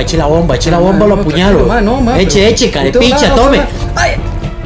Eche 0.00 0.16
la 0.16 0.26
bomba, 0.26 0.54
eche 0.54 0.70
la 0.70 0.78
bomba, 0.78 1.06
lo 1.06 1.14
apuñalo. 1.14 1.80
no, 1.80 2.16
eche, 2.16 2.48
eche, 2.48 2.70
carepicha, 2.70 3.34
tome. 3.34 3.60
Ay, 3.96 4.16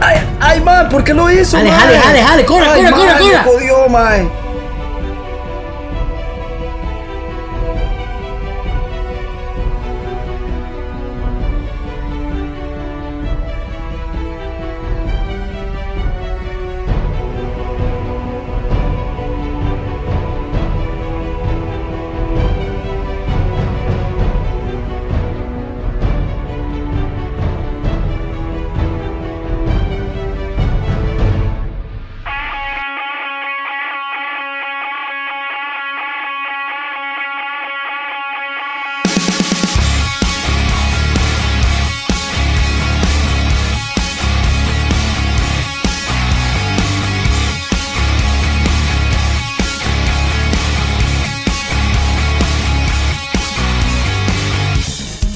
ay, 0.01 0.21
ay, 0.41 0.61
man, 0.61 0.89
¿por 0.89 1.03
qué 1.03 1.15
lo 1.15 1.31
hizo? 1.31 1.57
Jale, 1.57 1.71
ma? 1.71 1.77
jale, 1.79 1.99
jale, 1.99 2.23
jale, 2.23 2.45
corra, 2.45 2.73
Ay, 2.73 2.85
corra, 2.91 3.89
ma, 3.89 4.42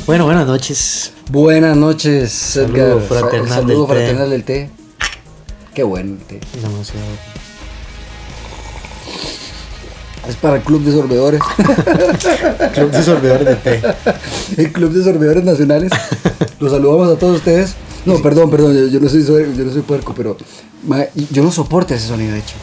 Bueno, 0.07 0.25
buenas 0.27 0.47
noches. 0.47 1.13
Buenas 1.31 1.77
noches, 1.77 2.31
Saludo 2.33 2.99
Edgar. 2.99 3.01
fraternal 3.01 3.49
Saludo 3.49 3.87
del 3.87 3.87
té. 3.87 3.95
fraternal 3.95 4.31
del 4.31 4.45
té. 4.45 4.71
Qué 5.75 5.83
bueno 5.83 6.13
el 6.13 6.19
té. 6.19 6.41
Demasiado. 6.55 7.07
Es 10.29 10.37
para 10.37 10.57
el 10.57 10.63
Club 10.63 10.83
de 10.83 10.93
Sorbedores. 10.93 11.41
Club 12.75 12.91
de 12.91 13.03
sorbedores 13.03 13.47
de 13.47 13.57
té. 13.57 13.83
el 14.63 14.73
Club 14.73 14.93
de 14.93 15.03
Sorbedores 15.05 15.45
Nacionales. 15.45 15.91
Los 16.61 16.71
saludamos 16.73 17.09
a 17.15 17.19
todos 17.19 17.39
ustedes. 17.39 17.75
No, 18.05 18.23
perdón, 18.23 18.49
perdón, 18.49 18.75
yo, 18.77 18.87
yo 18.87 19.01
no 19.01 19.09
soy 19.09 19.25
yo 19.25 19.65
no 19.65 19.73
soy 19.73 19.83
puerco, 19.83 20.15
pero 20.17 20.37
ma, 20.87 21.05
yo 21.31 21.43
no 21.43 21.51
soporto 21.51 21.95
ese 21.95 22.07
sonido, 22.07 22.33
de 22.33 22.39
hecho. 22.39 22.55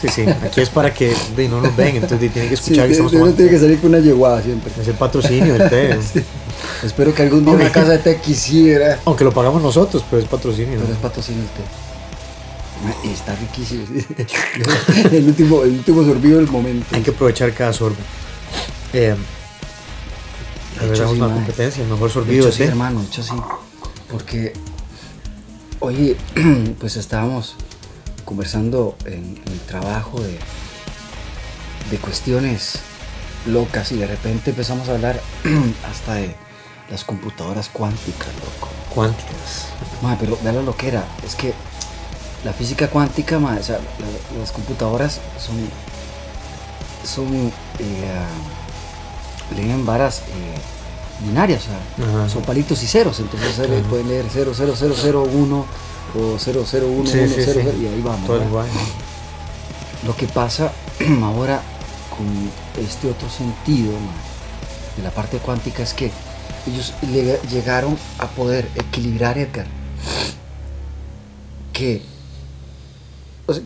Sí, 0.00 0.08
sí. 0.08 0.22
Aquí 0.22 0.60
es 0.62 0.70
para 0.70 0.94
que 0.94 1.14
de, 1.36 1.48
no 1.48 1.60
nos 1.60 1.76
ven, 1.76 1.96
entonces 1.96 2.32
tienen 2.32 2.48
que 2.50 2.56
Sí, 2.56 2.62
escuchar 2.62 2.86
que 2.86 2.92
estamos 2.92 3.12
tomando. 3.12 3.34
tiene 3.36 3.50
que 3.50 3.58
salir 3.58 3.78
con 3.80 3.90
una 3.90 3.98
yeguada 3.98 4.42
siempre. 4.42 4.72
Es 4.80 4.88
el 4.88 4.94
patrocinio 4.94 5.54
del 5.58 5.68
té. 5.68 5.98
Espero 6.82 7.14
que 7.14 7.22
algún 7.22 7.44
día 7.44 7.52
una 7.54 7.70
casa 7.70 7.90
de 7.92 7.98
té 7.98 8.16
quisiera. 8.20 8.98
Aunque 9.04 9.24
lo 9.24 9.32
pagamos 9.32 9.60
nosotros, 9.62 10.02
pero 10.08 10.22
es 10.22 10.28
patrocinio. 10.28 10.78
Pero 10.80 10.92
es 10.92 10.98
patrocinio 10.98 11.42
el 11.42 11.48
té. 11.48 11.62
Está 13.12 13.36
riquísimo. 13.36 13.84
sí. 13.86 14.06
el, 15.16 15.26
último, 15.26 15.62
el 15.64 15.70
último 15.72 16.02
sorbido 16.02 16.38
del 16.38 16.48
momento. 16.48 16.86
Hay 16.96 17.02
que 17.02 17.10
aprovechar 17.10 17.52
cada 17.52 17.72
sorbo. 17.74 17.96
Eh, 18.94 19.14
De 20.80 20.86
hecho, 20.86 21.02
hagamos 21.02 21.12
sí, 21.16 21.20
una 21.22 21.34
competencia, 21.34 21.82
el 21.84 21.90
mejor 21.90 22.08
De 22.08 22.14
sorbido 22.14 22.38
hecho, 22.38 22.46
de 22.46 22.52
sí, 22.52 22.58
té. 22.58 22.64
hermano, 22.68 23.00
de 23.00 23.06
hecho 23.06 23.22
sí. 23.22 23.34
Porque, 24.10 24.54
oye, 25.80 26.16
pues 26.80 26.96
estábamos 26.96 27.54
conversando 28.30 28.94
en, 29.06 29.40
en 29.44 29.52
el 29.52 29.58
trabajo 29.66 30.20
de, 30.22 30.38
de 31.90 31.96
cuestiones 31.98 32.78
locas 33.46 33.90
y 33.90 33.96
de 33.96 34.06
repente 34.06 34.50
empezamos 34.50 34.88
a 34.88 34.92
hablar 34.92 35.20
hasta 35.90 36.14
de 36.14 36.36
las 36.92 37.02
computadoras 37.02 37.68
cuánticas, 37.68 38.28
loco. 38.34 38.68
Cuánticas. 38.94 39.66
Ma, 40.00 40.16
pero 40.18 40.38
vean 40.44 40.64
lo 40.64 40.76
que 40.76 40.86
era. 40.88 41.04
Es 41.26 41.34
que 41.34 41.52
la 42.44 42.52
física 42.52 42.88
cuántica, 42.88 43.40
ma, 43.40 43.56
o 43.58 43.62
sea, 43.64 43.78
la- 43.78 44.38
las 44.38 44.52
computadoras 44.52 45.18
son. 45.44 45.56
son. 47.04 47.52
Eh, 47.80 48.24
leen 49.56 49.84
varas 49.84 50.20
eh, 50.20 51.24
binarias, 51.26 51.62
o 51.64 51.66
sea, 51.66 52.28
son 52.28 52.42
palitos 52.42 52.80
y 52.84 52.86
ceros. 52.86 53.18
Entonces 53.18 53.56
pueden 53.88 54.06
leer 54.06 54.26
00001 54.26 55.66
o 56.16 56.36
001 56.38 57.06
Sí, 57.06 57.28
sí, 57.28 57.42
sí. 57.42 57.60
y 57.82 57.86
ahí 57.86 58.00
vamos. 58.02 58.26
Todo 58.26 58.42
el. 58.42 58.68
Lo 60.06 60.16
que 60.16 60.26
pasa 60.26 60.72
ahora 61.22 61.60
con 62.16 62.26
este 62.82 63.08
otro 63.10 63.28
sentido 63.28 63.92
de 64.96 65.02
la 65.02 65.10
parte 65.10 65.38
cuántica 65.38 65.82
es 65.82 65.94
que 65.94 66.10
ellos 66.66 66.94
le- 67.12 67.38
llegaron 67.50 67.96
a 68.18 68.26
poder 68.28 68.68
equilibrar, 68.76 69.38
Edgar, 69.38 69.66
que, 71.72 72.02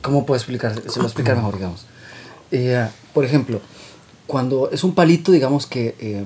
¿cómo 0.03 0.25
puedo 0.27 0.37
explicar? 0.39 0.75
Se 0.75 0.81
lo 0.87 0.93
voy 0.95 1.03
a 1.03 1.07
explicar 1.07 1.37
mejor, 1.37 1.57
digamos. 1.57 1.87
Eh, 2.51 2.89
por 3.13 3.25
ejemplo, 3.25 3.61
cuando 4.27 4.71
es 4.71 4.85
un 4.85 4.95
palito, 4.95 5.33
digamos 5.33 5.67
que 5.67 5.95
eh, 5.99 6.25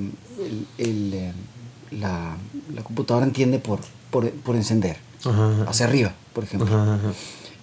eh, 0.79 1.33
la, 1.93 2.37
computadora 2.83 3.25
entiende 3.27 3.59
por, 3.59 3.81
por 4.11 4.57
encender, 4.57 4.99
Ajá, 5.25 5.65
hacia 5.69 5.87
arriba, 5.87 6.15
por 6.33 6.45
ejemplo. 6.45 6.69
Ajá. 6.69 6.99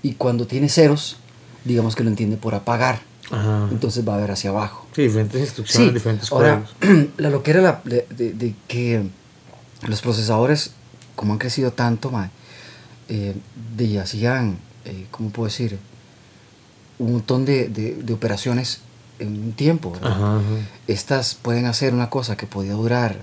Y 0.04 0.14
cuando 0.14 0.46
tiene 0.48 0.70
ceros, 0.70 1.18
digamos 1.64 1.96
que 1.96 2.04
lo 2.04 2.10
entiende 2.10 2.38
por 2.38 2.54
apagar. 2.56 3.02
Ajá. 3.32 3.68
Entonces 3.72 4.08
va 4.08 4.16
a 4.16 4.18
ver 4.18 4.32
hacia 4.32 4.52
abajo. 4.52 4.88
Sí, 4.96 5.04
diferentes 5.04 5.42
instrucciones, 5.42 5.88
Sí, 5.90 5.94
diferentes 5.94 6.32
ahora, 6.32 6.64
la 7.18 7.30
lo 7.30 7.42
que 7.44 7.52
era 7.52 7.62
la, 7.62 7.82
de, 7.84 8.06
de- 8.16 8.34
de 8.34 8.54
que 8.68 9.04
los 9.88 10.02
procesadores, 10.02 10.72
como 11.16 11.34
han 11.34 11.40
crecido 11.40 11.72
tanto, 11.72 12.12
eh, 13.10 13.36
de, 13.78 14.00
hacían, 14.00 14.58
eh, 14.86 15.08
¿cómo 15.12 15.30
puedo 15.32 15.48
decir? 15.48 15.80
Un 17.00 17.14
montón 17.14 17.46
de, 17.46 17.68
de- 17.70 17.96
de 17.96 18.14
operaciones 18.14 18.82
en 19.20 19.30
un 19.42 19.52
tiempo. 19.54 19.94
Estas 20.88 21.36
pueden 21.36 21.66
hacer 21.66 21.94
una 21.94 22.10
cosa 22.10 22.38
que 22.38 22.46
podía 22.48 22.74
durar 22.74 23.18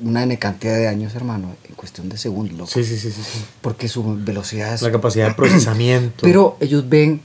una 0.00 0.22
N 0.24 0.38
cantidad 0.38 0.76
de 0.76 0.88
años, 0.88 1.14
hermano, 1.14 1.54
en 1.68 1.74
cuestión 1.74 2.08
de 2.08 2.16
segundos, 2.18 2.56
loco. 2.58 2.70
Sí, 2.70 2.84
sí, 2.84 2.98
sí, 2.98 3.10
sí, 3.12 3.22
sí. 3.22 3.44
Porque 3.60 3.88
su 3.88 4.16
velocidad 4.24 4.74
es 4.74 4.82
La 4.82 4.90
capacidad 4.92 5.28
de 5.28 5.34
procesamiento. 5.36 6.22
pero 6.22 6.56
ellos 6.60 6.88
ven 6.88 7.20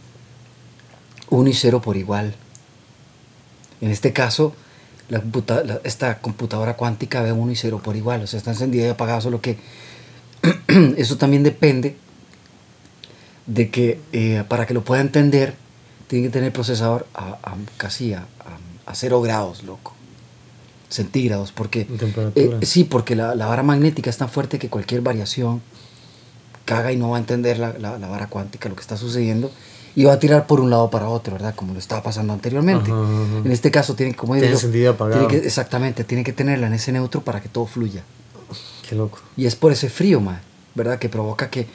uno 1.29 1.49
y 1.49 1.53
cero 1.53 1.81
por 1.81 1.97
igual. 1.97 2.35
En 3.81 3.89
este 3.91 4.13
caso, 4.13 4.53
la 5.09 5.19
computa- 5.21 5.63
la- 5.63 5.81
esta 5.83 6.19
computadora 6.19 6.75
cuántica 6.75 7.21
ve 7.21 7.31
uno 7.31 7.51
y 7.51 7.55
cero 7.55 7.81
por 7.83 7.95
igual. 7.95 8.21
O 8.23 8.27
sea, 8.27 8.37
está 8.37 8.51
encendida 8.51 8.85
y 8.85 8.89
apagada, 8.89 9.21
solo 9.21 9.41
que 9.41 9.57
eso 10.97 11.17
también 11.17 11.43
depende 11.43 11.95
de 13.47 13.69
que 13.69 13.99
eh, 14.11 14.43
para 14.47 14.65
que 14.67 14.73
lo 14.75 14.83
pueda 14.83 15.01
entender, 15.01 15.55
tiene 16.07 16.27
que 16.27 16.31
tener 16.31 16.47
el 16.47 16.53
procesador 16.53 17.07
a, 17.15 17.39
a 17.43 17.55
casi 17.77 18.13
a, 18.13 18.19
a, 18.19 18.91
a 18.91 18.95
cero 18.95 19.21
grados, 19.21 19.63
loco. 19.63 19.93
Centígrados, 20.89 21.51
porque... 21.51 21.87
Eh, 22.35 22.57
sí, 22.63 22.83
porque 22.83 23.15
la, 23.15 23.35
la 23.35 23.45
vara 23.45 23.61
magnética 23.63 24.09
es 24.09 24.17
tan 24.17 24.27
fuerte 24.29 24.57
que 24.59 24.69
cualquier 24.69 25.01
variación 25.01 25.61
caga 26.65 26.91
y 26.91 26.97
no 26.97 27.09
va 27.11 27.17
a 27.17 27.19
entender 27.19 27.59
la, 27.59 27.73
la, 27.77 27.97
la 27.97 28.07
vara 28.07 28.27
cuántica, 28.27 28.69
lo 28.69 28.75
que 28.75 28.81
está 28.81 28.97
sucediendo, 28.97 29.51
y 29.95 30.03
va 30.05 30.13
a 30.13 30.19
tirar 30.19 30.47
por 30.47 30.59
un 30.59 30.69
lado 30.69 30.89
para 30.89 31.07
otro, 31.09 31.33
¿verdad? 31.33 31.53
Como 31.55 31.73
lo 31.73 31.79
estaba 31.79 32.01
pasando 32.03 32.33
anteriormente. 32.33 32.91
Ajá, 32.91 33.01
ajá. 33.03 33.37
En 33.45 33.51
este 33.51 33.71
caso, 33.71 33.95
tiene, 33.95 34.15
como 34.15 34.35
digo, 34.35 34.47
Tiene 34.57 35.27
que- 35.27 35.37
exactamente, 35.37 36.03
tiene 36.03 36.23
que 36.23 36.33
tenerla 36.33 36.67
en 36.67 36.73
ese 36.73 36.91
neutro 36.91 37.21
para 37.21 37.41
que 37.41 37.49
todo 37.49 37.65
fluya. 37.65 38.03
Qué 38.87 38.95
loco. 38.95 39.19
Y 39.37 39.45
es 39.45 39.55
por 39.55 39.71
ese 39.71 39.89
frío, 39.89 40.21
ma, 40.21 40.41
¿verdad? 40.75 40.97
Que 40.99 41.09
provoca 41.09 41.49
que, 41.49 41.67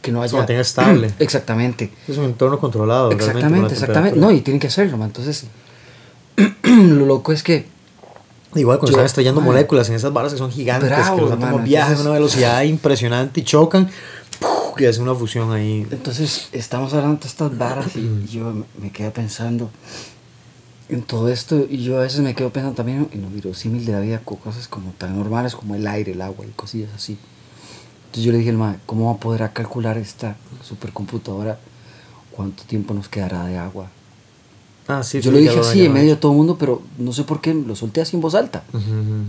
que 0.00 0.12
no 0.12 0.20
Se 0.20 0.24
haya... 0.26 0.38
mantenga 0.38 0.60
estable. 0.62 1.10
Exactamente. 1.18 1.90
Es 2.08 2.16
un 2.16 2.24
entorno 2.24 2.58
controlado. 2.58 3.10
Exactamente, 3.10 3.74
exactamente. 3.74 4.18
No, 4.18 4.30
y 4.30 4.40
tienen 4.40 4.60
que 4.60 4.66
hacerlo, 4.68 4.96
ma. 4.96 5.04
Entonces, 5.06 5.44
lo 6.62 7.06
loco 7.06 7.32
es 7.32 7.42
que 7.42 7.66
Igual 8.54 8.78
cuando 8.78 8.90
Yo- 8.92 8.96
están 8.98 9.06
estrellando 9.06 9.40
moléculas 9.40 9.88
en 9.88 9.94
esas 9.94 10.12
barras 10.12 10.32
que 10.32 10.38
son 10.38 10.50
gigantes, 10.50 10.90
Bravo, 10.90 11.16
que 11.16 11.22
los 11.22 11.32
átomos 11.32 11.64
viajan 11.64 11.96
a 11.96 12.00
una 12.02 12.10
velocidad 12.10 12.62
impresionante 12.62 13.40
y 13.40 13.44
chocan, 13.44 13.88
¡puf! 14.40 14.80
y 14.80 14.86
hacen 14.86 15.02
una 15.04 15.14
fusión 15.14 15.52
ahí. 15.52 15.86
Entonces, 15.90 16.48
estamos 16.52 16.92
hablando 16.92 17.20
de 17.20 17.28
estas 17.28 17.56
varas 17.56 17.96
y 17.96 18.26
yo 18.30 18.52
me- 18.78 18.90
quedo 18.92 19.10
pensando 19.12 19.70
en 20.90 21.02
todo 21.02 21.28
esto 21.30 21.64
y 21.68 21.82
yo 21.82 21.98
a 21.98 22.02
veces 22.02 22.20
me 22.20 22.34
quedo 22.34 22.50
pensando 22.50 22.74
también 22.76 23.08
en 23.12 23.22
lo 23.22 23.28
virosímil 23.30 23.86
de 23.86 23.92
la 23.92 24.00
vida 24.00 24.20
con 24.22 24.36
cosas 24.36 24.68
como 24.68 24.90
tan 24.92 25.16
normales 25.16 25.54
como 25.54 25.74
el 25.74 25.86
aire, 25.86 26.12
el 26.12 26.20
agua 26.20 26.44
y 26.44 26.50
cosillas 26.50 26.90
así. 26.94 27.16
Entonces 28.06 28.24
yo 28.24 28.32
le 28.32 28.38
dije 28.38 28.50
al 28.50 28.58
mae, 28.58 28.76
¿cómo 28.84 29.06
va 29.06 29.12
a 29.12 29.16
poder 29.20 29.50
calcular 29.54 29.96
esta 29.96 30.36
supercomputadora 30.62 31.58
cuánto 32.30 32.64
tiempo 32.64 32.92
nos 32.92 33.08
quedará 33.08 33.46
de 33.46 33.56
agua? 33.56 33.88
Ah, 34.88 35.02
sí, 35.02 35.20
yo 35.20 35.30
lo 35.30 35.38
dije 35.38 35.58
así 35.58 35.84
en 35.86 35.92
medio 35.92 36.10
de 36.10 36.16
todo 36.16 36.32
el 36.32 36.38
mundo, 36.38 36.56
pero 36.58 36.82
no 36.98 37.12
sé 37.12 37.24
por 37.24 37.40
qué 37.40 37.54
lo 37.54 37.76
solté 37.76 38.00
así 38.00 38.16
en 38.16 38.22
voz 38.22 38.34
alta. 38.34 38.64
Ujú, 38.72 38.78
ujú. 38.80 39.24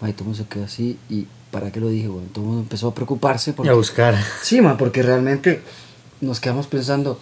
Mae, 0.00 0.12
todo 0.12 0.22
el 0.22 0.28
mundo 0.28 0.42
se 0.42 0.48
quedó 0.48 0.64
así 0.64 0.96
y 1.08 1.26
¿para 1.50 1.70
qué 1.72 1.80
lo 1.80 1.88
dije? 1.88 2.08
Bueno, 2.08 2.28
todo 2.32 2.42
el 2.44 2.46
mundo 2.48 2.62
empezó 2.62 2.88
a 2.88 2.94
preocuparse 2.94 3.50
Y 3.50 3.52
porque... 3.54 3.70
a 3.70 3.74
buscar. 3.74 4.14
Sí, 4.42 4.60
ma, 4.60 4.76
porque 4.76 5.02
realmente 5.02 5.62
nos 6.20 6.40
quedamos 6.40 6.66
pensando 6.66 7.18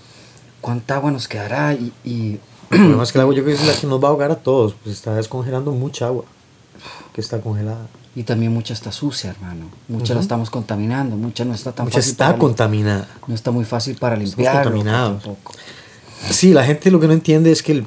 cuánta 0.60 0.96
agua 0.96 1.10
nos 1.10 1.26
quedará 1.28 1.72
y, 1.74 1.92
y 2.04 2.38
El 2.70 2.78
problema 2.78 3.02
es 3.02 3.12
que 3.12 3.18
el 3.18 3.22
agua 3.22 3.34
yo 3.34 3.42
creo 3.44 3.56
que 3.56 3.62
es 3.62 3.66
la 3.68 3.74
que 3.80 3.86
nos 3.86 4.02
va 4.02 4.08
a 4.08 4.10
ahogar 4.10 4.30
a 4.30 4.36
todos, 4.36 4.74
pues 4.84 4.94
está 4.96 5.14
descongelando 5.14 5.72
mucha 5.72 6.06
agua. 6.06 6.24
que 7.14 7.20
está 7.20 7.40
congelada. 7.40 7.86
Y 8.14 8.24
también 8.24 8.52
mucha 8.52 8.74
está 8.74 8.90
sucia, 8.92 9.30
hermano. 9.30 9.66
Mucha 9.88 10.12
la 10.14 10.20
estamos 10.20 10.50
contaminando, 10.50 11.14
mucha 11.16 11.44
no 11.44 11.54
está 11.54 11.70
tan 11.72 11.86
Mucha 11.86 11.98
fácil 11.98 12.10
está 12.12 12.24
para 12.26 12.36
lim- 12.36 12.40
contaminada. 12.40 13.08
No 13.28 13.34
está 13.34 13.50
muy 13.52 13.64
fácil 13.64 13.96
para 13.96 14.16
limpiar. 14.16 14.64
contaminados. 14.64 15.22
Sí, 16.30 16.52
la 16.52 16.64
gente 16.64 16.90
lo 16.90 17.00
que 17.00 17.06
no 17.06 17.12
entiende 17.12 17.50
es 17.52 17.62
que 17.62 17.72
el- 17.72 17.86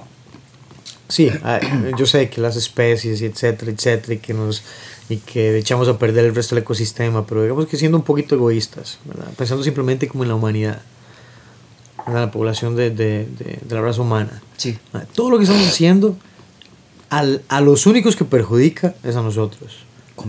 sí, 1.07 1.29
yo 1.97 2.05
sé 2.05 2.29
que 2.29 2.41
las 2.41 2.55
especies 2.55 3.21
etcétera, 3.21 3.71
etcétera, 3.71 4.13
y 4.13 4.17
que 4.17 4.33
nos 4.33 4.63
y 5.09 5.17
que 5.17 5.57
echamos 5.57 5.89
a 5.89 5.97
perder 5.99 6.23
el 6.25 6.33
resto 6.35 6.55
del 6.55 6.63
ecosistema, 6.63 7.25
pero 7.27 7.41
digamos 7.43 7.65
que 7.67 7.75
siendo 7.75 7.97
un 7.97 8.03
poquito 8.03 8.35
egoístas, 8.35 8.97
¿verdad? 9.03 9.27
pensando 9.37 9.61
simplemente 9.63 10.07
como 10.07 10.23
en 10.23 10.29
la 10.29 10.35
humanidad, 10.35 10.81
¿verdad? 12.07 12.21
la 12.21 12.31
población 12.31 12.75
de, 12.77 12.91
de, 12.91 13.25
de- 13.37 13.59
de 13.61 13.75
la 13.75 13.81
raza 13.81 14.01
humana. 14.01 14.41
Sí. 14.55 14.77
Todo 15.13 15.29
lo 15.31 15.37
que 15.37 15.43
estamos 15.43 15.67
haciendo, 15.67 16.15
al- 17.09 17.41
a 17.49 17.59
los 17.59 17.85
únicos 17.87 18.15
que 18.15 18.23
perjudica 18.23 18.95
es 19.03 19.17
a 19.17 19.21
nosotros. 19.21 19.79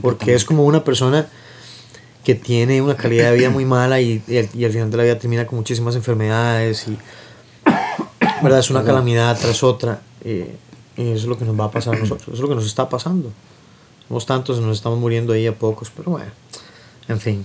Porque 0.01 0.35
es 0.35 0.45
como 0.45 0.65
una 0.65 0.83
persona 0.83 1.29
que 2.25 2.35
tiene 2.35 2.81
una 2.83 2.97
calidad 2.97 3.31
de 3.31 3.37
vida 3.37 3.51
muy 3.51 3.65
mala 3.65 4.01
y, 4.01 4.21
y 4.27 4.39
al, 4.39 4.49
y 4.55 4.65
al 4.65 4.73
final 4.73 4.91
de 4.91 4.97
la 4.97 5.03
vida 5.05 5.19
termina 5.19 5.47
con 5.47 5.59
muchísimas 5.59 5.95
enfermedades 5.97 6.89
y 6.89 6.97
verdad 8.43 8.59
es 8.61 8.71
una 8.71 8.83
calamidad 8.85 9.39
tras 9.41 9.63
otra 9.63 10.01
eh, 10.25 10.57
y 10.97 11.03
eso 11.11 11.23
es 11.23 11.25
lo 11.25 11.39
que 11.39 11.45
nos 11.45 11.59
va 11.59 11.65
a 11.67 11.71
pasar 11.71 11.95
a 11.95 11.99
nosotros 11.99 12.23
eso 12.29 12.35
es 12.35 12.41
lo 12.41 12.49
que 12.49 12.55
nos 12.55 12.67
está 12.67 12.89
pasando 12.89 13.31
somos 14.09 14.27
tantos 14.27 14.61
nos 14.61 14.77
estamos 14.77 14.99
muriendo 14.99 15.33
ahí 15.33 15.47
a 15.47 15.55
pocos 15.59 15.91
pero 15.97 16.11
bueno 16.13 16.31
en 17.09 17.21
fin 17.21 17.45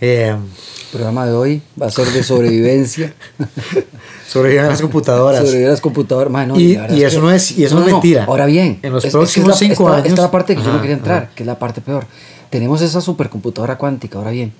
Eh, 0.00 0.28
El 0.36 0.90
programa 0.98 1.24
de 1.24 1.32
hoy 1.32 1.62
va 1.80 1.86
a 1.86 1.90
ser 1.90 2.06
de 2.08 2.22
sobrevivencia. 2.22 3.14
sobreviven 4.28 4.66
las 4.66 4.80
computadoras 4.82 5.38
Sobrevivir 5.40 5.68
a 5.68 5.70
las 5.70 5.80
computadoras. 5.80 6.30
Mae, 6.32 6.46
no, 6.46 6.58
Y- 6.58 6.74
la 6.74 6.92
y 6.92 7.02
es 7.04 7.12
eso 7.12 7.22
no 7.22 7.30
es- 7.30 7.56
y 7.56 7.64
eso 7.64 7.76
no 7.78 7.86
es 7.86 7.92
mentira. 7.92 8.24
Ahora 8.24 8.46
bien, 8.46 8.80
En 8.82 8.92
los 8.92 9.04
es- 9.04 9.08
es 9.08 9.12
próximos 9.12 9.50
esta- 9.50 9.58
cinco 9.60 9.72
esta- 9.84 9.94
años- 9.96 10.06
Esta 10.08 10.20
es 10.20 10.24
la 10.26 10.30
parte 10.30 10.56
que 10.56 10.60
yo 10.62 10.66
no 10.68 10.72
Ajá, 10.74 10.82
quería 10.82 10.96
entrar, 10.96 11.22
ajá. 11.24 11.30
que 11.34 11.42
es 11.42 11.46
la 11.46 11.58
parte 11.58 11.80
peor. 11.80 12.06
Tenemos 12.50 12.82
esa 12.82 13.00
supercomputadora 13.00 13.78
cuántica. 13.78 14.18
Ahora 14.18 14.30
bien, 14.32 14.52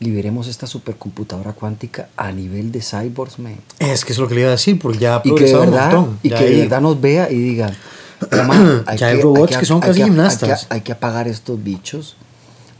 liberemos 0.00 0.46
esta 0.48 0.66
supercomputadora 0.66 1.52
cuántica 1.52 2.08
a 2.16 2.30
nivel 2.32 2.70
de 2.72 2.80
cyborgs, 2.80 3.38
man. 3.38 3.56
es 3.78 4.04
que 4.04 4.12
es 4.12 4.18
lo 4.18 4.28
que 4.28 4.34
le 4.36 4.40
iba 4.42 4.48
a 4.48 4.52
decir 4.52 4.78
porque 4.78 4.98
ya 4.98 5.16
ha 5.16 5.22
que 5.22 5.28
progresado 5.30 5.64
un 5.64 5.70
verdad, 5.70 5.92
montón 5.92 6.18
y 6.22 6.28
Ya 6.30 6.38
que 6.38 6.44
de 6.44 6.50
hay- 6.50 6.60
verdad 6.60 6.80
nos 6.80 7.00
vea 7.00 7.30
y 7.30 7.34
diga, 7.36 7.72
"Pero, 8.30 8.44
man, 8.44 8.84
Ya 8.96 9.08
hay 9.08 9.20
robots 9.20 9.56
que 9.56 9.66
son 9.66 9.82
hay 9.82 9.88
casi 9.88 10.02
hay 10.02 10.08
gimnastas". 10.08 10.62
Hay 10.62 10.68
que, 10.68 10.74
hay 10.74 10.80
que 10.82 10.92
apagar 10.92 11.26
estos 11.28 11.62
bichos. 11.62 12.16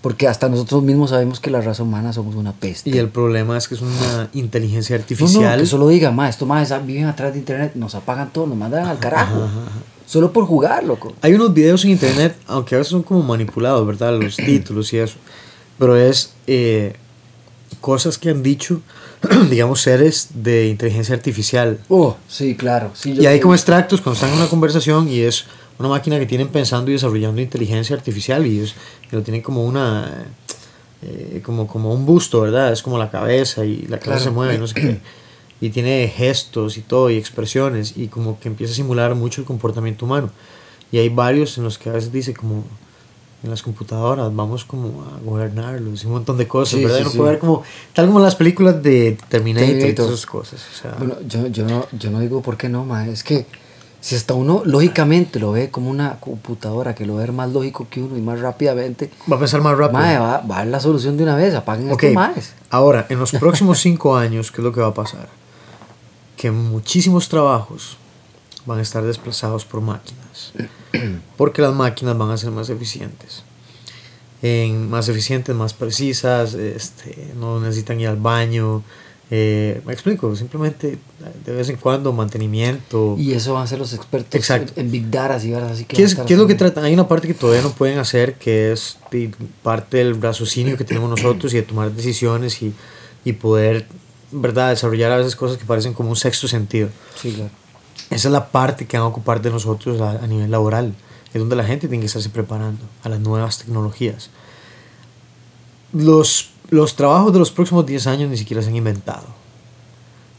Porque 0.01 0.29
hasta 0.29 0.49
nosotros 0.49 0.85
mismos 0.85 1.11
sabemos 1.11 1.41
que 1.41 1.51
la 1.51 1.61
raza 1.61 1.83
humana 1.83 2.13
somos 2.13 2.37
una 2.37 2.53
peste. 2.53 2.89
y 2.89 2.99
el 2.99 3.09
problema 3.09 3.59
es 3.59 3.67
que 3.67 3.75
es 3.75 3.81
una 3.81 4.29
inteligencia 4.33 4.95
No, 4.95 4.99
no, 4.99 5.03
artificial 5.03 5.61
que 5.61 5.67
solo 5.67 5.89
digan, 5.89 6.15
ma, 6.15 6.29
estos 6.29 6.47
más 6.47 6.87
viven 6.87 7.07
atrás 7.07 7.33
de 7.33 7.41
internet, 7.41 7.73
nos 7.75 7.97
apagan 7.97 8.33
todo, 8.33 8.47
nos 8.47 8.57
mandan 8.57 8.87
al 8.87 9.01
carajo. 9.01 9.49
Solo 10.07 10.33
por 10.33 10.47
jugar, 10.47 10.85
loco. 10.85 11.13
Hay 11.21 11.35
unos 11.35 11.53
videos 11.53 11.85
en 11.85 11.91
internet, 11.91 12.37
aunque 12.47 12.77
a 12.77 12.79
veces 12.79 12.93
son 12.93 13.03
como 13.03 13.25
manipulados, 13.25 13.85
¿verdad? 13.85 14.17
Los 14.21 14.37
títulos 14.37 14.93
y 14.93 14.99
eso. 14.99 15.17
Pero 15.81 15.97
es 15.97 16.33
eh, 16.47 16.95
cosas 17.79 18.19
que 18.19 18.31
han 18.31 18.43
dicho, 18.43 18.81
digamos, 19.51 19.81
seres 19.81 20.29
de 20.35 20.69
inteligencia 20.69 21.15
artificial. 21.15 21.79
Oh, 21.89 22.17
sí, 22.29 22.55
claro. 22.55 22.91
Sí, 22.95 23.15
yo- 23.15 23.23
Y 23.23 23.27
hay 23.27 23.41
como 23.41 23.55
extractos 23.55 24.01
cuando 24.01 24.15
están 24.17 24.31
en 24.31 24.37
una 24.37 24.49
conversación 24.49 25.09
y 25.09 25.21
es 25.21 25.45
una 25.79 25.89
máquina 25.89 26.19
que 26.19 26.27
tienen 26.27 26.49
pensando 26.49 26.91
y 26.91 26.95
desarrollando 26.95 27.41
inteligencia 27.41 27.95
artificial 27.97 28.47
y, 28.47 28.61
es, 28.61 28.75
y 29.11 29.15
lo 29.17 29.23
tienen 29.23 29.43
como 29.43 29.65
una... 29.65 30.27
eh, 31.03 31.41
como, 31.45 31.67
como 31.69 31.93
un 31.95 32.05
busto, 32.05 32.41
¿verdad? 32.41 32.73
Es 32.73 32.83
como 32.83 32.99
la 32.99 33.11
cabeza 33.11 33.65
y 33.65 33.83
la 33.83 33.99
cabeza 33.99 34.05
Claro. 34.05 34.21
se 34.25 34.31
mueve, 34.31 34.59
no 34.59 34.67
sé 34.67 34.75
qué. 34.75 35.01
Y 35.61 35.71
tiene 35.71 36.13
gestos 36.15 36.77
y 36.77 36.83
todo, 36.83 37.11
y 37.11 37.17
expresiones, 37.17 37.95
y 37.97 38.07
como 38.09 38.39
que 38.39 38.49
empieza 38.49 38.73
a 38.73 38.77
simular 38.77 39.15
mucho 39.17 39.41
el 39.41 39.47
comportamiento 39.47 40.05
humano. 40.05 40.31
Y 40.93 40.99
hay 40.99 41.09
varios 41.09 41.59
en 41.59 41.65
los 41.65 41.79
que 41.79 41.91
a 41.91 41.93
veces 41.93 42.13
dice 42.13 42.33
como 42.35 42.65
en 43.43 43.51
las 43.51 43.63
computadoras 43.63 44.35
vamos 44.35 44.65
como 44.65 45.03
a 45.05 45.21
gobernarlos 45.25 46.03
y 46.03 46.07
un 46.07 46.13
montón 46.15 46.37
de 46.39 46.49
cosas, 46.49 46.79
Sí, 46.79 46.85
¿verdad? 46.85 46.97
sí, 46.97 47.03
Y 47.03 47.05
uno 47.05 47.11
sí. 47.13 47.19
puede 47.19 47.39
como, 47.39 47.63
tal 47.95 48.07
como 48.07 48.19
las 48.21 48.35
películas 48.35 48.83
de 48.83 49.17
Terminator, 49.29 49.69
y 49.69 49.73
Terminator. 49.73 49.95
todas 50.07 50.13
esas 50.13 50.27
cosas. 50.27 50.61
O 50.73 50.83
sea, 50.83 50.95
Bueno, 50.99 51.15
yo, 51.27 51.47
yo, 51.47 51.65
no, 51.67 51.87
yo 51.93 52.11
no 52.11 52.21
digo 52.21 52.43
por 52.43 52.57
qué 52.57 52.69
no, 52.69 52.85
ma. 52.85 53.07
Es 53.07 53.23
que 53.23 53.47
si 54.01 54.15
hasta 54.17 54.35
uno 54.35 54.63
lógicamente 54.65 55.39
lo 55.41 55.53
ve 55.53 55.71
como 55.71 55.89
una 55.91 56.19
computadora 56.21 56.95
que 56.95 57.05
lo 57.07 57.17
ve 57.17 57.31
más 57.33 57.51
lógico 57.53 57.87
que 57.91 58.01
uno 58.03 58.17
y 58.17 58.21
más 58.21 58.41
rápidamente, 58.41 59.11
va 59.31 59.37
a 59.37 59.39
pensar 59.39 59.61
más 59.61 59.77
rápido. 59.79 60.01
ma, 60.01 60.19
va, 60.19 60.39
va 60.41 60.55
a 60.57 60.59
dar 60.59 60.67
la 60.67 60.81
solución 60.81 61.17
de 61.17 61.23
una 61.25 61.37
vez. 61.37 61.55
Apaguen 61.55 61.93
Ok, 61.93 62.03
estos 62.05 62.15
maes. 62.15 62.55
ahora, 62.71 63.07
en 63.09 63.19
los 63.21 63.31
próximos 63.33 63.79
cinco 63.81 64.17
años, 64.17 64.51
¿qué 64.51 64.61
es 64.61 64.65
lo 64.65 64.73
que 64.73 64.81
va 64.81 64.89
a 64.89 64.95
pasar? 64.95 65.29
Que 66.37 66.51
muchísimos 66.51 67.29
trabajos 67.29 67.97
van 68.67 68.79
a 68.81 68.83
estar 68.83 69.03
desplazados 69.05 69.65
por 69.65 69.81
máquinas. 69.81 70.27
Porque 71.37 71.63
las 71.63 71.75
máquinas 71.75 72.17
van 72.17 72.31
a 72.31 72.37
ser 72.37 72.51
más 72.51 72.69
eficientes. 72.71 73.43
En, 74.43 74.89
más 74.89 75.09
eficientes, 75.09 75.55
más 75.55 75.75
precisas, 75.75 76.55
este, 76.55 77.33
no 77.39 77.61
necesitan 77.61 78.01
ir 78.01 78.09
al 78.09 78.17
baño. 78.17 78.83
eh, 79.31 79.83
me 79.85 79.93
explico, 79.93 80.35
simplemente 80.37 80.99
de 81.45 81.53
vez 81.53 81.69
en 81.69 81.77
cuando 81.77 82.13
mantenimiento. 82.13 83.15
Y 83.19 83.33
eso 83.33 83.55
van 83.55 83.65
a 83.65 83.67
ser 83.67 83.79
los 83.79 83.93
expertos 83.93 84.35
Exacto. 84.35 84.73
en, 84.77 84.91
Big 84.91 85.11
Data, 85.11 85.35
así. 85.35 85.53
Así 85.53 85.85
que 85.85 85.97
¿Qué 85.97 86.05
es, 86.05 86.15
qué 86.15 86.33
es 86.33 86.39
lo 86.39 86.47
que 86.47 86.55
tratan? 86.55 86.85
Hay 86.85 86.95
una 86.95 87.09
parte 87.09 87.27
que 87.27 87.35
todavía 87.35 87.63
no 87.63 87.73
pueden 87.73 87.99
hacer, 87.99 88.35
que 88.35 88.73
es 88.73 88.97
parte 89.63 89.99
del 89.99 90.21
raciocinio 90.21 90.77
que 90.77 90.85
tenemos 90.85 91.11
nosotros 91.11 91.53
y 91.53 91.57
de 91.57 91.63
tomar 91.63 91.91
decisiones 91.93 92.63
y, 92.63 92.73
y 93.25 93.33
poder, 93.35 93.87
¿verdad?, 94.31 94.71
desarrollar 94.71 95.13
a 95.13 95.19
veces 95.19 95.37
cosas 95.37 95.59
que 95.59 95.65
parecen 95.65 95.93
como 95.93 96.11
un 96.11 96.17
sexto 96.17 96.49
sentido. 96.49 96.89
Sí, 97.21 97.33
claro. 97.33 97.51
Esa 98.11 98.29
es 98.29 98.33
la 98.33 98.49
parte 98.49 98.87
que 98.87 98.97
van 98.97 99.05
a 99.05 99.09
ocupar 99.09 99.43
de 99.43 99.51
nosotros 99.51 100.01
a, 100.01 100.13
a 100.13 100.27
nivel 100.27 100.51
laboral. 100.51 100.95
Es 101.33 101.41
donde 101.41 101.57
la 101.57 101.65
gente 101.65 101.89
tiene 101.89 102.01
que 102.01 102.07
estarse 102.07 102.31
preparando 102.31 102.85
a 103.03 103.09
las 103.09 103.21
nuevas 103.21 103.59
tecnologías. 103.59 104.31
Los, 105.93 106.51
los 106.71 106.97
trabajos 106.97 107.33
de 107.33 107.39
los 107.39 107.51
próximos 107.51 107.85
10 107.85 108.07
años 108.07 108.31
ni 108.31 108.37
siquiera 108.37 108.63
se 108.63 108.69
han 108.69 108.77
inventado. 108.77 109.27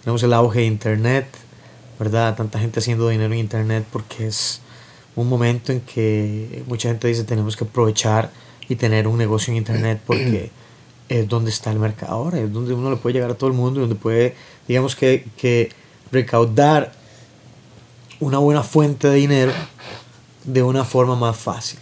Tenemos 0.04 0.24
el 0.24 0.34
auge 0.34 0.60
de 0.60 0.66
Internet, 0.66 1.28
¿verdad? 2.00 2.36
Tanta 2.36 2.60
gente 2.60 2.80
haciendo 2.80 3.10
dinero 3.10 3.34
en 3.34 3.40
Internet 3.40 3.86
porque 3.92 4.28
es 4.28 4.62
un 5.16 5.28
momento 5.28 5.72
en 5.72 5.82
que 5.82 6.64
mucha 6.68 6.90
gente 6.90 7.08
dice 7.08 7.24
tenemos 7.24 7.58
que 7.58 7.66
aprovechar 7.66 8.32
y 8.68 8.76
tener 8.76 9.08
un 9.08 9.18
negocio 9.18 9.52
en 9.52 9.58
Internet 9.58 10.02
porque 10.08 10.52
es 11.10 11.28
donde 11.28 11.52
está 11.52 11.72
el 11.72 11.80
mercado 11.80 12.14
ahora, 12.14 12.40
es 12.40 12.52
donde 12.52 12.74
uno 12.74 12.90
le 12.90 12.98
puede 12.98 13.14
llegar 13.14 13.32
a 13.32 13.36
todo 13.36 13.50
el 13.50 13.56
mundo 13.56 13.80
y 13.80 13.82
donde 13.82 13.96
puede, 13.96 14.36
digamos 14.68 14.96
que, 14.96 15.26
que 15.38 15.72
recaudar 16.12 16.94
una 18.20 18.38
buena 18.38 18.64
fuente 18.64 19.08
de 19.10 19.16
dinero 19.16 19.52
de 20.46 20.64
una 20.64 20.84
forma 20.86 21.16
más 21.16 21.38
fácil. 21.38 21.80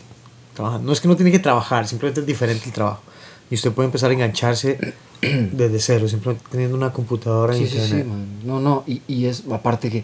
Trabajando. 0.54 0.88
No 0.88 0.94
es 0.94 1.00
que 1.02 1.08
no 1.08 1.16
tiene 1.16 1.32
que 1.32 1.40
trabajar, 1.40 1.88
simplemente 1.88 2.22
es 2.22 2.26
diferente 2.28 2.66
el 2.66 2.74
trabajo. 2.74 3.02
Y 3.50 3.56
usted 3.56 3.72
puede 3.72 3.86
empezar 3.86 4.10
a 4.10 4.14
engancharse 4.14 4.94
desde 5.22 5.80
cero, 5.80 6.08
simplemente 6.08 6.46
teniendo 6.52 6.76
una 6.76 6.92
computadora 6.92 7.56
en 7.56 7.60
Sí, 7.64 7.68
sí, 7.70 7.76
sí, 7.78 7.82
internet. 7.84 8.06
man. 8.08 8.28
No, 8.44 8.60
no, 8.60 8.84
y, 8.88 9.02
y 9.08 9.26
es 9.26 9.44
aparte 9.52 9.90
que, 9.90 10.04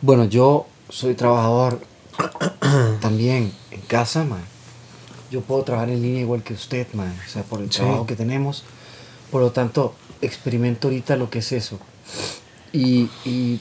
bueno, 0.00 0.24
yo 0.24 0.66
soy 0.88 1.14
trabajador 1.14 1.80
también 3.00 3.52
en 3.70 3.80
casa, 3.82 4.24
man. 4.24 4.42
Yo 5.30 5.40
puedo 5.42 5.62
trabajar 5.62 5.90
en 5.90 6.02
línea 6.02 6.20
igual 6.22 6.42
que 6.42 6.54
usted, 6.54 6.86
man. 6.94 7.14
O 7.26 7.30
sea, 7.30 7.42
por 7.42 7.60
el 7.60 7.70
Sí. 7.70 7.78
trabajo 7.78 8.06
que 8.06 8.16
tenemos. 8.16 8.64
Por 9.30 9.40
lo 9.42 9.52
tanto, 9.52 9.94
experimento 10.20 10.88
ahorita 10.88 11.16
lo 11.16 11.30
que 11.30 11.38
es 11.40 11.52
eso. 11.52 11.78
Y, 12.72 13.08
y, 13.24 13.60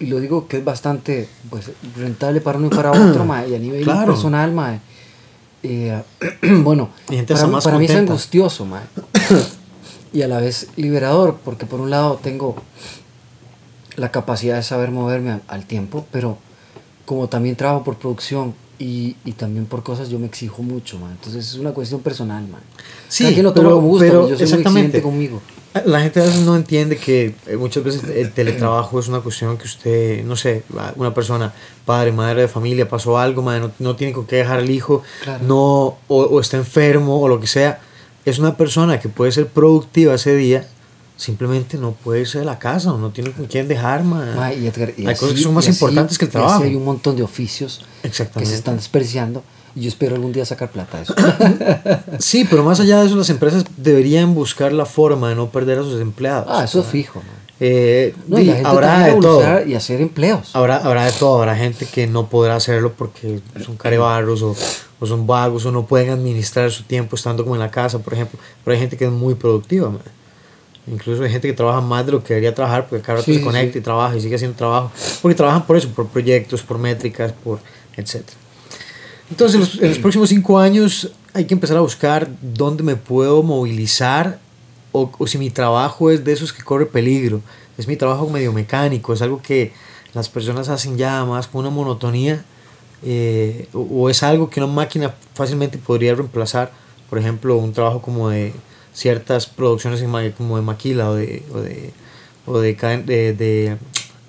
y 0.00 0.06
lo 0.06 0.18
digo 0.18 0.48
que 0.48 0.56
es 0.58 0.64
bastante 0.64 1.28
pues, 1.48 1.70
rentable 1.96 2.40
para 2.40 2.58
uno 2.58 2.66
y 2.66 2.70
para 2.70 2.90
otro, 2.90 3.24
man. 3.26 3.44
Y 3.50 3.54
a 3.54 3.58
nivel 3.58 3.84
Claro. 3.84 4.12
personal, 4.12 4.50
man. 4.52 4.80
eh, 5.62 6.02
bueno, 6.62 6.90
para, 7.28 7.46
mí, 7.46 7.52
más 7.52 7.64
para 7.64 7.78
mí 7.78 7.84
es 7.84 7.94
angustioso, 7.94 8.64
man. 8.66 8.82
y 10.12 10.22
a 10.22 10.28
la 10.28 10.40
vez 10.40 10.68
liberador, 10.76 11.38
porque 11.44 11.66
por 11.66 11.80
un 11.80 11.90
lado 11.90 12.18
tengo 12.22 12.56
la 13.96 14.10
capacidad 14.10 14.56
de 14.56 14.62
saber 14.62 14.90
moverme 14.90 15.32
al, 15.32 15.42
al 15.48 15.66
tiempo, 15.66 16.06
pero 16.10 16.38
como 17.04 17.28
también 17.28 17.56
trabajo 17.56 17.84
por 17.84 17.96
producción 17.98 18.54
y, 18.78 19.16
y 19.24 19.32
también 19.32 19.66
por 19.66 19.82
cosas, 19.82 20.08
yo 20.08 20.18
me 20.18 20.26
exijo 20.26 20.62
mucho, 20.62 20.98
man. 20.98 21.10
Entonces 21.12 21.46
es 21.46 21.54
una 21.56 21.72
cuestión 21.72 22.00
personal, 22.00 22.46
man. 22.48 22.60
Sí, 23.08 23.24
Cada 23.24 23.34
quien 23.34 23.44
lo 23.44 23.52
toma 23.52 23.68
pero- 23.68 23.76
como 23.76 23.88
gusto, 23.88 24.04
pero 24.06 24.20
yo 24.22 24.26
soy 24.28 24.36
muy 24.36 24.42
exactamente. 24.44 24.96
exigente 24.98 25.02
conmigo. 25.02 25.40
La 25.84 26.00
gente 26.00 26.20
a 26.20 26.24
veces 26.24 26.40
no 26.40 26.56
entiende 26.56 26.96
que 26.96 27.32
eh, 27.46 27.56
muchas 27.56 27.84
veces 27.84 28.02
el 28.04 28.32
teletrabajo 28.32 28.98
es 28.98 29.06
una 29.06 29.20
cuestión 29.20 29.56
que 29.56 29.64
usted, 29.66 30.24
no 30.24 30.34
sé, 30.34 30.64
una 30.96 31.14
persona, 31.14 31.52
padre, 31.84 32.10
madre 32.10 32.42
de 32.42 32.48
familia, 32.48 32.88
pasó 32.88 33.18
algo, 33.18 33.40
madre, 33.42 33.60
no, 33.60 33.70
no 33.78 33.94
tiene 33.96 34.12
con 34.12 34.26
qué 34.26 34.36
dejar 34.36 34.58
al 34.58 34.68
hijo, 34.70 35.02
Claro. 35.22 35.44
no, 35.46 35.56
o, 36.08 36.22
o 36.22 36.40
está 36.40 36.56
enfermo 36.56 37.20
o 37.20 37.28
lo 37.28 37.38
que 37.38 37.46
sea. 37.46 37.80
Es 38.24 38.40
una 38.40 38.56
persona 38.56 38.98
que 38.98 39.08
puede 39.08 39.30
ser 39.30 39.46
productiva 39.46 40.14
ese 40.14 40.34
día, 40.34 40.66
simplemente 41.16 41.78
no 41.78 41.92
puede 41.92 42.22
irse 42.22 42.40
de 42.40 42.44
la 42.46 42.58
casa 42.58 42.92
o 42.92 42.98
no 42.98 43.10
tiene 43.10 43.30
con 43.30 43.46
quién 43.46 43.68
dejar, 43.68 44.02
madre. 44.02 44.34
Ma, 44.34 44.52
y 44.52 44.66
Edgar, 44.66 44.92
y 44.96 45.02
Hay 45.06 45.12
así- 45.12 45.20
cosas 45.20 45.36
que 45.36 45.42
son 45.42 45.54
más 45.54 45.64
así- 45.68 45.72
importantes 45.72 46.18
que 46.18 46.24
el 46.24 46.30
así 46.30 46.36
trabajo. 46.38 46.64
hay 46.64 46.74
un 46.74 46.84
montón 46.84 47.14
de 47.14 47.22
oficios 47.22 47.84
que 48.02 48.10
se 48.46 48.54
están 48.56 48.74
despreciando 48.76 49.44
yo 49.74 49.88
espero 49.88 50.14
algún 50.16 50.32
día 50.32 50.44
sacar 50.44 50.70
plata 50.70 50.98
de 50.98 51.02
eso. 51.04 51.14
Sí, 52.18 52.46
pero 52.48 52.64
más 52.64 52.80
allá 52.80 53.00
de 53.00 53.06
eso, 53.06 53.16
las 53.16 53.30
empresas 53.30 53.64
deberían 53.76 54.34
buscar 54.34 54.72
la 54.72 54.86
forma 54.86 55.28
de 55.28 55.34
no 55.34 55.50
perder 55.50 55.78
a 55.78 55.82
sus 55.82 56.00
empleados. 56.00 56.46
ah, 56.48 56.64
eso 56.64 56.80
es 56.80 56.86
fijo, 56.86 57.20
man. 57.20 57.28
Eh, 57.62 58.14
No, 58.26 58.38
y 58.38 58.42
di- 58.42 58.46
la 58.48 58.54
gente 58.54 58.68
habrá 58.68 58.98
de 59.06 59.12
todo. 59.20 59.66
y 59.66 59.74
hacer 59.74 60.00
empleos. 60.00 60.50
Habrá, 60.54 60.78
habrá 60.78 61.04
de 61.04 61.12
todo, 61.12 61.38
habrá 61.38 61.54
gente 61.56 61.84
que 61.86 62.06
no 62.06 62.28
podrá 62.28 62.56
hacerlo 62.56 62.92
porque 62.96 63.40
son 63.64 63.76
carebarros 63.76 64.40
o, 64.42 64.56
o 64.98 65.06
son 65.06 65.26
vagos 65.26 65.66
o 65.66 65.70
no 65.72 65.84
pueden 65.86 66.08
administrar 66.10 66.70
su 66.70 66.84
tiempo 66.84 67.16
estando 67.16 67.42
como 67.44 67.54
en 67.56 67.60
la 67.60 67.70
casa, 67.70 67.98
por 67.98 68.14
ejemplo. 68.14 68.38
Pero 68.64 68.74
hay 68.74 68.80
gente 68.80 68.96
que 68.96 69.04
es 69.04 69.10
muy 69.10 69.34
productiva, 69.34 69.90
man. 69.90 70.00
Incluso 70.90 71.22
hay 71.22 71.30
gente 71.30 71.46
que 71.48 71.54
trabaja 71.54 71.82
más 71.82 72.06
de 72.06 72.12
lo 72.12 72.24
que 72.24 72.28
debería 72.34 72.54
trabajar 72.54 72.86
porque 72.88 73.02
cada 73.04 73.18
rato 73.18 73.26
Sí, 73.30 73.34
se 73.38 73.44
conecta 73.44 73.74
sí. 73.74 73.78
y 73.78 73.82
trabaja 73.82 74.16
y 74.16 74.20
sigue 74.22 74.36
haciendo 74.36 74.56
trabajo. 74.56 74.90
Porque 75.20 75.34
trabajan 75.34 75.66
por 75.66 75.76
eso, 75.76 75.88
por 75.90 76.06
proyectos, 76.08 76.62
por 76.62 76.78
métricas, 76.78 77.32
por 77.44 77.58
etc. 77.96 78.22
Entonces, 79.30 79.54
en 79.54 79.60
los, 79.60 79.74
en 79.82 79.88
los 79.90 79.98
próximos 79.98 80.28
cinco 80.28 80.58
años 80.58 81.10
hay 81.32 81.44
que 81.44 81.54
empezar 81.54 81.76
a 81.76 81.80
buscar 81.80 82.28
dónde 82.42 82.82
me 82.82 82.96
puedo 82.96 83.42
movilizar 83.42 84.38
o, 84.92 85.10
o 85.18 85.26
si 85.26 85.38
mi 85.38 85.50
trabajo 85.50 86.10
es 86.10 86.24
de 86.24 86.32
esos 86.32 86.52
que 86.52 86.62
corre 86.62 86.86
peligro. 86.86 87.40
Es 87.78 87.86
mi 87.86 87.96
trabajo 87.96 88.28
medio 88.28 88.52
mecánico, 88.52 89.12
es 89.12 89.22
algo 89.22 89.40
que 89.40 89.72
las 90.12 90.28
personas 90.28 90.68
hacen 90.68 90.98
ya 90.98 91.24
más 91.24 91.46
con 91.46 91.60
una 91.60 91.70
monotonía 91.70 92.44
eh, 93.04 93.68
o, 93.72 93.80
o 93.80 94.10
es 94.10 94.22
algo 94.22 94.50
que 94.50 94.60
una 94.60 94.70
máquina 94.72 95.14
fácilmente 95.34 95.78
podría 95.78 96.14
reemplazar. 96.14 96.72
Por 97.08 97.18
ejemplo, 97.18 97.56
un 97.56 97.72
trabajo 97.72 98.02
como 98.02 98.28
de 98.28 98.52
ciertas 98.92 99.46
producciones 99.46 100.02
como 100.36 100.56
de 100.56 100.62
maquila 100.62 101.10
o 101.10 101.14
de, 101.14 101.42
o 101.54 101.60
de, 101.60 101.92
o 102.46 102.58
de, 102.58 102.74
de- 103.34 103.76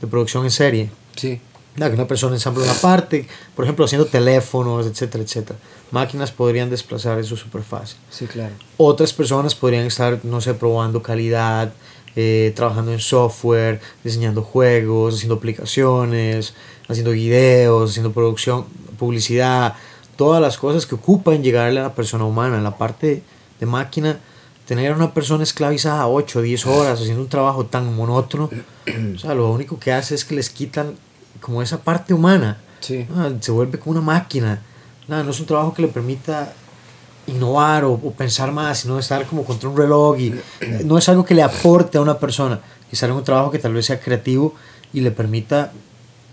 de 0.01 0.07
producción 0.07 0.43
en 0.45 0.51
serie. 0.51 0.89
Sí. 1.15 1.39
Que 1.75 1.83
una 1.85 2.07
persona 2.07 2.35
ensambla 2.35 2.65
una 2.65 2.73
parte, 2.73 3.27
por 3.55 3.63
ejemplo, 3.65 3.85
haciendo 3.85 4.05
teléfonos, 4.05 4.85
etcétera, 4.85 5.23
etcétera. 5.23 5.57
Máquinas 5.91 6.31
podrían 6.31 6.69
desplazar 6.69 7.17
eso 7.17 7.35
súper 7.37 7.63
fácil. 7.63 7.97
Sí, 8.09 8.27
claro. 8.27 8.53
Otras 8.77 9.13
personas 9.13 9.55
podrían 9.55 9.85
estar, 9.85 10.19
no 10.23 10.41
sé, 10.41 10.53
probando 10.53 11.01
calidad, 11.01 11.73
eh, 12.15 12.51
trabajando 12.55 12.91
en 12.91 12.99
software, 12.99 13.79
diseñando 14.03 14.41
juegos, 14.41 15.15
haciendo 15.15 15.35
aplicaciones, 15.35 16.53
haciendo 16.89 17.11
videos, 17.11 17.91
haciendo 17.91 18.11
producción, 18.11 18.65
publicidad, 18.99 19.75
todas 20.17 20.41
las 20.41 20.57
cosas 20.57 20.85
que 20.85 20.95
ocupan 20.95 21.41
llegarle 21.41 21.79
a 21.79 21.83
la 21.83 21.95
persona 21.95 22.25
humana. 22.25 22.57
En 22.57 22.65
la 22.65 22.77
parte 22.77 23.23
de 23.59 23.65
máquina, 23.65 24.19
tener 24.65 24.91
a 24.91 24.95
una 24.95 25.13
persona 25.13 25.43
esclavizada 25.43 26.07
8 26.07 26.39
o 26.39 26.41
10 26.41 26.65
horas 26.65 26.99
haciendo 26.99 27.21
un 27.21 27.29
trabajo 27.29 27.65
tan 27.65 27.95
monótono, 27.95 28.49
o 29.15 29.17
sea, 29.17 29.33
lo 29.33 29.49
único 29.49 29.79
que 29.79 29.93
hace 29.93 30.15
es 30.15 30.25
que 30.25 30.35
les 30.35 30.49
quitan 30.49 30.95
como 31.41 31.61
esa 31.61 31.79
parte 31.79 32.13
humana. 32.13 32.57
Sí. 32.79 33.05
Ah, 33.15 33.29
se 33.39 33.51
vuelve 33.51 33.77
como 33.77 33.91
una 33.91 34.01
máquina. 34.01 34.61
Nada, 35.07 35.23
no 35.23 35.31
es 35.31 35.39
un 35.39 35.45
trabajo 35.45 35.73
que 35.73 35.81
le 35.81 35.87
permita 35.89 36.53
innovar 37.27 37.83
o, 37.83 37.93
o 37.93 38.11
pensar 38.11 38.51
más, 38.51 38.79
sino 38.79 38.97
estar 38.97 39.25
como 39.25 39.43
contra 39.43 39.69
un 39.69 39.77
reloj 39.77 40.19
y 40.19 40.33
eh, 40.61 40.81
no 40.85 40.97
es 40.97 41.07
algo 41.09 41.25
que 41.25 41.35
le 41.35 41.43
aporte 41.43 41.97
a 41.97 42.01
una 42.01 42.17
persona. 42.17 42.59
Quizá 42.89 43.11
un 43.13 43.23
trabajo 43.23 43.51
que 43.51 43.59
tal 43.59 43.73
vez 43.73 43.85
sea 43.85 43.99
creativo 43.99 44.55
y 44.93 45.01
le 45.01 45.11
permita 45.11 45.71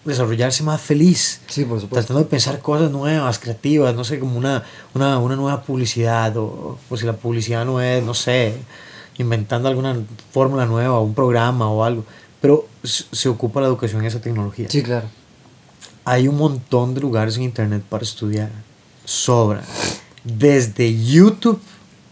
desarrollarse 0.05 0.63
más 0.63 0.81
feliz. 0.81 1.41
Sí, 1.47 1.65
por 1.65 1.81
supuesto. 1.81 2.07
Tratando 2.07 2.25
de 2.25 2.31
pensar 2.31 2.61
cosas 2.61 2.91
nuevas, 2.91 3.39
creativas, 3.39 3.95
no 3.95 4.05
sé, 4.05 4.19
como 4.19 4.37
una, 4.39 4.65
una, 4.95 5.19
una 5.19 5.37
nueva 5.37 5.63
publicidad 5.63 6.37
o, 6.37 6.79
o 6.89 6.97
si 6.97 7.05
la 7.07 7.13
publicidad 7.13 7.65
no 7.65 7.81
es, 7.81 8.03
no 8.03 8.15
sé, 8.15 8.55
inventando 9.19 9.69
alguna 9.69 9.97
fórmula 10.33 10.67
nueva 10.67 10.99
o 10.99 11.03
un 11.03 11.15
programa 11.15 11.69
o 11.71 11.85
algo. 11.85 12.05
Pero 12.41 12.67
se 12.85 13.29
ocupa 13.29 13.61
la 13.61 13.67
educación 13.67 14.01
en 14.01 14.07
esa 14.07 14.21
tecnología. 14.21 14.69
Sí, 14.69 14.83
claro. 14.83 15.09
Hay 16.05 16.29
un 16.29 16.37
montón 16.37 16.95
de 16.95 17.01
lugares 17.01 17.37
en 17.37 17.43
internet 17.43 17.83
para 17.89 18.05
estudiar. 18.05 18.51
Sobra. 19.05 19.63
Desde 20.25 21.05
YouTube, 21.05 21.61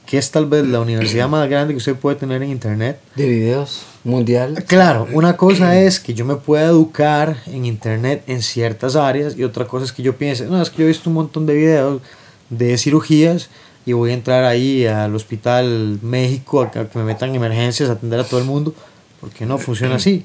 que 0.04 0.18
es 0.18 0.30
tal 0.30 0.47
vez 0.47 0.66
la 0.66 0.80
universidad 0.80 1.28
más 1.28 1.49
grande 1.49 1.75
que 1.75 1.78
usted 1.78 1.97
puede 1.97 2.16
tener 2.16 2.42
en 2.42 2.50
internet. 2.50 3.00
De 3.14 3.28
videos 3.28 3.83
mundial. 4.06 4.64
Claro, 4.66 5.06
una 5.12 5.37
cosa 5.37 5.78
es 5.78 5.99
que 6.00 6.14
yo 6.14 6.25
me 6.25 6.37
pueda 6.37 6.66
educar 6.66 7.38
en 7.47 7.66
internet 7.66 8.23
en 8.26 8.40
ciertas 8.40 8.97
áreas 8.97 9.37
y 9.37 9.45
otra 9.45 9.66
cosa 9.66 9.85
es 9.85 9.92
que 9.92 10.02
yo 10.02 10.16
piense, 10.16 10.47
no, 10.47 10.62
es 10.62 10.71
que 10.71 10.78
yo 10.78 10.85
he 10.85 10.88
visto 10.88 11.11
un 11.11 11.14
montón 11.14 11.45
de 11.45 11.54
videos 11.54 12.00
de 12.49 12.78
cirugías 12.78 13.50
y 13.85 13.92
voy 13.92 14.12
a 14.12 14.14
entrar 14.14 14.45
ahí 14.45 14.87
al 14.87 15.14
hospital 15.14 15.99
México 16.02 16.62
a 16.62 16.71
que 16.71 16.87
me 16.95 17.04
metan 17.04 17.35
emergencias, 17.35 17.90
a 17.90 17.95
atender 17.95 18.21
a 18.21 18.25
todo 18.25 18.40
el 18.40 18.47
mundo, 18.47 18.75
porque 19.20 19.46
no 19.46 19.58
funciona 19.58 19.96
así. 19.96 20.25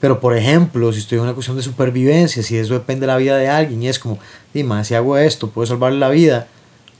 Pero 0.00 0.20
por 0.20 0.36
ejemplo, 0.36 0.92
si 0.92 0.98
estoy 0.98 1.16
en 1.18 1.24
una 1.24 1.34
cuestión 1.34 1.56
de 1.56 1.62
supervivencia, 1.62 2.42
si 2.42 2.56
eso 2.58 2.74
depende 2.74 3.02
de 3.02 3.06
la 3.06 3.16
vida 3.16 3.36
de 3.38 3.48
alguien 3.48 3.82
y 3.82 3.88
es 3.88 3.98
como, 3.98 4.18
dime, 4.52 4.84
si 4.84 4.94
hago 4.94 5.16
esto, 5.16 5.50
puedo 5.50 5.66
salvarle 5.66 5.98
la 5.98 6.10
vida, 6.10 6.46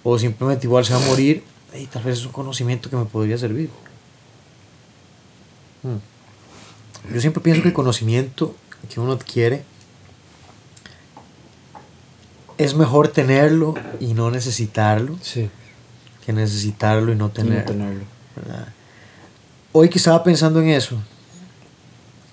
o 0.03 0.19
simplemente 0.19 0.67
igual 0.67 0.85
se 0.85 0.95
va 0.95 1.05
a 1.05 1.07
morir, 1.07 1.43
y 1.79 1.87
tal 1.87 2.03
vez 2.05 2.19
es 2.19 2.25
un 2.27 2.33
conocimiento 2.33 2.89
que 2.89 2.97
me 2.97 3.05
podría 3.05 3.37
servir. 3.37 3.69
Mm. 5.83 7.13
Yo 7.15 7.21
siempre 7.21 7.43
pienso 7.43 7.63
que 7.63 7.69
el 7.69 7.75
conocimiento 7.75 8.55
que 8.89 9.01
uno 9.01 9.13
adquiere 9.13 9.65
es 12.57 12.75
mejor 12.75 13.09
tenerlo 13.09 13.75
y 14.01 14.15
no 14.15 14.31
necesitarlo 14.31 15.19
Sí. 15.21 15.51
que 16.25 16.33
necesitarlo 16.33 17.13
y 17.13 17.17
no 17.17 17.31
Y 17.37 17.43
no 17.43 17.65
tenerlo. 17.65 18.05
Hoy 19.77 19.89
que 19.89 19.99
estaba 19.99 20.23
pensando 20.23 20.61
en 20.61 20.69
eso, 20.69 20.97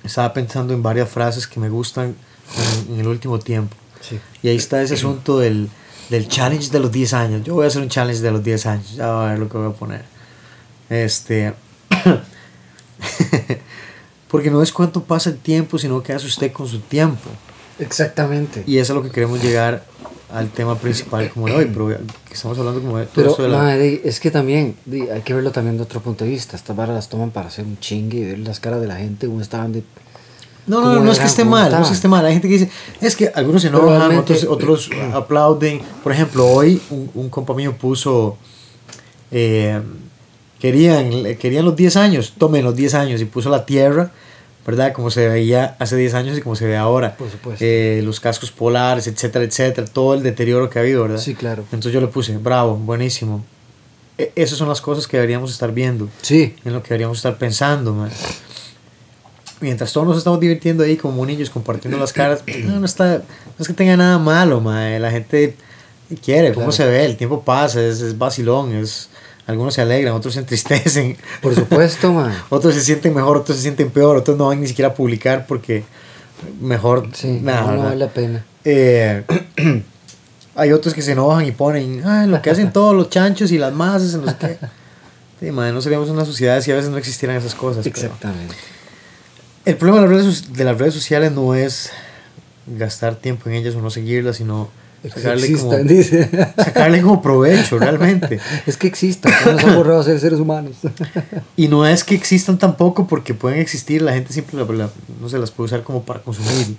estaba 0.03 0.31
pensando 0.31 0.75
en 0.75 0.83
varias 0.83 1.09
frases 1.09 1.47
que 1.47 1.59
me 1.59 1.69
gustan 1.69 2.15
en, 2.87 2.93
en 2.93 2.99
el 2.99 3.07
último 3.07 3.39
tiempo. 3.39 3.75
Sí. 3.99 4.19
Y 4.43 4.49
ahí 4.49 4.57
está 4.57 4.79
ese 4.79 4.93
asunto 4.93 5.39
del, 5.39 5.67
del 6.11 6.27
challenge 6.27 6.69
de 6.69 6.79
los 6.79 6.91
10 6.91 7.13
años. 7.15 7.43
Yo 7.43 7.55
voy 7.55 7.65
a 7.65 7.69
hacer 7.69 7.81
un 7.81 7.89
challenge 7.89 8.21
de 8.21 8.29
los 8.29 8.43
10 8.43 8.65
años. 8.67 8.93
Ya 8.93 9.07
va 9.07 9.25
a 9.25 9.29
ver 9.31 9.39
lo 9.39 9.49
que 9.49 9.57
voy 9.57 9.71
a 9.71 9.73
poner. 9.73 10.05
Este. 10.87 11.55
Porque 14.29 14.51
no 14.51 14.61
es 14.61 14.71
cuánto 14.71 15.03
pasa 15.03 15.31
el 15.31 15.37
tiempo, 15.39 15.79
sino 15.79 16.03
qué 16.03 16.13
hace 16.13 16.27
usted 16.27 16.51
con 16.51 16.67
su 16.67 16.79
tiempo. 16.79 17.27
Exactamente. 17.81 18.63
Y 18.65 18.77
eso 18.77 18.83
es 18.83 18.89
a 18.91 18.93
lo 18.93 19.03
que 19.03 19.09
queremos 19.09 19.41
llegar 19.41 19.83
al 20.33 20.49
tema 20.49 20.77
principal 20.77 21.29
como 21.29 21.47
de 21.47 21.55
hoy, 21.55 21.65
pero 21.65 21.97
estamos 22.31 22.57
hablando 22.57 22.81
como 22.81 22.97
de 22.97 23.05
todo 23.05 23.15
Pero 23.15 23.29
esto 23.31 23.43
de 23.43 23.49
la... 23.49 23.77
di, 23.77 24.01
es 24.03 24.19
que 24.19 24.31
también 24.31 24.75
hay 25.13 25.21
que 25.21 25.33
verlo 25.33 25.51
también 25.51 25.77
de 25.77 25.83
otro 25.83 25.99
punto 26.01 26.23
de 26.23 26.31
vista. 26.31 26.55
Estas 26.55 26.75
barras 26.75 26.95
las 26.95 27.09
toman 27.09 27.31
para 27.31 27.47
hacer 27.47 27.65
un 27.65 27.77
chingue 27.79 28.19
y 28.19 28.25
ver 28.25 28.39
las 28.39 28.59
caras 28.59 28.81
de 28.81 28.87
la 28.87 28.95
gente. 28.95 29.27
Uno 29.27 29.41
estaban 29.41 29.73
de. 29.73 29.83
No, 30.67 30.77
no, 30.77 30.83
¿Cómo 30.83 30.95
no, 30.95 31.03
no 31.05 31.11
es 31.11 31.19
que 31.19 31.25
esté 31.25 31.41
¿Cómo 31.41 31.55
mal, 31.55 31.71
no 31.71 31.81
es 31.81 31.87
que 31.87 31.93
esté 31.95 32.07
mal. 32.07 32.25
Hay 32.25 32.33
gente 32.33 32.47
que 32.47 32.53
dice, 32.53 32.69
es 33.01 33.15
que 33.15 33.31
algunos 33.33 33.61
se 33.63 33.69
enojan, 33.69 34.17
otros, 34.17 34.43
otros 34.45 34.89
aplauden. 35.13 35.81
Por 36.03 36.11
ejemplo, 36.11 36.45
hoy 36.45 36.81
un, 36.91 37.09
un 37.13 37.29
compa 37.29 37.53
mío 37.53 37.75
puso, 37.75 38.37
eh, 39.31 39.81
querían, 40.59 41.35
querían 41.37 41.65
los 41.65 41.75
10 41.75 41.97
años, 41.97 42.35
tomen 42.37 42.63
los 42.63 42.75
10 42.75 42.93
años 42.93 43.21
y 43.21 43.25
puso 43.25 43.49
la 43.49 43.65
tierra, 43.65 44.11
¿verdad? 44.65 44.93
Como 44.93 45.09
se 45.11 45.27
veía 45.27 45.75
hace 45.79 45.95
10 45.95 46.13
años 46.13 46.37
y 46.37 46.41
como 46.41 46.55
se 46.55 46.65
ve 46.67 46.77
ahora. 46.77 47.15
Por 47.17 47.29
supuesto. 47.31 47.63
Eh, 47.65 48.01
los 48.03 48.19
cascos 48.19 48.51
polares, 48.51 49.07
etcétera, 49.07 49.43
etcétera, 49.45 49.87
todo 49.87 50.13
el 50.13 50.23
deterioro 50.23 50.69
que 50.69 50.79
ha 50.79 50.81
habido, 50.83 51.01
¿verdad? 51.03 51.17
Sí, 51.17 51.33
claro. 51.35 51.63
Entonces 51.65 51.93
yo 51.93 52.01
le 52.01 52.07
puse, 52.07 52.37
bravo, 52.37 52.75
buenísimo. 52.77 53.43
E- 54.17 54.31
esas 54.35 54.57
son 54.57 54.69
las 54.69 54.81
cosas 54.81 55.07
que 55.07 55.17
deberíamos 55.17 55.51
estar 55.51 55.71
viendo 55.73 56.09
Sí. 56.21 56.55
en 56.63 56.73
lo 56.73 56.83
que 56.83 56.89
deberíamos 56.89 57.17
estar 57.17 57.37
pensando, 57.37 57.93
man. 57.93 58.11
Mientras 59.59 59.93
todos 59.93 60.07
nos 60.07 60.17
estamos 60.17 60.39
divirtiendo 60.39 60.83
ahí 60.83 60.97
como 60.97 61.23
niños 61.25 61.49
compartiendo 61.51 61.97
las 61.99 62.11
caras, 62.13 62.43
no, 62.63 62.79
no 62.79 62.85
está, 62.85 63.17
no 63.19 63.23
es 63.59 63.67
que 63.67 63.73
tenga 63.73 63.95
nada 63.95 64.17
malo, 64.17 64.59
man. 64.59 64.99
La 65.01 65.11
gente 65.11 65.55
quiere, 66.23 66.49
cómo 66.53 66.67
Claro. 66.67 66.71
se 66.71 66.85
ve, 66.87 67.05
el 67.05 67.15
tiempo 67.15 67.43
pasa, 67.43 67.79
es, 67.81 68.01
es 68.01 68.17
vacilón, 68.17 68.73
es, 68.75 69.09
algunos 69.47 69.73
se 69.73 69.81
alegran, 69.81 70.13
otros 70.13 70.33
se 70.35 70.39
entristecen, 70.39 71.17
Por 71.41 71.55
supuesto, 71.55 72.11
man. 72.13 72.33
otros 72.49 72.73
se 72.75 72.81
sienten 72.81 73.13
mejor, 73.13 73.37
otros 73.37 73.57
se 73.57 73.63
sienten 73.63 73.89
peor, 73.89 74.15
otros 74.17 74.37
no 74.37 74.47
van 74.47 74.61
ni 74.61 74.67
siquiera 74.67 74.89
a 74.91 74.93
publicar 74.93 75.45
porque 75.47 75.83
mejor 76.61 77.09
Sí, 77.13 77.39
nada, 77.41 77.71
no, 77.73 77.83
vale 77.83 77.95
la 77.97 78.07
pena. 78.09 78.45
Eh, 78.63 79.23
hay 80.55 80.71
otros 80.71 80.93
que 80.93 81.01
se 81.01 81.13
enojan 81.13 81.45
y 81.45 81.51
ponen, 81.51 82.01
"Ay, 82.05 82.27
lo 82.27 82.41
que 82.41 82.49
hacen 82.49 82.71
todos 82.73 82.95
los 82.95 83.09
chanchos 83.09 83.51
y 83.51 83.57
las 83.57 83.73
masas, 83.73 84.13
no 84.15 84.29
sé 84.29 84.35
qué. 84.39 84.57
Sí, 85.39 85.51
man, 85.51 85.73
no 85.73 85.81
seríamos 85.81 86.09
una 86.09 86.23
sociedad 86.25 86.61
si 86.61 86.71
a 86.71 86.75
veces 86.75 86.91
no 86.91 86.97
existieran 86.97 87.35
esas 87.37 87.55
cosas. 87.55 87.83
pero- 87.83 87.95
Exactamente. 87.95 88.53
el 89.65 89.75
problema 89.75 90.01
de 90.01 90.07
las, 90.15 90.25
redes, 90.25 90.53
de 90.53 90.63
las 90.63 90.77
redes 90.77 90.93
sociales 90.93 91.31
no 91.31 91.55
es 91.55 91.91
gastar 92.67 93.15
tiempo 93.15 93.49
en 93.49 93.55
ellas 93.55 93.73
o 93.75 93.81
no 93.81 93.89
seguirlas, 93.89 94.37
sino 94.37 94.69
sacarle 95.09 95.51
como, 95.53 95.73
Existan, 95.73 95.87
dice. 95.87 96.29
sacarle 96.57 97.01
como 97.01 97.21
provecho 97.21 97.79
realmente. 97.79 98.39
Es 98.67 98.77
que 98.77 98.87
existan, 98.87 99.33
no 99.45 99.51
nos 99.53 99.63
han 99.63 99.75
borrado 99.75 99.99
a 100.01 100.03
ser 100.03 100.19
seres 100.19 100.39
humanos. 100.39 100.73
Y 101.57 101.67
no 101.67 101.85
es 101.85 102.03
que 102.03 102.15
existan 102.15 102.57
tampoco 102.57 103.07
porque 103.07 103.33
pueden 103.33 103.59
existir, 103.59 104.01
la 104.01 104.13
gente 104.13 104.33
siempre 104.33 104.57
la- 104.57 104.65
la- 104.73 104.89
no 105.21 105.29
se 105.29 105.37
las 105.39 105.51
puede 105.51 105.65
usar 105.65 105.83
como 105.83 106.03
para 106.03 106.21
consumir. 106.21 106.75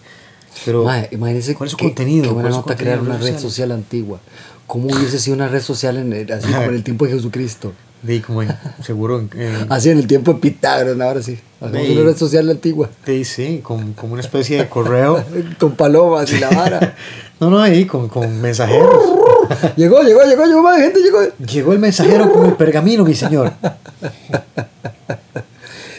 Pero 0.64 0.84
Mae, 0.84 1.08
imagínense 1.12 1.54
¿cuál 1.54 1.66
es 1.68 1.70
su 1.72 1.76
qué- 1.76 1.86
contenido? 1.86 2.24
Qué 2.24 2.28
¿Cuál 2.30 2.42
buena 2.42 2.50
nota 2.56 2.68
contenido 2.74 2.96
crear 3.00 3.16
una 3.16 3.18
red 3.18 3.38
social 3.38 3.72
antigua. 3.72 4.20
¿Cómo 4.66 4.86
hubiese 4.86 5.18
sido 5.18 5.36
una 5.36 5.48
red 5.48 5.60
social 5.62 5.96
en 5.96 6.12
el, 6.12 6.30
así 6.32 6.46
como 6.50 6.62
en 6.62 6.74
el 6.74 6.82
tiempo 6.84 7.06
de 7.06 7.12
Jesucristo? 7.12 7.72
de, 8.02 8.20
como 8.20 8.42
en- 8.42 8.52
seguro 8.84 9.20
en- 9.20 9.30
en- 9.40 9.72
Así 9.72 9.88
en 9.88 9.98
el 9.98 10.08
tiempo 10.08 10.32
de 10.32 10.40
Pitágoras, 10.40 11.00
ahora 11.00 11.22
sí. 11.22 11.38
Hagamos 11.60 11.86
Sí. 11.86 11.92
una 11.92 12.02
red 12.02 12.16
social 12.16 12.50
antigua. 12.50 12.90
de- 13.06 13.24
sí, 13.24 13.60
como, 13.62 13.94
como 13.94 14.14
una 14.14 14.22
especie 14.22 14.58
de 14.58 14.68
correo. 14.68 15.24
Con 15.60 15.76
palomas 15.76 16.32
y 16.32 16.38
la 16.40 16.50
vara. 16.50 16.96
No, 17.42 17.50
no, 17.50 17.60
ahí 17.60 17.86
con, 17.86 18.08
con 18.08 18.40
mensajeros. 18.40 19.02
llegó, 19.76 20.00
llegó, 20.02 20.22
llegó, 20.22 20.44
llegó, 20.46 20.62
más 20.62 20.80
gente 20.80 21.00
llegó. 21.00 21.18
Llegó 21.44 21.72
el 21.72 21.80
mensajero 21.80 22.32
con 22.32 22.46
el 22.46 22.52
pergamino, 22.52 23.04
mi 23.04 23.16
señor. 23.16 23.52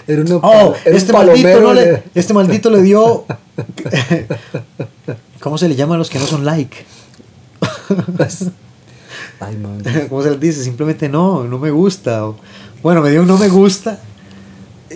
Era, 0.08 0.22
una, 0.22 0.36
Oh, 0.38 0.74
era 0.86 0.92
un 0.92 0.96
este 0.96 1.12
maldito, 1.12 1.60
no 1.60 1.74
le, 1.74 2.04
este 2.16 2.34
maldito 2.34 2.70
le 2.70 2.82
dio. 2.82 3.26
¿Cómo 5.42 5.58
se 5.58 5.68
le 5.68 5.76
llama 5.76 5.96
a 5.96 5.98
los 5.98 6.10
que 6.10 6.18
no 6.18 6.26
son 6.26 6.46
like? 6.46 6.78
Ay, 9.42 9.58
man. 9.58 9.84
¿Cómo 10.08 10.24
se 10.24 10.30
les 10.32 10.40
dice? 10.40 10.64
Simplemente 10.64 11.10
no, 11.10 11.44
no 11.44 11.60
me 11.60 11.72
gusta. 11.72 12.26
o- 12.26 12.38
bueno, 12.82 13.02
me 13.02 13.12
dio 13.12 13.22
un 13.22 13.28
no 13.28 13.38
me 13.38 13.50
gusta 13.50 14.00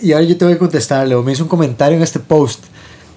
y 0.02 0.14
ahora 0.14 0.24
yo 0.26 0.38
te 0.38 0.46
voy 0.46 0.54
a 0.54 0.58
contestarle 0.58 1.14
o 1.16 1.24
me 1.24 1.34
hizo 1.34 1.44
un 1.44 1.50
comentario 1.50 1.98
en 1.98 2.04
este 2.04 2.20
post. 2.20 2.64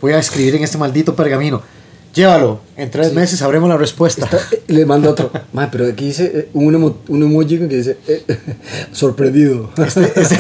Voy 0.01 0.13
a 0.15 0.19
escribir 0.19 0.57
en 0.57 0.65
este 0.65 0.79
maldito 0.79 1.15
pergamino. 1.15 1.63
Llévalo, 2.13 2.61
en 2.77 2.91
tres 2.91 3.13
meses 3.13 3.39
sabremos 3.39 3.69
la 3.69 3.77
respuesta. 3.77 4.29
Eh, 4.53 4.63
Le 4.67 4.85
mando 4.85 5.11
otro. 5.11 5.31
Man, 5.53 5.69
pero 5.71 5.87
aquí 5.87 6.07
dice 6.07 6.25
eh, 6.35 6.49
un, 6.55 6.75
emo- 6.75 6.97
un 7.07 7.23
emoji 7.23 7.59
que 7.59 7.67
dice 7.77 7.99
eh, 8.09 8.25
sorprendido. 8.93 9.71
Este- 9.77 10.13
este- 10.21 10.39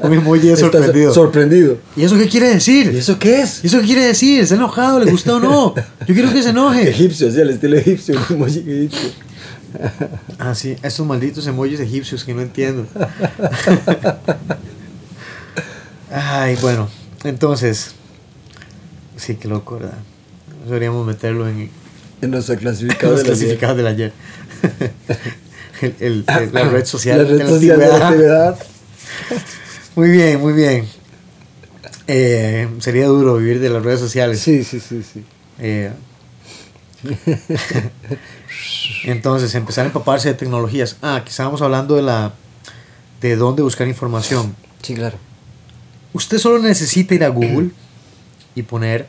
un 0.02 0.12
emoji 0.12 0.48
de 0.48 0.56
sorprendido. 0.56 1.14
sorprendido. 1.14 1.76
¿Y 1.96 2.02
eso 2.02 2.18
qué 2.18 2.28
quiere 2.28 2.48
decir? 2.48 2.92
¿Y 2.92 2.98
eso 2.98 3.16
qué 3.18 3.42
es? 3.42 3.62
¿Y 3.62 3.68
eso 3.68 3.78
qué 3.80 3.86
quiere 3.86 4.04
decir? 4.06 4.40
¿Está 4.42 4.56
enojado? 4.56 4.98
¿Le 4.98 5.10
gusta 5.10 5.36
o 5.36 5.40
no? 5.40 5.74
Yo 6.06 6.14
quiero 6.14 6.32
que 6.32 6.42
se 6.42 6.48
enoje. 6.50 6.90
Egipcio, 6.90 7.28
así 7.28 7.40
al 7.40 7.50
estilo 7.50 7.76
egipcio. 7.76 8.18
Un 8.30 8.36
emoji 8.36 8.58
egipcio. 8.60 9.10
Ah, 10.40 10.52
sí, 10.56 10.74
estos 10.82 11.06
malditos 11.06 11.46
emojis 11.46 11.78
egipcios 11.78 12.24
que 12.24 12.34
no 12.34 12.40
entiendo. 12.42 12.86
Ay, 16.12 16.56
bueno, 16.60 16.88
entonces. 17.24 17.92
Sí, 19.16 19.36
qué 19.36 19.46
loco, 19.48 19.76
¿verdad? 19.78 19.98
Deberíamos 20.64 21.06
meterlo 21.06 21.48
en, 21.48 21.60
En 21.60 21.70
en 22.22 22.30
los 22.32 22.46
clasificados 22.46 23.24
del 23.76 23.86
ayer. 23.86 24.12
El- 25.80 25.94
el- 25.98 26.24
el- 26.28 26.52
la 26.52 26.64
red 26.68 26.84
social, 26.84 27.18
La 27.18 27.24
red 27.24 27.38
de 27.38 27.44
la 27.44 27.48
social 27.50 27.78
de 27.78 27.86
la 27.88 27.94
antigüedad. 28.08 28.48
antigüedad. 28.48 28.58
Muy 29.96 30.10
bien, 30.10 30.40
muy 30.40 30.52
bien. 30.52 30.86
Eh, 32.06 32.68
sería 32.80 33.06
duro 33.06 33.36
vivir 33.38 33.60
de 33.60 33.70
las 33.70 33.82
redes 33.82 33.98
sociales. 33.98 34.40
Sí, 34.40 34.62
sí, 34.62 34.78
sí, 34.78 35.02
sí. 35.02 35.24
Eh, 35.58 35.90
entonces, 39.04 39.54
empezar 39.54 39.84
a 39.84 39.86
empaparse 39.88 40.28
de 40.28 40.34
tecnologías. 40.34 40.96
Ah, 41.02 41.22
que 41.24 41.30
estábamos 41.30 41.62
hablando 41.62 41.96
de 41.96 42.02
la 42.02 42.34
de 43.20 43.36
dónde 43.36 43.62
buscar 43.62 43.86
información. 43.88 44.54
Sí, 44.82 44.94
claro. 44.94 45.16
Usted 46.12 46.38
solo 46.38 46.58
necesita 46.58 47.14
ir 47.14 47.24
a 47.24 47.28
Google 47.28 47.70
y 48.54 48.62
poner 48.62 49.06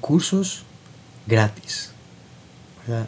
cursos 0.00 0.64
gratis. 1.26 1.90
¿verdad? 2.86 3.06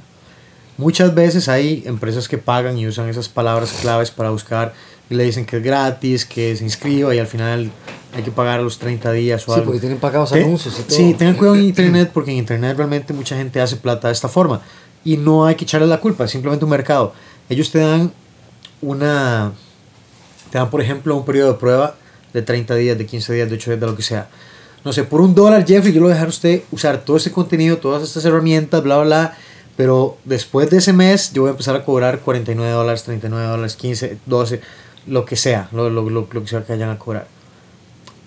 Muchas 0.78 1.14
veces 1.14 1.48
hay 1.48 1.82
empresas 1.86 2.28
que 2.28 2.38
pagan 2.38 2.76
y 2.78 2.86
usan 2.86 3.08
esas 3.08 3.28
palabras 3.28 3.72
claves 3.80 4.10
para 4.10 4.30
buscar 4.30 4.74
y 5.08 5.14
le 5.14 5.24
dicen 5.24 5.46
que 5.46 5.56
es 5.58 5.62
gratis, 5.62 6.24
que 6.26 6.54
se 6.56 6.64
inscriba 6.64 7.14
y 7.14 7.18
al 7.18 7.26
final 7.26 7.70
hay 8.14 8.22
que 8.22 8.30
pagar 8.30 8.60
los 8.60 8.78
30 8.78 9.12
días 9.12 9.42
o 9.42 9.46
Sí, 9.46 9.52
algo. 9.52 9.64
porque 9.66 9.80
tienen 9.80 9.98
pagados 9.98 10.32
anuncios 10.32 10.78
y 10.78 10.82
todo. 10.82 10.96
Sí, 10.96 11.14
tengan 11.14 11.36
cuidado 11.36 11.56
en 11.56 11.64
internet 11.68 12.10
porque 12.12 12.30
en 12.30 12.38
internet 12.38 12.76
realmente 12.76 13.12
mucha 13.14 13.36
gente 13.36 13.60
hace 13.60 13.76
plata 13.76 14.08
de 14.08 14.12
esta 14.14 14.28
forma 14.28 14.60
y 15.04 15.16
no 15.16 15.46
hay 15.46 15.54
que 15.54 15.64
echarle 15.64 15.86
la 15.86 16.00
culpa, 16.00 16.24
es 16.24 16.30
simplemente 16.30 16.64
un 16.64 16.70
mercado. 16.70 17.12
Ellos 17.48 17.70
te 17.70 17.78
dan 17.78 18.12
una, 18.82 19.52
te 20.50 20.58
dan 20.58 20.68
por 20.70 20.80
ejemplo 20.80 21.16
un 21.16 21.24
periodo 21.24 21.52
de 21.52 21.58
prueba 21.58 21.94
de 22.32 22.42
30 22.42 22.74
días, 22.74 22.98
de 22.98 23.06
15 23.06 23.32
días, 23.32 23.48
de 23.48 23.54
8 23.54 23.70
días, 23.70 23.80
de 23.80 23.86
lo 23.86 23.96
que 23.96 24.02
sea. 24.02 24.28
No 24.86 24.94
sé, 24.94 25.04
por 25.04 25.20
un 25.20 25.34
dólar, 25.34 25.66
Jeffrey, 25.66 25.92
yo 25.92 26.00
lo 26.00 26.06
voy 26.06 26.12
a 26.12 26.14
dejar 26.14 26.28
a 26.28 26.30
usted 26.30 26.62
usar 26.70 27.04
todo 27.04 27.18
este 27.18 27.30
contenido, 27.30 27.76
todas 27.76 28.02
estas 28.02 28.24
herramientas, 28.24 28.82
bla, 28.82 28.96
bla, 28.96 29.04
bla. 29.04 29.36
Pero 29.76 30.16
después 30.24 30.70
de 30.70 30.78
ese 30.78 30.94
mes, 30.94 31.32
yo 31.34 31.42
voy 31.42 31.48
a 31.48 31.50
empezar 31.50 31.76
a 31.76 31.84
cobrar 31.84 32.20
49 32.20 32.72
dólares, 32.72 33.02
39 33.02 33.46
dólares, 33.46 33.76
15, 33.76 34.16
12, 34.24 34.60
lo 35.08 35.26
que 35.26 35.36
sea, 35.36 35.68
lo, 35.72 35.90
lo, 35.90 36.08
lo, 36.08 36.26
lo 36.30 36.42
que 36.42 36.48
sea 36.48 36.64
que 36.64 36.72
vayan 36.72 36.88
a 36.88 36.98
cobrar 36.98 37.26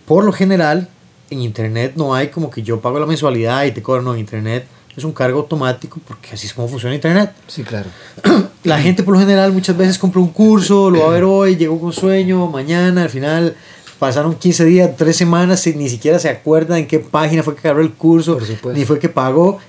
por 0.10 0.24
lo 0.24 0.34
general, 0.34 0.88
en 1.30 1.42
internet 1.42 1.94
no 1.96 2.16
hay 2.16 2.30
como 2.30 2.50
que 2.50 2.64
yo 2.64 2.82
pago 2.82 3.00
la 3.00 3.06
mensualidad 3.06 3.64
y 3.66 3.72
te 3.72 3.84
cobro, 3.84 4.02
no, 4.02 4.16
en 4.16 4.22
internet 4.22 4.66
es 4.98 5.04
un 5.04 5.12
cargo 5.12 5.42
automático 5.42 6.00
porque 6.08 6.30
así 6.34 6.48
es 6.48 6.54
como 6.56 6.68
funciona 6.68 6.96
internet. 6.96 7.32
Sí, 7.46 7.62
claro. 7.62 7.92
La 8.64 8.82
gente 8.82 9.04
por 9.04 9.14
lo 9.14 9.20
general 9.20 9.54
muchas 9.54 9.78
veces 9.78 10.00
compra 10.00 10.20
un 10.20 10.30
curso, 10.30 10.90
lo 10.90 11.02
va 11.02 11.10
a 11.10 11.12
ver 11.12 11.24
hoy, 11.26 11.58
llegó 11.58 11.80
con 11.80 11.94
sueño, 11.94 12.48
mañana, 12.48 13.04
al 13.04 13.10
final 13.12 13.56
pasaron 14.00 14.36
15 14.36 14.66
días, 14.66 14.92
3 14.98 15.16
semanas 15.16 15.68
y 15.68 15.76
ni 15.76 15.90
siquiera 15.90 16.18
se 16.18 16.30
acuerda 16.30 16.80
en 16.80 16.88
qué 16.88 17.00
página 17.00 17.44
fue 17.44 17.56
que 17.56 17.68
agarró 17.68 17.82
el 17.82 17.94
curso, 17.94 18.38
ni 18.74 18.86
fue 18.86 18.98
que 18.98 19.10
pagó. 19.10 19.60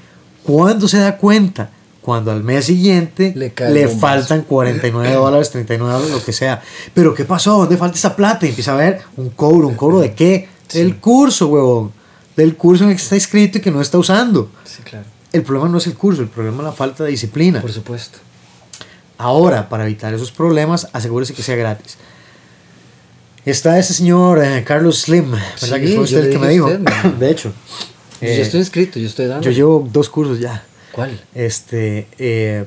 ¿Cuándo 0.45 0.89
se 0.89 0.99
da 0.99 1.17
cuenta? 1.19 1.71
Cuando 2.01 2.33
al 2.33 2.43
mes 2.43 2.65
siguiente 2.65 3.35
Le 3.37 3.53
le, 3.71 3.83
el 3.83 3.89
faltan 3.91 4.43
49 4.43 5.13
dólares, 5.15 5.51
39 5.51 5.93
dólares, 5.93 6.15
lo 6.15 6.25
que 6.25 6.33
sea. 6.33 6.63
Pero 6.95 7.15
¿qué 7.15 7.25
pasó? 7.25 7.59
¿Dónde 7.59 7.77
falta 7.77 7.97
esa 7.97 8.17
plata? 8.17 8.47
Y 8.47 8.51
empieza 8.51 8.73
a 8.73 8.77
ver 8.77 9.03
un 9.19 9.29
cobro, 9.31 9.69
un 9.69 9.75
cobro 9.75 10.01
de 10.01 10.15
qué? 10.15 10.49
Del 10.73 10.97
curso, 10.97 11.49
huevón. 11.49 11.93
Del 12.37 12.57
curso 12.57 12.85
en 12.85 12.91
el 12.91 12.97
que 12.97 13.03
está 13.03 13.17
escrito 13.17 13.59
y 13.59 13.61
que 13.61 13.71
no 13.71 13.83
está 13.83 13.99
usando. 13.99 14.51
Sí, 14.65 14.83
claro. 14.83 15.05
El 15.33 15.43
problema 15.43 15.69
no 15.69 15.79
es 15.79 15.87
el 15.87 15.95
curso, 15.95 16.23
el 16.23 16.29
problema 16.29 16.59
es 16.59 16.65
la 16.65 16.73
falta 16.73 17.05
de 17.05 17.11
disciplina. 17.11 17.61
Por 17.61 17.71
supuesto. 17.71 18.19
Ahora, 19.19 19.69
para 19.69 19.85
evitar 19.85 20.15
esos 20.15 20.33
problemas, 20.33 20.89
asegúrese 20.95 21.35
que 21.35 21.43
sea 21.43 21.55
gratis. 21.55 21.99
Está 23.47 23.79
ese 23.79 23.95
señor 23.95 24.43
eh, 24.45 24.63
Carlos 24.65 25.01
Slim, 25.03 25.31
¿verdad? 25.31 25.47
Sí, 25.57 25.71
que 25.81 25.89
fue 25.95 26.05
usted 26.05 26.25
el 26.25 26.31
que 26.33 26.39
me 26.39 26.49
dijo. 26.49 26.67
usted, 26.67 26.81
de 27.19 27.31
hecho, 27.31 27.53
eh, 28.21 28.37
yo 28.37 28.43
estoy 28.43 28.61
inscrito, 28.61 28.99
yo 28.99 29.07
estoy 29.07 29.27
dando. 29.27 29.45
yo 29.45 29.51
llevo 29.51 29.89
dos 29.91 30.09
cursos 30.11 30.39
ya. 30.39 30.63
¿Cuál? 30.93 31.21
Este, 31.35 32.07
eh, 32.19 32.65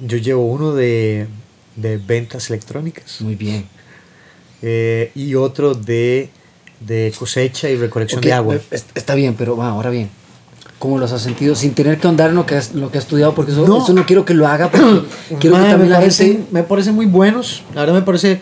yo 0.00 0.16
llevo 0.16 0.46
uno 0.46 0.74
de, 0.74 1.26
de 1.76 1.96
ventas 1.98 2.48
electrónicas 2.50 3.20
Muy 3.20 3.34
bien. 3.36 3.66
eh, 4.62 5.12
y 5.14 5.34
otro 5.34 5.74
de, 5.74 6.30
de 6.80 7.12
cosecha 7.18 7.68
y 7.70 7.76
recolección 7.76 8.20
de 8.20 8.32
agua. 8.32 8.56
eh, 8.56 8.62
est- 8.70 8.96
Está 8.96 9.14
bien, 9.14 9.34
pero 9.36 9.56
va, 9.56 9.68
ahora 9.68 9.90
bien. 9.90 10.10
¿Cómo 10.80 10.98
los 10.98 11.12
has 11.12 11.20
sentido? 11.22 11.54
Sin 11.54 11.74
tener 11.74 11.98
que 12.00 12.08
ahondar 12.08 12.30
en 12.30 12.36
lo 12.36 12.46
que 12.46 12.56
has, 12.56 12.74
lo 12.74 12.90
que 12.90 12.98
has 12.98 13.04
estudiado, 13.04 13.34
porque 13.34 13.52
eso 13.52 13.64
No. 13.68 13.84
eso 13.84 13.92
no 13.92 14.04
quiero 14.06 14.24
que 14.24 14.34
lo 14.34 14.48
haga, 14.48 14.70
porque 14.70 15.02
quiero 15.38 15.56
que 15.56 15.62
también 15.62 15.80
me, 15.82 15.88
la 15.90 15.98
parecen, 15.98 16.26
gente... 16.28 16.46
me 16.50 16.62
parecen 16.64 16.94
muy 16.94 17.06
buenos. 17.06 17.62
La 17.74 17.82
verdad 17.82 17.94
me 17.94 18.02
parece 18.02 18.40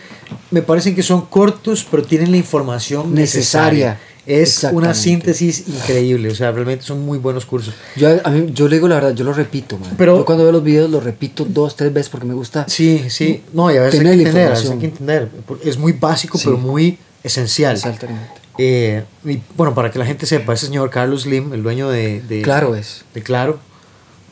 me 0.49 0.61
parecen 0.63 0.95
que 0.95 1.03
son 1.03 1.25
cortos, 1.27 1.85
pero 1.91 2.01
tienen 2.01 2.31
la 2.31 2.37
información 2.37 3.13
necesaria. 3.13 3.99
Necesaria. 3.99 3.99
Es 4.25 4.63
una 4.71 4.93
síntesis 4.93 5.67
increíble. 5.67 6.29
O 6.29 6.35
sea, 6.35 6.51
realmente 6.51 6.85
son 6.85 7.03
muy 7.03 7.17
buenos 7.17 7.45
cursos. 7.45 7.73
Yo, 7.95 8.09
a 8.23 8.29
mí, 8.29 8.51
yo 8.53 8.67
le 8.67 8.75
digo 8.75 8.87
la 8.87 8.95
verdad, 8.95 9.13
yo 9.15 9.25
lo 9.25 9.33
repito, 9.33 9.77
man. 9.77 9.91
Pero- 9.97 10.17
yo 10.19 10.25
cuando 10.25 10.43
veo 10.43 10.51
los 10.53 10.63
videos 10.63 10.89
los 10.89 11.03
repito 11.03 11.45
dos, 11.49 11.75
tres 11.75 11.91
veces 11.91 12.09
porque 12.09 12.27
me 12.27 12.35
gusta. 12.35 12.65
Sí, 12.69 13.05
sí. 13.09 13.41
No, 13.53 13.69
y 13.71 13.77
a 13.77 13.81
veces 13.81 13.97
Tener 13.99 14.13
hay 14.13 14.19
que 14.19 14.29
entender. 14.29 14.53
hay 14.53 14.77
que 14.77 14.85
entender. 14.85 15.29
Es 15.65 15.77
muy 15.77 15.93
básico, 15.93 16.37
Sí. 16.37 16.43
pero 16.45 16.57
muy 16.57 16.99
esencial. 17.23 17.75
Exactamente. 17.75 18.38
Eh, 18.61 19.05
y 19.23 19.39
bueno, 19.55 19.73
para 19.73 19.89
que 19.89 19.97
la 19.99 20.05
gente 20.05 20.25
sepa, 20.25 20.53
ese 20.53 20.65
señor 20.65 20.89
Carlos 20.89 21.21
Slim, 21.23 21.53
el 21.53 21.63
dueño 21.63 21.89
de, 21.89 22.21
de 22.21 22.41
Claro 22.41 22.75
es. 22.75 23.05
de 23.13 23.23
Claro, 23.23 23.57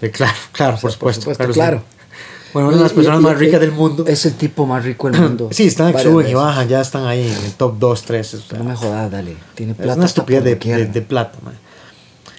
de 0.02 0.12
Claro, 0.12 0.34
claro, 0.52 0.74
por 0.74 0.82
Por 0.82 0.92
supuesto, 0.92 1.22
supuesto, 1.22 1.38
Carlos 1.40 1.56
claro. 1.56 1.78
Slim. 1.78 1.98
Bueno, 2.54 2.68
una 2.70 2.78
de 2.78 2.84
las 2.84 2.94
personas 2.94 3.20
y- 3.20 3.24
más 3.24 3.38
ricas 3.38 3.60
del 3.62 3.72
mundo. 3.72 4.06
Es 4.08 4.26
el 4.26 4.34
tipo 4.34 4.66
más 4.66 4.84
rico 4.84 5.10
del 5.10 5.22
mundo. 5.22 5.50
Sí, 5.52 5.68
están 5.68 5.98
suben 5.98 6.28
y 6.28 6.34
bajan, 6.34 6.68
ya 6.68 6.82
están 6.82 7.06
ahí 7.06 7.26
en 7.28 7.46
el 7.46 7.52
top 7.54 7.78
2, 7.80 8.02
3. 8.04 8.34
o 8.34 8.42
sea, 8.42 8.58
No 8.58 8.66
me 8.66 8.76
jodas, 8.76 9.10
dale. 9.12 9.36
Tiene 9.56 9.74
plata. 9.74 9.92
es 9.92 9.98
una 9.98 10.06
estupidez 10.06 10.44
de, 10.44 10.56
de- 10.88 11.02
plata, 11.02 11.38
man. 11.44 11.54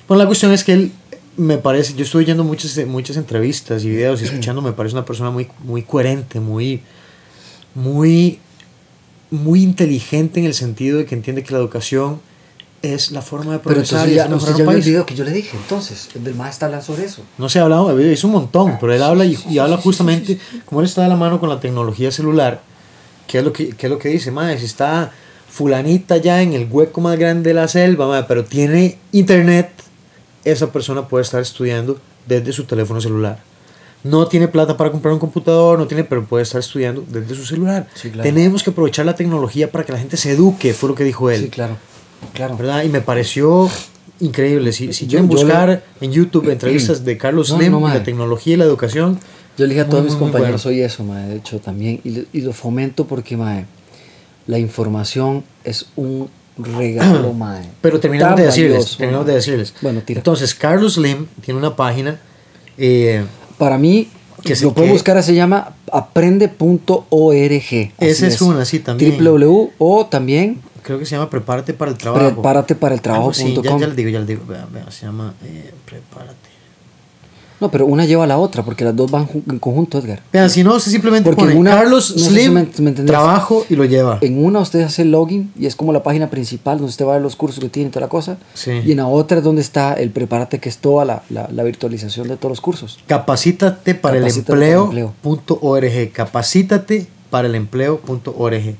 Bueno, 0.07 0.23
la 0.23 0.27
cuestión 0.27 0.53
es 0.53 0.65
que 0.65 0.73
él 0.73 0.93
me 1.37 1.57
parece, 1.59 1.95
yo 1.95 2.05
estoy 2.05 2.25
oyendo 2.25 2.43
muchas, 2.45 2.77
muchas 2.87 3.17
entrevistas 3.17 3.85
y 3.85 3.91
videos 3.91 4.21
y 4.21 4.25
escuchando, 4.25 4.61
me 4.61 4.73
parece 4.73 4.95
una 4.95 5.05
persona 5.05 5.31
muy, 5.31 5.49
muy 5.63 5.83
coherente, 5.83 6.41
muy, 6.41 6.83
muy, 7.75 8.41
muy 9.31 9.63
inteligente 9.63 10.41
en 10.41 10.47
el 10.47 10.55
sentido 10.55 10.99
de 10.99 11.07
que 11.07 11.15
entiende 11.15 11.43
que 11.43 11.53
la 11.53 11.59
educación 11.59 12.21
es 12.83 13.11
la 13.11 13.23
forma 13.23 13.53
de 13.53 13.59
Pero 13.59 13.75
progresar 13.75 14.09
entonces 14.09 14.13
y 14.13 14.17
ya, 14.17 14.29
mejorar 14.29 14.57
ya 14.57 14.63
un 14.65 14.69
el 14.71 14.75
país. 14.77 14.87
video 14.87 15.07
que 15.07 15.15
yo 15.15 15.25
le 15.25 15.33
dije. 15.33 15.57
Entonces, 15.57 16.09
el 16.15 16.25
del 16.25 16.35
maestro 16.35 16.67
habla 16.67 16.81
sobre 16.81 17.05
eso. 17.05 17.23
No 17.37 17.49
se 17.49 17.59
ha 17.59 17.63
hablado, 17.63 17.99
es 17.99 18.25
un 18.25 18.31
montón, 18.31 18.79
pero 18.81 18.95
él 18.95 19.03
habla 19.03 19.25
y, 19.25 19.37
y 19.51 19.59
habla 19.59 19.77
justamente, 19.79 20.39
como 20.65 20.81
él 20.81 20.87
está 20.87 21.03
de 21.03 21.09
la 21.09 21.17
mano 21.17 21.41
con 21.41 21.49
la 21.49 21.59
tecnología 21.59 22.13
celular, 22.13 22.63
¿qué 23.27 23.39
es 23.39 23.45
lo 23.45 23.53
que, 23.53 23.71
qué 23.71 23.87
es 23.87 23.91
lo 23.91 23.99
que 23.99 24.09
dice? 24.09 24.31
Madre, 24.31 24.59
si 24.59 24.67
está 24.67 25.13
fulanita 25.51 26.19
ya 26.19 26.41
en 26.43 26.53
el 26.53 26.69
hueco 26.71 27.01
más 27.01 27.19
grande 27.19 27.51
de 27.51 27.55
la 27.55 27.67
selva, 27.67 28.07
madre, 28.07 28.27
pero 28.29 28.45
tiene 28.45 28.99
internet, 29.13 29.71
esa 30.45 30.71
persona 30.71 31.09
puede 31.09 31.23
estar 31.23 31.43
estudiando 31.43 31.99
desde 32.27 32.53
su 32.53 32.65
teléfono 32.65 33.01
celular. 33.01 33.41
No 34.09 34.27
tiene 34.27 34.49
plata 34.49 34.77
para 34.77 34.91
comprar 34.91 35.13
un 35.15 35.21
computador, 35.21 35.79
no 35.79 35.87
tiene, 35.87 36.05
pero 36.05 36.25
puede 36.25 36.43
estar 36.43 36.61
estudiando 36.61 37.05
desde 37.09 37.35
su 37.35 37.45
celular. 37.45 37.87
Sí, 37.95 38.11
claro. 38.11 38.23
Tenemos 38.23 38.63
que 38.63 38.71
aprovechar 38.71 39.05
la 39.07 39.15
tecnología 39.15 39.71
para 39.71 39.85
que 39.85 39.93
la 39.93 39.99
gente 39.99 40.17
se 40.17 40.33
eduque, 40.33 40.73
fue 40.75 40.89
lo 40.89 40.95
que 40.95 41.05
dijo 41.05 41.31
él. 41.31 41.43
Sí, 41.45 41.49
claro. 41.49 41.77
Claro. 42.35 42.57
¿verdad? 42.57 42.83
Y 42.85 42.89
me 42.89 43.01
pareció 43.01 43.69
increíble. 44.21 44.73
Si, 44.73 44.93
si 44.93 45.07
Yo- 45.07 45.11
quieren 45.21 45.29
yo 45.31 45.37
le- 45.37 45.43
buscar 45.45 45.85
en 46.01 46.13
YouTube 46.13 46.49
entrevistas 46.51 47.05
de 47.05 47.17
Carlos 47.17 47.51
No, 47.51 47.57
Slim, 47.59 47.73
no, 47.73 47.89
la 47.89 48.03
tecnología 48.03 48.55
y 48.55 48.57
la 48.57 48.65
educación, 48.65 49.19
Yo 49.57 49.65
le 49.67 49.71
dije 49.75 49.83
a 49.83 49.89
todos 49.89 50.03
muy, 50.05 50.11
mis 50.13 50.19
compañeros 50.19 50.65
bueno. 50.65 50.85
eso, 50.85 51.05
mae, 51.05 51.29
de 51.29 51.37
hecho 51.37 51.59
también, 51.61 52.01
y, 52.05 52.27
y 52.33 52.41
lo 52.41 52.53
fomento 52.53 53.07
porque, 53.07 53.37
mae, 53.37 53.67
la 54.47 54.59
información 54.59 55.45
es 55.65 55.87
un 55.97 56.29
regalo, 56.57 57.33
mae. 57.35 57.69
pero 57.81 58.01
terminamos 58.01 58.37
de 58.37 58.47
decirles, 58.47 58.97
terminamos 58.97 59.27
de 59.27 59.35
decirles. 59.35 59.75
Bueno, 59.83 60.01
tira. 60.05 60.19
Entonces, 60.21 60.55
Carlos 60.55 60.95
Slim 60.95 61.27
tiene 61.45 61.59
una 61.59 61.77
página 61.77 62.19
eh, 62.77 63.25
Para 63.59 63.79
mí, 63.79 64.09
Que 64.43 64.55
lo 64.57 64.73
puedo 64.73 64.87
que- 64.87 64.93
buscar, 64.93 65.23
se 65.23 65.35
llama 65.35 65.75
aprende.org. 65.93 67.93
Esa 67.99 68.27
es 68.27 68.41
una, 68.41 68.65
sí, 68.65 68.79
también. 68.81 69.19
www 69.23 69.71
o 69.79 70.07
también 70.07 70.61
creo 70.83 70.99
que 70.99 71.05
se 71.05 71.17
llama 71.17 71.29
Prepárate 71.29 71.75
para 71.75 71.91
el 71.91 71.99
trabajo. 71.99 72.33
prepárate 72.35 72.75
para 72.75 72.95
el 72.95 73.01
así, 73.31 73.55
ya, 73.63 73.77
ya 73.79 73.87
les 73.89 73.97
digo, 73.97 74.09
ya 74.09 74.19
les 74.21 74.29
digo, 74.29 74.43
vean, 74.49 74.67
vean, 74.73 74.91
se 74.91 75.05
llama 75.07 75.35
eh, 75.45 75.71
Prepárate. 75.85 76.48
No, 77.61 77.71
pero 77.71 77.87
una 77.87 78.05
lleva 78.07 78.25
a 78.25 78.27
la 78.27 78.39
otra, 78.39 78.63
porque 78.63 78.85
las 78.85 78.95
dos 78.95 79.11
van 79.11 79.29
en 79.51 79.59
conjunto, 79.59 79.99
Edgar. 79.99 80.21
Vean, 80.33 80.49
si 80.49 80.63
no, 80.63 80.77
usted 80.77 80.93
simplemente 80.93 81.29
Porque 81.29 81.43
pone 81.45 81.57
una- 81.57 81.73
Carlos 81.73 82.13
no 82.17 82.23
sé 82.23 82.29
si 82.31 82.35
Slim, 82.37 82.53
me- 82.53 82.61
me 82.63 82.67
entendés. 82.91 83.07
trabajo 83.07 83.65
y 83.69 83.75
lo 83.75 83.85
lleva. 83.85 84.19
En 84.21 84.45
una 84.45 84.61
usted 84.61 84.83
hace 84.83 85.03
el 85.03 85.11
login 85.11 85.53
y 85.59 85.67
es 85.67 85.75
como 85.75 85.93
la 85.93 86.03
página 86.03 86.31
principal 86.31 86.79
donde 86.79 86.91
usted 86.91 87.05
va 87.05 87.11
a 87.11 87.15
ver 87.15 87.23
los 87.23 87.35
cursos 87.37 87.59
que 87.61 87.69
tiene 87.69 87.89
y 87.89 87.91
toda 87.93 88.07
la 88.07 88.11
cosa. 88.11 88.39
Sí. 88.55 88.71
Y 88.85 88.93
en 88.93 88.99
la 88.99 89.07
otra 89.09 89.39
es 89.39 89.45
donde 89.45 89.61
está 89.63 89.95
el 89.95 90.11
prepárate, 90.11 90.61
que 90.61 90.69
es 90.69 90.79
toda 90.79 91.05
la, 91.05 91.23
la- 91.31 91.49
la 91.53 91.63
virtualización 91.65 92.29
de 92.29 92.37
todos 92.37 92.51
los 92.53 92.61
cursos. 92.61 92.99
Capacítate 93.07 93.95
para 93.95 94.19
Capacítate 94.19 94.53
el 94.53 94.59
para 94.59 94.67
el 94.71 94.75
empleo.org. 94.85 96.13
Capacítate 96.13 97.07
para 97.31 97.49
el 97.49 97.55
empleo.org. 97.57 98.77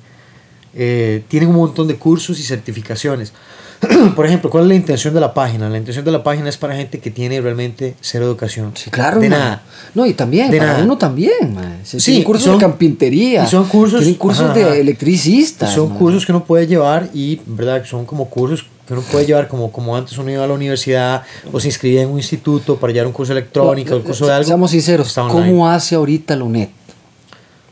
Eh, 0.81 1.25
tienen 1.29 1.49
un 1.49 1.57
montón 1.57 1.89
de 1.89 1.97
cursos 1.97 2.39
y 2.39 2.43
certificaciones. 2.45 3.33
Por 4.17 4.27
ejemplo, 4.27 4.49
¿cuál 4.51 4.65
es 4.65 4.69
la 4.69 4.75
intención 4.77 5.13
de 5.15 5.21
la 5.21 5.35
página? 5.35 5.69
La 5.69 5.77
intención 5.79 6.05
de 6.05 6.11
la 6.13 6.23
página 6.23 6.49
es 6.49 6.57
para 6.57 6.75
gente 6.77 6.99
que 7.01 7.11
tiene 7.11 7.41
realmente 7.41 7.95
cero 8.01 8.25
educación. 8.25 8.73
Sí, 8.75 8.91
claro. 8.91 9.21
De 9.21 9.29
ma. 9.29 9.39
nada. 9.39 9.63
No, 9.95 10.05
y 10.07 10.15
también, 10.15 10.51
De 10.51 10.59
para 10.59 10.73
nada. 10.73 10.85
uno 10.85 10.97
también, 10.99 11.57
Sí, 11.85 11.99
tienen 11.99 12.25
cursos 12.25 12.45
son- 12.45 12.59
de 12.59 12.65
carpintería. 12.67 13.45
y 13.45 13.47
son 13.49 13.67
cursos- 13.69 14.01
Tienen 14.01 14.17
cursos 14.19 14.45
ajá, 14.47 14.55
de 14.55 14.81
electricistas. 14.81 15.73
Son 15.75 15.91
ma. 15.91 15.99
cursos 15.99 16.25
que 16.27 16.33
uno 16.33 16.45
puede 16.45 16.67
llevar 16.67 17.09
y, 17.15 17.41
¿verdad? 17.47 17.85
Son 17.85 18.05
como 18.05 18.29
cursos 18.31 18.67
que 18.87 18.95
uno 18.95 19.03
puede 19.03 19.27
llevar 19.27 19.47
como, 19.49 19.71
como 19.71 19.97
antes 19.97 20.17
uno 20.19 20.31
iba 20.31 20.43
a 20.43 20.47
la 20.47 20.55
universidad 20.55 21.23
o 21.53 21.61
se 21.61 21.69
inscribía 21.69 22.03
en 22.03 22.09
un 22.09 22.17
instituto 22.19 22.77
para 22.77 22.93
llevar 22.93 23.07
un 23.07 23.13
curso 23.13 23.33
electrónico, 23.33 23.95
un 23.97 24.03
curso 24.03 24.27
de 24.27 24.33
algo. 24.33 24.47
Seamos 24.47 24.71
sinceros. 24.71 25.13
¿cómo 25.15 25.69
hace 25.69 25.95
ahorita 25.95 26.35
la 26.37 26.45
UNED? 26.45 26.69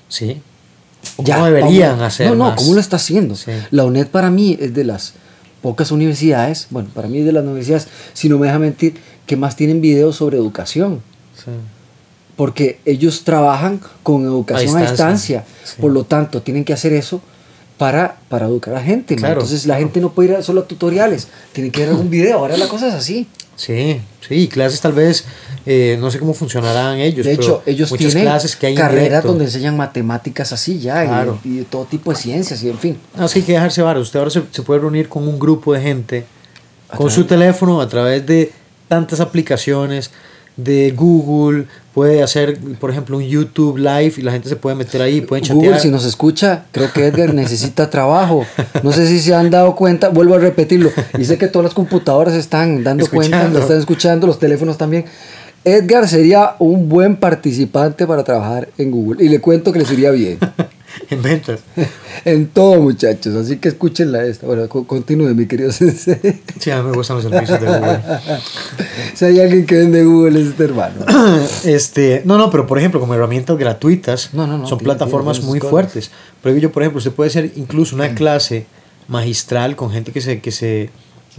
Sí. 0.08 0.40
Ya, 1.18 1.36
¿Cómo 1.36 1.46
deberían 1.46 1.92
¿cómo? 1.92 2.04
hacer 2.04 2.28
No, 2.28 2.34
no, 2.34 2.44
más? 2.50 2.56
¿cómo 2.56 2.74
lo 2.74 2.80
está 2.80 2.96
haciendo? 2.96 3.36
Sí. 3.36 3.52
La 3.70 3.84
UNED 3.84 4.08
para 4.08 4.30
mí 4.30 4.56
es 4.60 4.74
de 4.74 4.84
las 4.84 5.14
pocas 5.62 5.90
universidades, 5.90 6.66
bueno, 6.70 6.88
para 6.94 7.08
mí 7.08 7.18
es 7.18 7.24
de 7.24 7.32
las 7.32 7.44
universidades, 7.44 7.88
si 8.12 8.28
no 8.28 8.38
me 8.38 8.46
deja 8.46 8.58
mentir, 8.58 8.96
que 9.26 9.36
más 9.36 9.56
tienen 9.56 9.80
videos 9.80 10.16
sobre 10.16 10.36
educación. 10.36 11.00
Sí. 11.34 11.50
Porque 12.36 12.80
ellos 12.84 13.24
trabajan 13.24 13.80
con 14.02 14.24
educación 14.24 14.76
A 14.76 14.80
a 14.80 14.82
distancia, 14.82 15.44
sí. 15.64 15.80
Por 15.80 15.92
lo 15.92 16.04
tanto, 16.04 16.42
tienen 16.42 16.64
que 16.64 16.72
hacer 16.72 16.92
eso 16.92 17.22
para, 17.78 18.18
para 18.28 18.46
educar 18.46 18.74
a 18.74 18.78
la 18.78 18.84
gente. 18.84 19.16
Claro, 19.16 19.34
Entonces 19.40 19.66
la 19.66 19.78
gente 19.78 20.00
no 20.00 20.12
puede 20.12 20.34
ir 20.34 20.42
solo 20.42 20.62
a 20.62 20.66
tutoriales, 20.66 21.28
tienen 21.52 21.72
que 21.72 21.80
ver 21.80 21.90
algún 21.90 22.10
video. 22.10 22.38
Ahora 22.38 22.56
la 22.56 22.68
cosa 22.68 22.88
es 22.88 22.94
así. 22.94 23.26
Sí, 23.56 24.00
sí, 24.26 24.48
clases 24.48 24.80
tal 24.80 24.92
vez, 24.92 25.24
eh, 25.66 25.96
no 26.00 26.10
sé 26.10 26.18
cómo 26.20 26.32
funcionarán 26.32 26.98
ellos. 26.98 27.26
de 27.26 27.32
pero 27.36 27.42
hecho, 27.42 27.62
ellos 27.66 27.90
muchas 27.90 28.06
tienen 28.12 28.24
clases 28.24 28.54
que 28.56 28.66
hay 28.68 28.74
carreras 28.74 29.24
donde 29.24 29.44
enseñan 29.46 29.76
matemáticas 29.76 30.52
así 30.52 30.78
ya 30.78 31.04
y- 31.04 31.08
Claro. 31.08 31.38
y, 31.44 31.58
de 31.58 31.64
todo 31.64 31.84
tipo 31.84 32.10
de 32.12 32.16
ciencias 32.16 32.62
y 32.62 32.68
en 32.70 32.78
fin. 32.78 32.96
No, 33.16 33.26
es 33.26 33.32
que 33.32 33.40
hay 33.40 33.44
que 33.44 33.52
dejarse 33.52 33.82
varas. 33.82 34.02
Usted 34.02 34.18
ahora 34.20 34.30
se, 34.30 34.42
se 34.50 34.62
puede 34.62 34.80
reunir 34.80 35.08
con 35.08 35.26
un 35.26 35.38
grupo 35.38 35.74
de 35.74 35.80
gente, 35.80 36.24
A 36.88 36.96
con 36.96 37.06
través- 37.08 37.14
su 37.14 37.24
teléfono, 37.24 37.80
a 37.80 37.88
través 37.88 38.24
de 38.24 38.52
tantas 38.88 39.18
aplicaciones, 39.20 40.10
de 40.56 40.92
Google, 40.96 41.66
puede 41.92 42.22
hacer, 42.22 42.58
por 42.80 42.90
ejemplo, 42.90 43.18
un 43.18 43.22
YouTube 43.24 43.76
Live 43.76 44.14
y 44.16 44.22
la 44.22 44.32
gente 44.32 44.48
se 44.48 44.56
puede 44.56 44.74
meter 44.74 45.02
ahí, 45.02 45.20
pueden 45.20 45.44
chatear. 45.44 45.62
Google, 45.66 45.80
si 45.80 45.88
nos 45.90 46.06
escucha, 46.06 46.64
creo 46.72 46.90
que 46.94 47.06
Edgar 47.06 47.34
necesita 47.34 47.90
trabajo. 47.90 48.46
No 48.82 48.90
sé 48.90 49.06
si 49.06 49.20
se 49.20 49.34
han 49.34 49.50
dado 49.50 49.76
cuenta, 49.76 50.08
vuelvo 50.08 50.34
a 50.34 50.38
repetirlo. 50.38 50.90
Y 51.18 51.26
sé 51.26 51.36
que 51.36 51.48
todas 51.48 51.64
las 51.64 51.74
computadoras 51.74 52.32
están 52.32 52.82
dando 52.84 53.06
cuenta, 53.10 53.46
lo 53.48 53.58
están 53.58 53.76
escuchando, 53.78 54.26
los 54.26 54.38
teléfonos 54.38 54.78
también. 54.78 55.04
Edgar 55.66 56.06
sería 56.06 56.54
un 56.60 56.88
buen 56.88 57.16
participante 57.16 58.06
para 58.06 58.22
trabajar 58.22 58.68
en 58.78 58.92
Google. 58.92 59.24
Y 59.24 59.28
le 59.28 59.40
cuento 59.40 59.72
que 59.72 59.80
le 59.80 59.84
sería 59.84 60.12
bien. 60.12 60.38
en 61.10 61.22
ventas. 61.22 61.58
en 62.24 62.46
todo, 62.46 62.80
muchachos. 62.80 63.34
Así 63.34 63.56
que 63.56 63.68
escúchenla 63.70 64.24
esta. 64.26 64.46
Bueno, 64.46 64.68
co- 64.68 64.86
continúe, 64.86 65.34
mi 65.34 65.46
querido 65.46 65.72
sensei. 65.72 66.40
Sí, 66.60 66.70
a 66.70 66.80
mí 66.82 66.88
me 66.90 66.96
gustan 66.96 67.16
los 67.16 67.24
servicios 67.24 67.60
de 67.60 67.66
Google. 67.66 68.00
si 69.14 69.24
hay 69.24 69.40
alguien 69.40 69.66
que 69.66 69.74
vende 69.74 70.04
Google, 70.04 70.40
es 70.40 70.46
este 70.48 70.64
hermano. 70.64 70.94
Este, 71.64 72.22
no, 72.24 72.38
no, 72.38 72.48
pero 72.50 72.66
por 72.68 72.78
ejemplo, 72.78 73.00
como 73.00 73.14
herramientas 73.14 73.58
gratuitas, 73.58 74.30
No, 74.34 74.46
no, 74.46 74.58
no, 74.58 74.68
son 74.68 74.78
tiene- 74.78 74.94
plataformas 74.94 75.38
tiene 75.38 75.50
muy 75.50 75.58
sus 75.60 75.68
fuertes. 75.68 76.10
Pero 76.44 76.56
yo, 76.58 76.70
por 76.70 76.84
ejemplo, 76.84 76.98
usted 76.98 77.10
puede 77.10 77.28
hacer 77.30 77.50
incluso 77.56 77.96
una 77.96 78.14
clase 78.14 78.66
magistral 79.08 79.74
con 79.74 79.90
gente 79.90 80.12
que 80.12 80.20
se, 80.20 80.40
que 80.40 80.52
se 80.52 80.90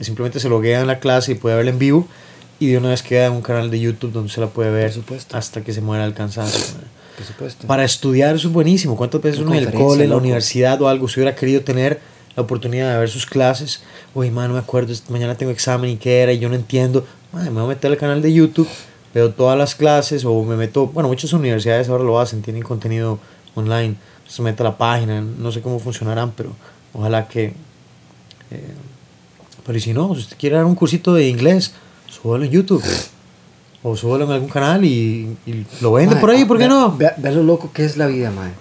simplemente 0.02 0.42
se 0.42 0.50
loguea 0.50 0.82
en 0.82 0.88
la 0.88 1.00
clase 1.00 1.32
y 1.32 1.36
puede 1.36 1.56
verla 1.56 1.72
en 1.72 1.80
vivo 1.80 2.08
y 2.60 2.68
de 2.68 2.78
una 2.78 2.90
vez 2.90 3.04
queda 3.04 3.30
un 3.32 3.42
canal 3.42 3.70
de 3.70 3.80
YouTube 3.80 4.12
donde 4.12 4.32
se 4.32 4.42
la 4.42 4.48
puede 4.48 4.72
ver 4.72 4.92
hasta 5.32 5.62
que 5.62 5.74
se 5.74 5.82
muera 5.82 6.06
el 6.06 6.14
cansancio. 6.14 6.64
Por 7.16 7.26
supuesto. 7.26 7.68
Para 7.68 7.84
estudiar 7.84 8.36
eso 8.36 8.48
es 8.48 8.54
buenísimo. 8.54 8.96
¿Cuántas 8.96 9.22
veces 9.22 9.40
Una 9.40 9.52
uno 9.52 9.60
en 9.60 9.68
el 9.68 9.74
cole, 9.74 10.04
en 10.04 10.10
la 10.12 10.18
universidad 10.18 10.82
o 10.82 10.88
algo, 10.88 11.08
se 11.08 11.20
hubiera 11.20 11.36
querido 11.36 11.62
tener 11.62 12.00
la 12.36 12.44
oportunidad 12.44 12.94
de 12.94 13.00
ver 13.00 13.10
sus 13.10 13.26
clases? 13.26 13.82
Uy, 14.14 14.30
man, 14.32 14.50
no 14.50 14.54
me 14.54 14.60
acuerdo, 14.60 14.94
mañana 15.10 15.36
tengo 15.36 15.52
examen 15.52 15.90
y 15.90 15.98
qué 15.98 16.22
era 16.22 16.34
y 16.34 16.40
yo 16.40 16.50
no 16.50 16.56
entiendo. 16.56 17.06
Man, 17.32 17.46
me 17.46 17.62
voy 17.62 17.64
a 17.64 17.68
meter 17.68 17.92
al 17.92 17.98
canal 17.98 18.22
de 18.22 18.34
YouTube, 18.34 18.68
veo 19.14 19.32
todas 19.32 19.58
las 19.58 19.76
clases 19.76 20.26
o 20.26 20.44
me 20.44 20.56
meto, 20.56 20.88
bueno, 20.88 21.10
muchas 21.10 21.34
universidades 21.34 21.90
ahora 21.90 22.04
lo 22.04 22.20
hacen, 22.20 22.42
tienen 22.42 22.64
contenido 22.64 23.20
online. 23.56 23.96
Se 24.28 24.42
mete 24.42 24.62
a 24.62 24.66
la 24.66 24.78
página, 24.78 25.22
no 25.22 25.52
sé 25.52 25.62
cómo 25.62 25.80
funcionarán, 25.80 26.32
pero 26.32 26.52
ojalá 26.94 27.28
que... 27.28 27.54
eh, 28.52 28.74
pero 29.66 29.78
y 29.78 29.82
si 29.82 29.94
no, 29.94 30.14
si 30.16 30.22
usted 30.22 30.38
quiere 30.38 30.56
dar 30.56 30.66
un 30.66 30.76
cursito 30.76 31.14
de 31.14 31.28
inglés, 31.28 31.74
súbalo 32.22 32.46
en 32.46 32.52
YouTube. 32.52 32.84
O 33.84 33.96
súbalo 33.96 34.26
en 34.26 34.32
algún 34.32 34.50
canal 34.50 34.84
y, 34.84 35.38
y 35.46 35.66
lo 35.82 35.94
vende 35.94 36.16
por 36.18 36.30
ahí, 36.32 36.46
¿por 36.46 36.58
qué 36.58 36.68
no? 36.68 36.96
Vea, 36.98 37.14
vea 37.18 37.32
lo 37.32 37.44
loco 37.44 37.72
que 37.72 37.86
es 37.86 37.96
la 37.98 38.08
vida, 38.08 38.32
mae. 38.32 38.52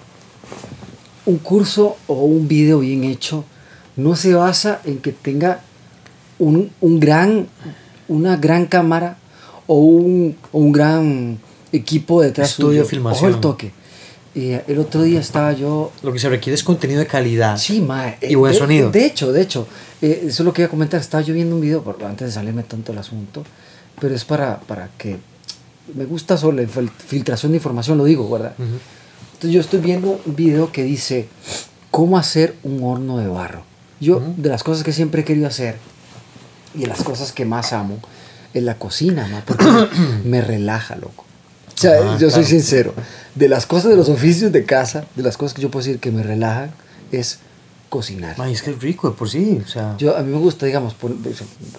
Un 1.25 1.39
curso 1.39 1.97
o 2.07 2.15
un 2.25 2.47
video 2.47 2.81
bien 2.81 3.03
hecho 3.05 3.45
no 3.97 4.15
se 4.15 4.35
basa 4.35 4.81
en 4.85 4.99
que 4.99 5.13
tenga 5.13 5.63
un, 6.39 6.71
un 6.81 7.01
gran, 7.01 7.49
una 8.09 8.37
gran 8.37 8.67
cámara 8.67 9.17
o 9.67 9.79
un, 9.79 10.37
o 10.53 10.59
un 10.59 10.71
gran 10.71 11.39
equipo 11.73 12.21
detrás 12.23 12.51
Estudio 12.51 12.69
de 12.71 12.77
suyo. 12.81 12.89
filmación. 12.89 13.31
Ojo 13.31 13.35
el 13.37 13.41
toque. 13.41 13.73
Eh, 14.39 14.63
el 14.69 14.79
otro 14.79 15.03
día 15.03 15.19
estaba 15.19 15.53
yo 15.55 15.93
Lo 16.03 16.13
que 16.13 16.19
se 16.19 16.29
requiere 16.29 16.55
es 16.55 16.63
contenido 16.63 17.01
de 17.01 17.07
calidad. 17.07 17.57
Sí, 17.57 17.81
mae. 17.81 18.19
Y 18.21 18.35
buen 18.35 18.53
de, 18.53 18.59
sonido. 18.59 18.91
De 18.91 19.07
hecho, 19.07 19.33
de 19.33 19.41
hecho, 19.41 19.67
eh, 20.03 20.25
eso 20.27 20.43
es 20.43 20.45
lo 20.45 20.53
que 20.53 20.61
iba 20.63 20.67
a 20.67 20.71
comentar. 20.71 21.01
Estaba 21.01 21.23
yo 21.23 21.33
viendo 21.33 21.55
un 21.55 21.61
video, 21.63 21.83
por- 21.83 22.03
antes 22.05 22.29
de 22.29 22.33
salirme 22.33 22.63
tanto 22.63 22.93
el 22.93 22.99
asunto, 22.99 23.43
pero 24.01 24.15
es 24.15 24.25
para, 24.27 24.61
para 24.61 24.91
que 24.99 25.17
me 25.95 26.05
gusta 26.05 26.37
sobre 26.37 26.65
la 26.67 26.69
fil- 26.69 26.91
filtración 26.91 27.53
de 27.53 27.57
información, 27.59 27.97
lo 27.97 28.05
digo, 28.05 28.29
¿verdad? 28.29 28.53
Entonces 28.59 29.51
yo 29.53 29.61
estoy 29.61 29.81
viendo 29.81 30.21
un 30.27 30.37
video 30.37 30.71
que 30.71 30.83
dice 30.85 31.29
cómo 31.91 32.19
hacer 32.19 32.55
un 32.63 32.83
horno 32.85 33.17
de 33.19 33.29
barro. 33.29 33.63
Yo, 34.01 34.21
de 34.37 34.49
las 34.51 34.63
cosas 34.63 34.85
que 34.85 34.93
siempre 34.93 35.23
he 35.23 35.25
querido 35.25 35.47
hacer 35.47 35.77
y 36.75 36.81
de 36.81 36.87
las 36.89 37.03
cosas 37.03 37.33
que 37.33 37.47
más 37.47 37.73
amo, 37.73 37.99
es 38.53 38.63
la 38.63 38.75
cocina, 38.79 39.27
ma, 39.29 39.43
porque 39.47 39.65
me 40.25 40.41
relaja, 40.43 40.97
loco. 40.97 41.25
O 41.77 41.81
sea, 41.81 41.99
Ajá, 41.99 42.19
yo 42.19 42.31
soy 42.31 42.43
claro. 42.43 42.47
sincero. 42.47 42.95
De 43.35 43.49
las 43.49 43.67
cosas 43.67 43.91
de 43.91 43.97
los 43.97 44.09
oficios 44.09 44.51
de 44.51 44.65
casa, 44.65 45.05
de 45.15 45.23
las 45.23 45.37
cosas 45.37 45.55
que 45.55 45.63
yo 45.63 45.71
puedo 45.71 45.85
decir 45.85 46.01
que 46.01 46.11
me 46.11 46.23
relajan, 46.23 46.71
es 47.13 47.39
cocinar. 47.91 48.35
Ay, 48.39 48.55
es 48.55 48.63
que 48.63 48.71
es 48.71 48.81
rico 48.81 49.11
de 49.11 49.17
por 49.17 49.29
sí. 49.29 49.61
O 49.65 49.69
sea, 49.69 49.95
Yo, 49.99 50.17
a 50.17 50.23
mí 50.23 50.33
me 50.33 50.39
gusta, 50.39 50.67
digamos, 50.67 50.97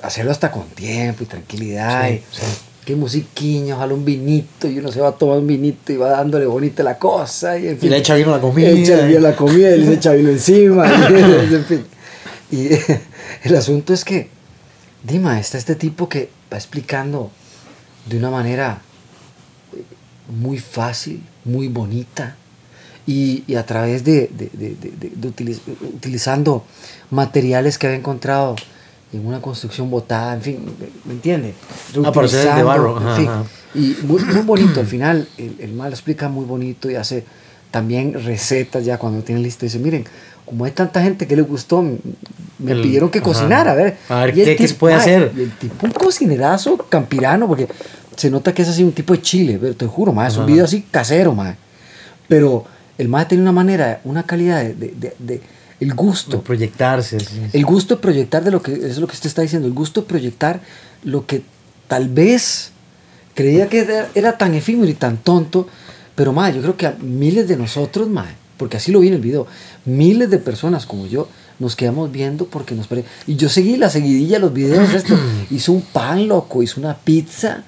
hacerlo 0.04 0.32
hasta 0.32 0.52
con 0.52 0.68
tiempo 0.68 1.24
y 1.24 1.26
tranquilidad. 1.26 2.08
Sí, 2.08 2.14
y 2.14 2.18
sí. 2.36 2.42
Qué 2.86 2.96
musiquiña, 2.96 3.76
ojalá 3.76 3.96
un 3.96 4.06
vinito 4.06 4.68
y 4.68 4.80
uno 4.80 4.92
se 4.92 5.02
va 5.02 5.10
a 5.10 5.12
tomar 5.12 5.40
un 5.40 5.48
vinito 5.48 5.92
y 5.92 5.98
va 5.98 6.10
dándole 6.12 6.46
bonita 6.46 6.84
la 6.84 6.98
cosa. 6.98 7.58
Y, 7.58 7.68
en 7.68 7.78
fin, 7.78 7.90
le 7.90 7.98
echa 7.98 8.16
vino 8.16 8.32
la 8.32 8.40
comida. 8.40 8.70
Echa 8.70 9.06
vino 9.06 9.20
la 9.20 9.36
comida 9.36 9.76
y 9.76 9.82
le 9.82 9.94
echa 9.94 10.14
vino 10.14 10.30
encima. 10.30 10.88
y, 10.88 11.14
en 11.56 11.66
fin. 11.66 11.86
Y 12.52 12.70
el 13.44 13.56
asunto 13.56 13.94
es 13.94 14.06
que, 14.06 14.30
Dima, 15.04 15.40
está 15.40 15.58
este 15.58 15.76
tipo 15.76 16.08
que 16.08 16.30
va 16.52 16.58
explicando 16.58 17.30
de 18.06 18.18
una 18.18 18.30
manera 18.30 18.82
muy 20.30 20.58
fácil, 20.60 21.22
muy 21.46 21.68
bonita, 21.68 22.36
y, 23.06 23.44
y 23.48 23.56
a 23.56 23.66
través 23.66 24.04
de, 24.04 24.30
de- 24.34 24.50
de- 24.54 24.76
de- 24.76 25.28
utiliz- 25.30 25.62
utilizando 25.96 26.66
materiales 27.10 27.78
que 27.78 27.88
había 27.88 28.00
encontrado 28.00 28.56
en 29.14 29.26
una 29.26 29.42
construcción 29.42 29.90
botada, 29.90 30.34
en 30.34 30.42
fin, 30.42 30.60
¿me- 30.80 30.90
¿me 31.06 31.14
entiende? 31.14 31.54
Ah, 32.04 32.12
el 32.22 32.30
de 32.56 32.64
barro, 32.64 33.00
en 33.10 33.16
fin. 33.16 33.30
Y 33.76 33.96
muy, 34.06 34.22
muy 34.24 34.42
bonito, 34.42 34.80
al 34.82 34.88
final 34.88 35.28
el, 35.38 35.56
el 35.60 35.74
mal 35.74 35.92
explica 35.92 36.28
muy 36.28 36.46
bonito 36.46 36.90
y 36.92 36.96
hace 36.96 37.24
también 37.72 38.14
recetas 38.14 38.84
ya 38.86 38.98
cuando 38.98 39.22
tiene 39.24 39.42
listo. 39.42 39.66
Dice, 39.66 39.80
miren, 39.80 40.06
como 40.46 40.66
hay 40.66 40.72
tanta 40.72 41.02
gente 41.02 41.28
que 41.28 41.36
le 41.36 41.42
gustó, 41.44 41.82
me 41.82 42.72
El- 42.72 42.82
pidieron 42.82 43.10
que 43.10 43.20
ajá. 43.20 43.26
cocinara, 43.28 43.72
a 43.72 43.76
ver. 43.76 43.98
A 44.10 44.22
ver, 44.26 44.34
¿qué- 44.34 44.44
qué 44.44 44.58
tip- 44.58 44.68
se 44.68 44.74
puede 44.76 44.96
mae, 44.96 45.02
hacer? 45.02 45.32
Y 45.38 45.42
el 45.44 45.52
tipo 45.52 45.86
un 45.86 45.92
cocinerazo 45.94 46.78
campirano, 46.90 47.48
porque 47.48 47.68
se 48.18 48.30
nota 48.30 48.54
que 48.54 48.64
es 48.64 48.68
así 48.70 48.84
un 48.84 48.92
tipo 48.92 49.14
de 49.14 49.22
chile, 49.22 49.58
pero 49.62 49.76
te 49.76 49.86
juro, 49.86 50.12
mae, 50.12 50.28
es 50.28 50.36
un 50.38 50.46
video 50.46 50.66
así 50.66 50.82
casero, 50.92 51.34
mae. 51.34 51.56
Pero 52.28 52.66
el 52.98 53.08
mae 53.08 53.26
tiene 53.26 53.44
una 53.44 53.52
manera, 53.54 54.02
una 54.04 54.24
calidad 54.24 54.62
de, 54.64 54.74
de- 54.74 54.94
de- 55.00 55.16
de- 55.20 55.42
el 55.80 55.90
de 55.90 55.94
gusto. 55.96 56.42
proyectarse. 56.42 57.20
sí. 57.20 57.40
El 57.54 57.64
gusto 57.66 57.96
de 57.96 58.02
proyectar 58.02 58.44
de 58.44 58.52
lo 58.52 58.62
que 58.62 58.74
es 58.74 58.98
lo 58.98 59.08
que 59.08 59.14
usted 59.14 59.28
está 59.28 59.44
diciendo, 59.44 59.68
el 59.68 59.74
gusto 59.74 60.02
de 60.02 60.08
proyectar 60.08 60.60
lo 61.04 61.26
que 61.28 61.44
tal 61.88 62.10
vez 62.10 62.72
creía 63.36 63.70
que 63.70 63.80
era, 63.82 64.10
era 64.16 64.38
tan 64.38 64.56
efímero 64.56 64.90
y 64.90 64.96
tan 64.96 65.18
tonto, 65.18 65.68
pero 66.16 66.34
mae, 66.34 66.54
yo 66.56 66.62
creo 66.62 66.76
que 66.76 66.88
a 66.88 66.96
miles 67.00 67.48
de 67.48 67.56
nosotros, 67.58 68.10
mae, 68.10 68.34
porque 68.58 68.78
así 68.78 68.92
lo 68.92 69.00
vi 69.00 69.10
en 69.10 69.14
el 69.14 69.22
video, 69.22 69.46
miles 69.86 70.32
de 70.32 70.40
personas 70.40 70.88
como 70.88 71.06
yo 71.06 71.30
nos 71.60 71.76
quedamos 71.76 72.12
viendo 72.12 72.46
porque 72.48 72.74
nos 72.76 72.88
parece. 72.88 73.08
Y 73.28 73.36
yo 73.36 73.50
seguí 73.50 73.78
la 73.78 73.90
seguidilla 73.92 74.38
de 74.38 74.40
los 74.40 74.54
videos 74.54 74.92
de 74.92 74.98
esto. 74.98 75.16
hizo 75.52 75.72
un 75.72 75.82
pan 75.82 76.28
loco, 76.28 76.62
hizo 76.64 76.80
una 76.80 76.96
pizza 76.96 77.64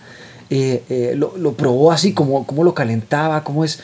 eh, 0.52 0.84
eh, 0.90 1.14
lo, 1.16 1.38
lo, 1.38 1.54
probó 1.54 1.92
así, 1.92 2.14
como, 2.14 2.46
como 2.48 2.64
lo 2.64 2.74
calentaba, 2.74 3.44
cómo 3.44 3.64
es 3.64 3.82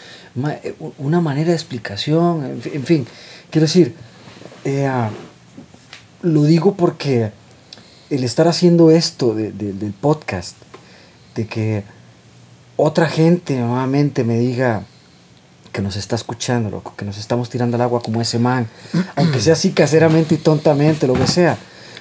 eh, 0.64 0.74
una 0.98 1.22
manera 1.22 1.50
de 1.50 1.56
explicación, 1.56 2.60
en, 2.64 2.84
fin, 2.84 3.06
quiero 3.52 3.68
decir, 3.68 3.94
ah, 4.88 5.12
lo 6.24 6.44
digo 6.44 6.74
porque 6.74 7.32
el 8.10 8.24
estar 8.24 8.48
haciendo 8.48 8.90
esto 8.90 9.36
del 9.36 9.94
podcast, 10.02 10.58
de 11.36 11.46
que 11.46 11.84
otra 12.78 13.08
gente 13.10 13.60
nuevamente 13.60 14.24
me 14.24 14.40
diga 14.40 14.86
que 15.72 15.84
nos 15.84 15.98
está 15.98 16.16
escuchando, 16.16 16.72
loco, 16.72 16.96
que 16.98 17.06
nos 17.06 17.20
estamos 17.20 17.52
tirando 17.52 17.76
al 17.76 17.82
agua 17.82 18.02
como 18.02 18.22
ese 18.22 18.40
man, 18.40 18.68
aunque 19.16 19.40
sea 19.40 19.54
así 19.54 19.70
caseramente 19.72 20.34
y 20.34 20.40
tontamente, 20.40 21.06
lo 21.06 21.14
que 21.14 21.28
sea, 21.28 21.60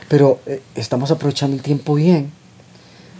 pero 0.08 0.40
estamos 0.74 1.10
aprovechando 1.10 1.54
el 1.54 1.62
tiempo 1.62 1.96
bien 1.96 2.32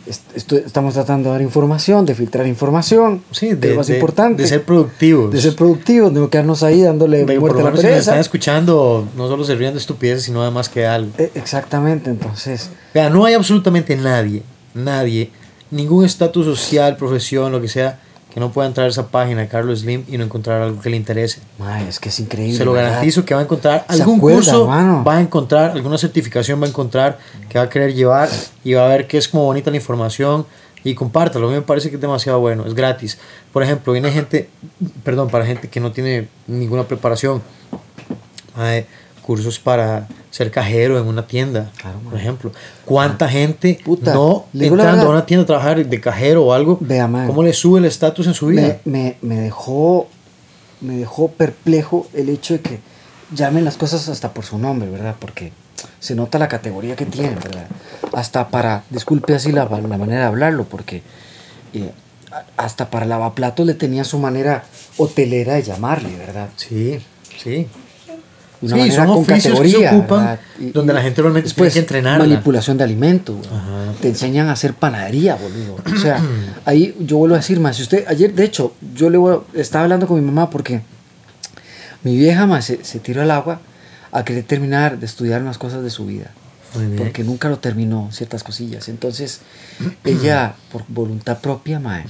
estamos 0.06 0.94
tratando 0.94 1.30
de 1.30 1.34
dar 1.34 1.42
información, 1.42 2.04
de 2.04 2.14
filtrar 2.14 2.46
información. 2.46 3.22
Sí, 3.30 3.54
de, 3.54 3.70
lo 3.70 3.76
más 3.76 3.90
importante. 3.90 4.42
De 4.42 4.48
ser 4.48 4.64
productivos. 4.64 5.32
De 5.32 5.40
ser 5.40 5.56
productivos, 5.56 6.12
de 6.12 6.20
no 6.20 6.30
quedarnos 6.30 6.62
ahí 6.62 6.82
dándole 6.82 7.24
de 7.24 7.38
muerte 7.38 7.60
a 7.60 7.64
la 7.64 7.70
pereza. 7.72 7.92
Si 7.94 7.98
están 8.00 8.18
escuchando, 8.18 9.08
no 9.16 9.28
solo 9.28 9.44
se 9.44 9.54
ríen 9.54 9.72
de 9.72 9.80
estupideces, 9.80 10.24
sino 10.24 10.42
además 10.42 10.68
que 10.68 10.86
algo. 10.86 11.10
E, 11.18 11.30
exactamente, 11.34 12.10
entonces. 12.10 12.70
Vea, 12.92 13.08
no 13.08 13.24
hay 13.24 13.34
absolutamente 13.34 13.96
nadie, 13.96 14.42
nadie, 14.74 15.30
ningún 15.70 16.04
estatus 16.04 16.44
social, 16.46 16.96
profesión, 16.96 17.50
lo 17.50 17.60
que 17.60 17.68
sea, 17.68 18.00
que 18.34 18.40
no 18.40 18.50
pueda 18.50 18.66
entrar 18.66 18.86
a 18.86 18.90
esa 18.90 19.06
página 19.06 19.42
de 19.42 19.48
Carlos 19.48 19.82
Slim 19.82 20.04
y 20.08 20.18
no 20.18 20.24
encontrar 20.24 20.60
algo 20.60 20.82
que 20.82 20.90
le 20.90 20.96
interese. 20.96 21.38
Ay, 21.60 21.86
es 21.88 22.00
que 22.00 22.08
es 22.08 22.18
increíble. 22.18 22.58
Se 22.58 22.64
lo 22.64 22.72
garantizo 22.72 23.24
que 23.24 23.32
va 23.32 23.38
a 23.38 23.44
encontrar 23.44 23.84
algún 23.86 24.18
curso, 24.18 24.66
va 24.66 25.16
a 25.16 25.20
encontrar 25.20 25.70
alguna 25.70 25.96
certificación, 25.98 26.60
va 26.60 26.66
a 26.66 26.68
encontrar 26.68 27.20
que 27.48 27.58
va 27.58 27.66
a 27.66 27.68
querer 27.68 27.94
llevar 27.94 28.28
y 28.64 28.74
va 28.74 28.86
a 28.86 28.88
ver 28.88 29.06
que 29.06 29.18
es 29.18 29.28
como 29.28 29.44
bonita 29.44 29.70
la 29.70 29.76
información 29.76 30.46
y 30.82 30.96
compártalo. 30.96 31.46
A 31.46 31.50
mí 31.50 31.54
me 31.54 31.62
parece 31.62 31.90
que 31.90 31.94
es 31.94 32.00
demasiado 32.00 32.40
bueno, 32.40 32.66
es 32.66 32.74
gratis. 32.74 33.18
Por 33.52 33.62
ejemplo, 33.62 33.92
viene 33.92 34.10
gente, 34.10 34.50
perdón, 35.04 35.28
para 35.30 35.46
gente 35.46 35.68
que 35.68 35.78
no 35.78 35.92
tiene 35.92 36.26
ninguna 36.48 36.82
preparación. 36.82 37.40
Ay, 38.56 38.84
cursos 39.24 39.58
para 39.58 40.06
ser 40.30 40.50
cajero 40.50 40.98
en 40.98 41.06
una 41.06 41.26
tienda, 41.26 41.70
por 42.08 42.18
ejemplo. 42.18 42.52
¿Cuánta 42.84 43.26
gente 43.26 43.80
no 43.86 44.44
entrando 44.52 45.06
a 45.06 45.08
una 45.08 45.24
tienda 45.24 45.44
a 45.44 45.46
trabajar 45.46 45.84
de 45.84 46.00
cajero 46.00 46.44
o 46.44 46.52
algo? 46.52 46.76
Vea, 46.80 47.06
¿Cómo 47.26 47.42
le 47.42 47.54
sube 47.54 47.78
el 47.78 47.86
estatus 47.86 48.26
en 48.26 48.34
su 48.34 48.48
vida? 48.48 48.80
Me, 48.84 49.16
me, 49.22 49.36
dejó, 49.36 50.08
me 50.82 50.98
dejó 50.98 51.28
perplejo 51.28 52.06
el 52.12 52.28
hecho 52.28 52.54
de 52.54 52.60
que 52.60 52.80
llamen 53.34 53.64
las 53.64 53.78
cosas 53.78 54.10
hasta 54.10 54.34
por 54.34 54.44
su 54.44 54.58
nombre, 54.58 54.90
¿verdad? 54.90 55.16
Porque 55.18 55.52
se 56.00 56.14
nota 56.14 56.38
la 56.38 56.48
categoría 56.48 56.94
que 56.94 57.06
tienen, 57.06 57.36
¿verdad? 57.36 57.66
Hasta 58.12 58.48
para, 58.48 58.84
disculpe 58.90 59.34
así 59.34 59.52
la, 59.52 59.64
la 59.64 59.98
manera 59.98 60.20
de 60.20 60.26
hablarlo, 60.26 60.64
porque 60.64 61.02
eh, 61.72 61.90
hasta 62.58 62.90
para 62.90 63.06
lavaplatos 63.06 63.64
le 63.64 63.72
tenía 63.72 64.04
su 64.04 64.18
manera 64.18 64.64
hotelera 64.98 65.54
de 65.54 65.62
llamarle, 65.62 66.14
¿verdad? 66.14 66.50
Sí, 66.56 67.00
sí 67.42 67.68
sí, 68.68 68.90
son 68.90 69.06
con 69.06 69.24
categoría, 69.24 69.72
que 69.72 69.88
se 69.88 69.96
ocupan, 69.96 70.38
donde 70.72 70.92
la 70.92 71.02
gente 71.02 71.22
realmente 71.22 71.50
tiene 71.50 71.70
que 71.70 71.78
entrenar. 71.78 72.18
Manipulación 72.18 72.76
de 72.76 72.84
alimentos. 72.84 73.36
Te 74.00 74.08
enseñan 74.08 74.48
a 74.48 74.52
hacer 74.52 74.74
panadería, 74.74 75.36
boludo. 75.36 75.76
O 75.94 75.98
sea, 75.98 76.20
ahí 76.64 76.94
yo 77.00 77.18
vuelvo 77.18 77.34
a 77.34 77.38
decir 77.38 77.60
más. 77.60 77.76
Si 77.76 77.82
usted, 77.82 78.04
ayer, 78.08 78.34
de 78.34 78.44
hecho, 78.44 78.74
yo 78.94 79.10
le 79.10 79.18
estaba 79.60 79.84
hablando 79.84 80.06
con 80.06 80.18
mi 80.18 80.24
mamá 80.24 80.50
porque 80.50 80.82
mi 82.02 82.16
vieja 82.16 82.46
más 82.46 82.64
se, 82.64 82.98
tiró 83.00 83.22
al 83.22 83.30
agua 83.30 83.60
a 84.12 84.24
querer 84.24 84.44
terminar 84.44 84.98
de 84.98 85.06
estudiar 85.06 85.42
unas 85.42 85.58
cosas 85.58 85.82
de 85.82 85.90
su 85.90 86.06
vida. 86.06 86.30
Porque 86.98 87.22
nunca 87.22 87.48
lo 87.48 87.58
terminó, 87.60 88.08
ciertas 88.10 88.42
cosillas. 88.42 88.88
Entonces, 88.88 89.40
ella, 90.02 90.56
por 90.72 90.84
voluntad 90.88 91.38
propia, 91.38 91.78
mae, 91.78 92.04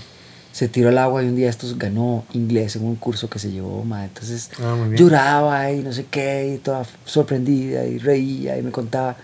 se 0.54 0.68
tiró 0.68 0.90
al 0.90 0.98
agua 0.98 1.20
y 1.24 1.26
un 1.26 1.34
día 1.34 1.50
estos 1.50 1.76
ganó 1.76 2.24
inglés 2.32 2.76
en 2.76 2.84
un 2.84 2.94
curso 2.94 3.28
que 3.28 3.40
se 3.40 3.50
llevó, 3.50 3.82
ma. 3.82 4.04
Entonces 4.04 4.50
ah, 4.62 4.76
lloraba 4.94 5.72
y 5.72 5.82
no 5.82 5.92
sé 5.92 6.06
qué, 6.08 6.54
y 6.54 6.58
toda 6.58 6.86
sorprendida 7.04 7.84
y 7.84 7.98
reía 7.98 8.56
y 8.56 8.62
me 8.62 8.70
contaba. 8.70 9.16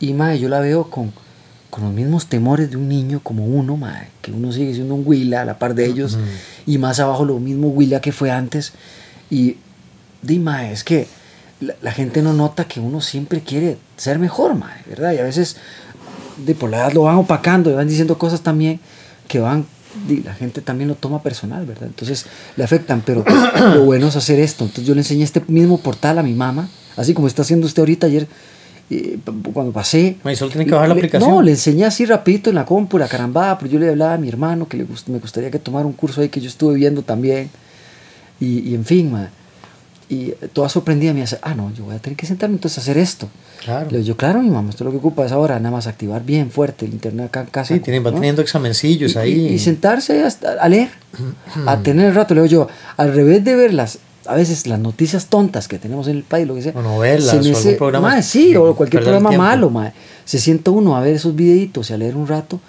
Y 0.00 0.14
ma, 0.14 0.34
yo 0.34 0.48
la 0.48 0.58
veo 0.58 0.90
con, 0.90 1.12
con 1.70 1.84
los 1.84 1.92
mismos 1.92 2.26
temores 2.26 2.72
de 2.72 2.76
un 2.76 2.88
niño 2.88 3.20
como 3.22 3.46
uno, 3.46 3.76
ma, 3.76 4.02
que 4.20 4.32
uno 4.32 4.50
sigue 4.50 4.74
siendo 4.74 4.96
un 4.96 5.06
huila 5.06 5.42
a 5.42 5.44
la 5.44 5.60
par 5.60 5.76
de 5.76 5.86
ellos 5.86 6.18
y 6.66 6.78
más 6.78 6.98
abajo 6.98 7.24
lo 7.24 7.38
mismo 7.38 7.68
huila 7.68 8.00
que 8.00 8.10
fue 8.10 8.32
antes. 8.32 8.72
Y 9.30 9.58
dime, 10.22 10.72
es 10.72 10.82
que 10.82 11.06
la, 11.60 11.92
gente 11.92 12.20
no 12.20 12.32
nota 12.32 12.64
que 12.64 12.80
uno 12.80 13.00
siempre 13.00 13.42
quiere 13.42 13.78
ser 13.96 14.18
mejor, 14.18 14.56
ma, 14.56 14.76
¿verdad? 14.88 15.12
Y 15.12 15.18
a 15.18 15.22
veces 15.22 15.56
de 16.44 16.56
por 16.56 16.68
la 16.68 16.78
edad 16.78 16.92
lo 16.94 17.02
van 17.02 17.14
opacando 17.14 17.70
y 17.70 17.74
van 17.74 17.86
diciendo 17.86 18.18
cosas 18.18 18.40
también 18.40 18.80
que 19.28 19.38
van 19.38 19.66
la 20.24 20.34
gente 20.34 20.60
también 20.60 20.88
lo 20.88 20.94
toma 20.94 21.22
personal, 21.22 21.64
¿verdad? 21.66 21.86
Entonces 21.88 22.26
le 22.56 22.64
afectan, 22.64 23.02
pero 23.04 23.24
lo 23.74 23.84
bueno 23.84 24.08
es 24.08 24.16
hacer 24.16 24.38
esto. 24.40 24.64
Entonces 24.64 24.86
yo 24.86 24.94
le 24.94 25.00
enseñé 25.00 25.24
este 25.24 25.42
mismo 25.48 25.78
portal 25.78 26.18
a 26.18 26.22
mi 26.22 26.34
mamá, 26.34 26.68
así 26.96 27.14
como 27.14 27.26
está 27.26 27.42
haciendo 27.42 27.66
usted 27.66 27.80
ahorita 27.80 28.06
ayer. 28.06 28.26
Eh, 28.90 29.18
cuando 29.54 29.72
pasé. 29.72 30.18
solo 30.34 30.50
tiene 30.50 30.66
que 30.66 30.72
bajar 30.72 30.88
la 30.88 30.94
aplicación. 30.94 31.30
No, 31.30 31.40
le 31.40 31.52
enseñé 31.52 31.86
así 31.86 32.04
rapidito 32.04 32.50
en 32.50 32.56
la 32.56 32.66
compu, 32.66 32.98
la 32.98 33.08
carambada, 33.08 33.58
pero 33.58 33.70
yo 33.70 33.78
le 33.78 33.88
hablaba 33.88 34.14
a 34.14 34.18
mi 34.18 34.28
hermano 34.28 34.68
que 34.68 34.76
le 34.76 34.86
me 35.06 35.18
gustaría 35.18 35.50
que 35.50 35.58
tomara 35.58 35.86
un 35.86 35.94
curso 35.94 36.20
ahí 36.20 36.28
que 36.28 36.40
yo 36.40 36.48
estuve 36.48 36.74
viendo 36.74 37.02
también. 37.02 37.48
Y, 38.40 38.58
y 38.68 38.74
en 38.74 38.84
fin, 38.84 39.10
ma, 39.10 39.30
y 40.08 40.32
toda 40.52 40.68
sorprendida 40.68 41.12
me 41.12 41.20
dice, 41.20 41.38
ah, 41.42 41.54
no, 41.54 41.72
yo 41.74 41.84
voy 41.84 41.94
a 41.94 41.98
tener 41.98 42.16
que 42.16 42.26
sentarme 42.26 42.56
entonces 42.56 42.78
a 42.78 42.80
hacer 42.82 42.98
esto. 42.98 43.28
Claro. 43.64 43.90
Le 43.90 43.98
digo, 43.98 44.08
yo, 44.08 44.16
claro, 44.16 44.42
mi 44.42 44.50
mamá, 44.50 44.70
esto 44.70 44.84
es 44.84 44.86
lo 44.86 44.90
que 44.90 44.98
ocupa 44.98 45.24
es 45.24 45.32
ahora, 45.32 45.58
nada 45.58 45.70
más 45.70 45.86
activar 45.86 46.24
bien 46.24 46.50
fuerte 46.50 46.84
el 46.84 46.92
internet 46.92 47.26
acá 47.26 47.40
en 47.40 47.46
casa. 47.46 47.74
Sí, 47.74 47.80
tienen, 47.80 48.04
va 48.04 48.12
teniendo 48.12 48.42
examencillos 48.42 49.16
ahí. 49.16 49.54
Y, 49.54 49.58
sentarse 49.58 50.22
hasta, 50.22 50.52
a 50.60 50.68
leer, 50.68 50.90
a 51.66 51.78
tener 51.82 52.08
el 52.08 52.14
rato. 52.14 52.34
Le 52.34 52.42
digo 52.42 52.66
yo, 52.66 52.68
al 52.96 53.14
revés 53.14 53.42
de 53.44 53.56
ver 53.56 53.72
las, 53.72 53.98
a 54.26 54.34
veces 54.34 54.66
las 54.66 54.78
noticias 54.78 55.26
tontas 55.26 55.68
que 55.68 55.78
tenemos 55.78 56.08
en 56.08 56.16
el 56.16 56.22
país, 56.22 56.46
lo 56.46 56.54
que 56.54 56.62
sea. 56.62 56.72
O 56.74 56.82
novelas, 56.82 57.34
o 57.34 57.38
algún 57.38 57.76
programa. 57.76 58.22
sí, 58.22 58.54
o 58.56 58.74
cualquier 58.74 59.02
programa 59.02 59.30
malo. 59.32 59.72
Se 60.24 60.38
sienta 60.38 60.70
uno 60.70 60.96
a 60.96 61.00
ver 61.00 61.14
esos 61.14 61.34
videitos 61.34 61.90
y 61.90 61.94
a 61.94 61.96
leer 61.96 62.16
un 62.16 62.26
rato. 62.26 62.60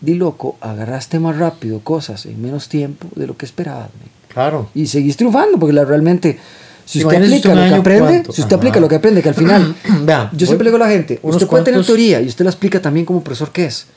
Di 0.00 0.14
loco, 0.14 0.56
agarraste 0.60 1.18
más 1.18 1.36
rápido 1.38 1.80
cosas 1.80 2.24
en 2.26 2.40
menos 2.40 2.68
tiempo 2.68 3.08
de 3.16 3.26
lo 3.26 3.36
que 3.36 3.44
esperabas, 3.44 3.90
Claro. 4.38 4.68
Y 4.72 4.86
seguís 4.86 5.16
triunfando, 5.16 5.58
porque 5.58 5.72
la, 5.72 5.84
realmente, 5.84 6.38
si 6.84 7.04
usted 7.04 7.16
aplica 7.16 7.52
lo 7.52 7.68
que 7.68 7.74
aprende, 7.74 8.22
si 8.32 8.40
usted 8.42 8.54
aplica 8.54 8.78
lo 8.78 8.88
que 8.88 8.94
aprende, 8.94 9.20
que 9.20 9.30
al 9.30 9.34
final, 9.34 9.74
yo 10.32 10.46
siempre 10.46 10.62
le 10.62 10.70
digo 10.70 10.76
a 10.76 10.86
la 10.86 10.92
gente, 10.92 11.18
usted 11.22 11.48
puede 11.48 11.64
tener 11.64 11.84
teoría 11.84 12.20
y 12.20 12.28
usted 12.28 12.44
la 12.44 12.52
explica 12.52 12.80
también 12.80 13.04
como 13.04 13.24
profesor 13.24 13.50
que 13.50 13.64
es, 13.64 13.88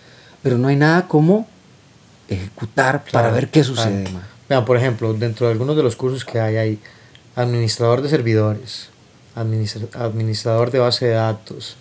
pero 0.42 0.58
no 0.58 0.68
hay 0.68 0.78
nada 0.78 1.08
como 1.08 1.48
ejecutar 2.28 3.04
para 3.12 3.30
ver 3.30 3.50
qué 3.50 3.64
sucede. 3.64 4.06
Vean, 4.50 4.66
por 4.66 4.78
ejemplo, 4.78 5.14
dentro 5.14 5.46
de 5.46 5.52
algunos 5.52 5.78
de 5.78 5.84
los 5.84 5.96
cursos 5.96 6.26
que 6.26 6.40
hay, 6.40 6.58
hay 6.58 6.80
administrador 7.36 8.02
de 8.02 8.10
servidores, 8.10 8.90
administrador 9.36 10.72
de 10.72 10.80
base 10.80 11.06
de 11.06 11.14
datos, 11.14 11.78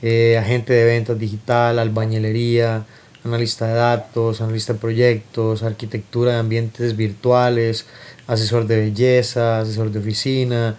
eh, 0.00 0.38
agente 0.38 0.72
de 0.72 0.84
ventas 0.86 1.18
digital, 1.18 1.78
albañilería, 1.78 2.86
analista 3.24 3.66
de 3.66 3.74
datos, 3.74 4.40
analista 4.40 4.72
de 4.72 4.78
proyectos, 4.78 5.62
arquitectura 5.62 6.32
de 6.32 6.38
ambientes 6.38 6.96
virtuales, 6.96 7.86
asesor 8.26 8.66
de 8.66 8.78
belleza, 8.78 9.60
asesor 9.60 9.90
de 9.90 9.98
oficina, 9.98 10.76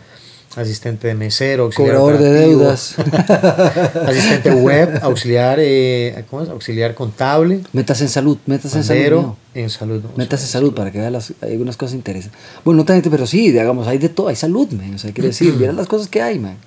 asistente 0.55 1.07
de 1.07 1.15
mesero, 1.15 1.65
auxiliar 1.65 2.17
de 2.17 2.31
deudas, 2.31 2.95
asistente 4.07 4.51
web, 4.51 4.99
auxiliar, 5.01 5.59
eh, 5.61 6.25
¿cómo 6.29 6.43
es? 6.43 6.49
auxiliar 6.49 6.95
contable. 6.95 7.61
Metas 7.73 8.01
en 8.01 8.09
salud, 8.09 8.37
metas 8.45 8.75
en 8.75 8.83
salud. 8.83 9.33
En 9.53 9.69
salud. 9.69 10.03
metas 10.15 10.41
en 10.41 10.47
salud 10.47 10.73
para 10.73 10.91
que 10.91 10.99
vean 10.99 11.13
las, 11.13 11.33
algunas 11.41 11.77
cosas 11.77 11.95
interesantes. 11.95 12.39
Bueno, 12.65 12.79
no 12.79 12.85
tanto, 12.85 13.09
pero 13.09 13.27
sí, 13.27 13.51
digamos, 13.51 13.87
hay 13.87 13.97
de 13.97 14.09
todo, 14.09 14.29
hay 14.29 14.35
salud, 14.35 14.69
man. 14.71 14.95
O 14.95 14.97
sea, 14.97 15.11
quiere 15.11 15.29
decir, 15.29 15.53
miren 15.53 15.75
las 15.75 15.87
cosas 15.87 16.07
que 16.07 16.21
hay, 16.21 16.39
man. 16.39 16.57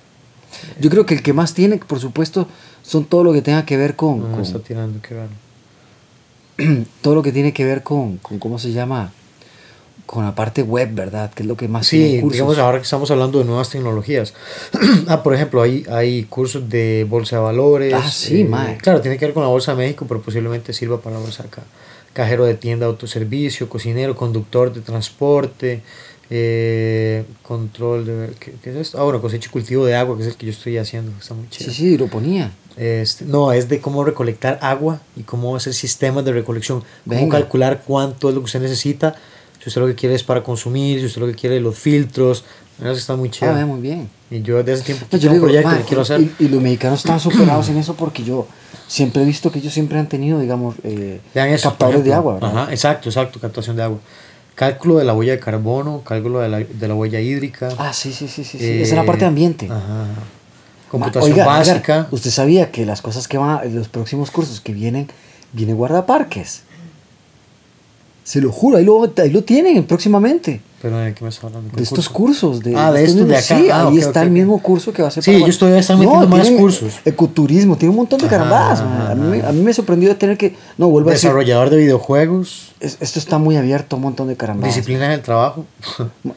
Yo 0.79 0.89
creo 0.89 1.05
que 1.05 1.15
el 1.15 1.23
que 1.23 1.33
más 1.33 1.53
tiene, 1.53 1.77
por 1.77 1.99
supuesto, 1.99 2.47
son 2.83 3.05
todo 3.05 3.23
lo 3.23 3.33
que 3.33 3.41
tenga 3.41 3.65
que 3.65 3.77
ver 3.77 3.95
con. 3.95 4.31
No, 4.31 4.41
está 4.41 4.59
tirando, 4.59 4.99
qué 5.01 5.15
raro. 5.15 5.29
todo 7.01 7.15
lo 7.15 7.21
que 7.21 7.31
tiene 7.31 7.53
que 7.53 7.65
ver 7.65 7.83
con, 7.83 8.17
con 8.17 8.39
¿cómo 8.39 8.59
se 8.59 8.71
llama? 8.71 9.11
Con 10.05 10.25
la 10.25 10.35
parte 10.35 10.61
web, 10.61 10.93
¿verdad? 10.93 11.31
Que 11.33 11.43
es 11.43 11.47
lo 11.47 11.55
que 11.55 11.67
más 11.67 11.87
Sí, 11.87 12.21
digamos 12.21 12.57
ahora 12.57 12.77
que 12.77 12.83
estamos 12.83 13.09
hablando 13.09 13.39
de 13.39 13.45
nuevas 13.45 13.69
tecnologías. 13.69 14.33
ah, 15.07 15.23
por 15.23 15.33
ejemplo, 15.33 15.61
hay, 15.61 15.85
hay 15.89 16.23
cursos 16.25 16.69
de 16.69 17.05
bolsa 17.09 17.37
de 17.37 17.41
valores. 17.41 17.93
Ah, 17.93 18.09
sí, 18.09 18.41
eh, 18.41 18.77
Claro, 18.81 19.01
tiene 19.01 19.17
que 19.17 19.25
ver 19.25 19.33
con 19.33 19.43
la 19.43 19.49
bolsa 19.49 19.71
de 19.71 19.77
México, 19.77 20.05
pero 20.07 20.21
posiblemente 20.21 20.73
sirva 20.73 20.99
para 20.99 21.15
la 21.15 21.21
bolsa 21.21 21.43
acá. 21.43 21.63
Cajero 22.11 22.45
de 22.45 22.53
tienda, 22.55 22.85
autoservicio, 22.85 23.69
cocinero, 23.69 24.15
conductor 24.15 24.71
de 24.71 24.81
transporte, 24.81 25.81
eh, 26.29 27.25
control 27.41 28.05
de... 28.05 28.29
¿qué, 28.39 28.69
es 28.69 28.75
esto? 28.75 28.99
Ah, 28.99 29.03
bueno, 29.03 29.21
cosecha 29.21 29.49
y 29.49 29.51
cultivo 29.51 29.85
de 29.85 29.95
agua, 29.95 30.15
que 30.15 30.23
es 30.23 30.29
el 30.29 30.35
que 30.35 30.45
yo 30.47 30.51
estoy 30.51 30.77
haciendo, 30.77 31.11
está 31.19 31.33
muy 31.33 31.49
chido. 31.49 31.71
Sí, 31.71 31.75
sí, 31.75 31.85
hidroponía. 31.93 32.51
Este, 32.77 33.25
no, 33.25 33.51
es 33.51 33.69
de 33.69 33.79
cómo 33.79 34.03
recolectar 34.03 34.57
agua 34.61 34.99
y 35.15 35.23
cómo 35.23 35.55
hacer 35.55 35.73
sistemas 35.73 36.25
de 36.25 36.31
recolección, 36.33 36.83
cómo 37.07 37.29
calcular 37.29 37.83
cuánto 37.85 38.29
es 38.29 38.35
lo 38.35 38.41
que 38.41 38.45
usted 38.45 38.61
necesita, 38.61 39.15
si 39.61 39.69
usted 39.69 39.81
lo 39.81 39.87
que 39.87 39.95
quiere 39.95 40.15
es 40.15 40.23
para 40.23 40.41
consumir, 40.43 40.99
si 40.99 41.05
usted 41.05 41.21
lo 41.21 41.27
que 41.27 41.35
quiere 41.35 41.59
los 41.59 41.77
filtros, 41.77 42.43
Eso 42.81 42.91
está 42.93 43.15
muy 43.15 43.29
Ah, 43.29 43.31
chévere. 43.31 43.57
ve, 43.59 43.65
muy 43.65 43.81
bien. 43.81 44.09
y 44.31 44.41
yo 44.41 44.57
desde 44.57 44.73
ese 44.73 44.83
tiempo 44.83 45.05
No, 45.05 45.09
quiero 45.09 45.21
yo 45.21 45.29
un 45.29 45.33
digo, 45.35 45.45
proyecto 45.45 45.69
ma, 45.69 45.77
que 45.77 45.83
quiero 45.83 46.01
y- 46.01 46.03
hacer. 46.03 46.21
Y, 46.21 46.35
y 46.39 46.47
los 46.47 46.61
mexicanos 46.61 46.99
están 46.99 47.19
superados 47.19 47.69
en 47.69 47.77
eso 47.77 47.93
porque 47.93 48.23
yo 48.23 48.47
siempre 48.87 49.21
he 49.21 49.25
visto 49.25 49.51
que 49.51 49.59
ellos 49.59 49.71
siempre 49.73 49.99
han 49.99 50.09
tenido, 50.09 50.39
digamos, 50.39 50.75
eh, 50.83 51.21
eso, 51.35 51.69
captadores 51.69 52.03
de 52.03 52.13
agua, 52.15 52.33
¿verdad? 52.35 52.57
Ajá, 52.63 52.71
exacto, 52.73 53.09
exacto, 53.09 53.39
captación 53.39 53.75
de 53.75 53.83
agua. 53.83 53.99
Cálculo 54.55 54.97
de 54.97 55.03
la 55.05 55.13
huella 55.13 55.33
de 55.33 55.39
carbono, 55.39 56.01
cálculo 56.03 56.39
de 56.39 56.49
la, 56.49 56.59
de 56.59 56.87
la 56.87 56.95
huella 56.95 57.19
hídrica. 57.19 57.69
Ah, 57.77 57.93
sí, 57.93 58.11
sí, 58.11 58.27
sí, 58.27 58.43
sí. 58.43 58.57
sí. 58.57 58.63
eh, 58.65 58.81
Esa 58.81 58.93
es 58.95 58.97
la 58.99 59.05
parte 59.05 59.21
de 59.21 59.27
ambiente. 59.27 59.67
Ajá. 59.67 60.07
Computación 60.93 61.31
oiga, 61.33 61.43
oiga, 61.45 61.57
básica. 61.57 62.07
usted 62.11 62.29
sabía 62.29 62.69
que 62.71 62.85
las 62.85 63.01
cosas 63.01 63.27
que 63.27 63.37
van, 63.39 63.73
los 63.75 63.87
próximos 63.87 64.29
cursos 64.29 64.61
que 64.61 64.73
vienen, 64.73 65.07
viene 65.51 65.73
guardaparques. 65.73 66.61
Se 68.23 68.39
lo 68.39 68.51
juro, 68.53 68.77
ahí 68.77 68.85
lo, 68.85 69.11
ahí 69.17 69.29
lo 69.31 69.43
tienen 69.43 69.83
próximamente. 69.85 70.61
Pero 70.81 70.97
de 70.97 71.13
qué 71.13 71.23
me 71.23 71.29
está 71.29 71.47
hablando? 71.47 71.69
¿Qué 71.71 71.77
De 71.77 71.83
estos 71.83 72.07
curso? 72.09 72.47
cursos. 72.51 72.63
De, 72.63 72.75
Ah, 72.75 72.91
de 72.91 73.03
estos 73.03 73.21
estos 73.21 73.27
de 73.29 73.35
acá. 73.37 73.63
Sí, 73.65 73.69
Ah, 73.71 73.87
ahí 73.89 73.97
está 73.97 74.21
el 74.21 74.29
mismo 74.31 74.61
curso 74.61 74.93
que 74.93 75.01
va 75.01 75.07
a 75.07 75.11
ser 75.11 75.23
Sí, 75.23 75.31
ellos 75.31 75.57
todavía 75.57 75.79
están 75.81 75.97
metiendo 75.99 76.27
más 76.27 76.49
cursos. 76.51 76.93
Ecoturismo, 77.03 77.75
tiene 77.75 77.89
un 77.89 77.97
montón 77.97 78.19
de 78.19 78.37
ma. 78.37 78.71
A, 79.11 79.15
mí, 79.15 79.41
a 79.45 79.51
mí 79.51 79.61
me 79.61 79.73
sorprendió 79.73 80.09
de 80.09 80.15
tener 80.15 80.37
que. 80.37 80.55
No, 80.77 80.89
vuelvo 80.89 81.09
a 81.09 81.13
decir. 81.13 81.27
Desarrollador 81.29 81.69
de 81.69 81.77
videojuegos, 81.77 82.71
es- 82.79 82.97
esto 83.01 83.17
está 83.19 83.37
muy 83.39 83.57
abierto, 83.57 83.95
un 83.97 84.03
montón 84.03 84.27
de 84.27 84.35
carambadas. 84.37 84.75
disciplinas 84.75 85.09
del 85.09 85.21
trabajo. 85.21 85.65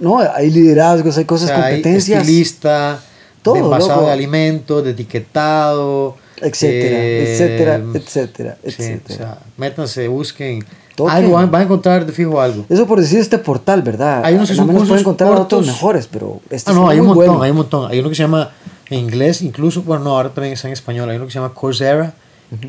No, 0.00 0.18
hay 0.18 0.50
liderazgos, 0.50 1.16
hay 1.18 1.24
cosas, 1.24 1.50
O 1.50 1.54
sea, 1.54 1.64
hay 1.66 1.74
competencias. 1.74 2.20
estilista, 2.22 3.00
Todo, 3.46 3.54
de 3.54 3.60
envasado 3.60 3.94
loco. 3.96 4.06
de 4.06 4.12
alimentos, 4.12 4.84
de 4.84 4.90
etiquetado, 4.90 6.16
etcétera, 6.40 6.98
eh, 6.98 7.32
etcétera, 7.32 7.82
etcétera, 7.94 8.58
sí, 8.62 8.68
etcétera. 8.68 9.14
o 9.14 9.16
sea, 9.16 9.38
métanse, 9.56 10.08
busquen 10.08 10.64
Toquen. 10.94 11.14
algo, 11.14 11.32
van, 11.32 11.54
a 11.54 11.62
encontrar 11.62 12.06
de 12.06 12.12
fijo 12.12 12.40
algo. 12.40 12.64
Eso 12.68 12.86
por 12.86 13.00
decir 13.00 13.18
este 13.18 13.38
portal, 13.38 13.82
¿verdad? 13.82 14.24
Hay 14.24 14.34
unos 14.34 14.48
que 14.48 14.56
son 14.56 14.68
cursos 14.68 15.00
encontrar 15.00 15.28
cortos. 15.28 15.44
otros 15.44 15.66
mejores, 15.66 16.08
pero 16.10 16.40
este 16.50 16.70
Ah, 16.70 16.74
no, 16.74 16.88
hay 16.88 17.00
un 17.00 17.06
montón, 17.06 17.26
bueno. 17.26 17.42
hay 17.42 17.50
un 17.50 17.56
montón. 17.58 17.90
Hay 17.90 17.98
uno 18.00 18.08
que 18.08 18.14
se 18.14 18.22
llama 18.22 18.50
en 18.88 19.00
inglés, 19.00 19.42
incluso, 19.42 19.82
bueno, 19.82 20.04
no, 20.04 20.16
ahora 20.16 20.30
también 20.30 20.54
está 20.54 20.68
en 20.68 20.72
español. 20.72 21.10
Hay 21.10 21.16
uno 21.16 21.26
que 21.26 21.32
se 21.32 21.38
llama 21.38 21.52
Coursera. 21.52 22.14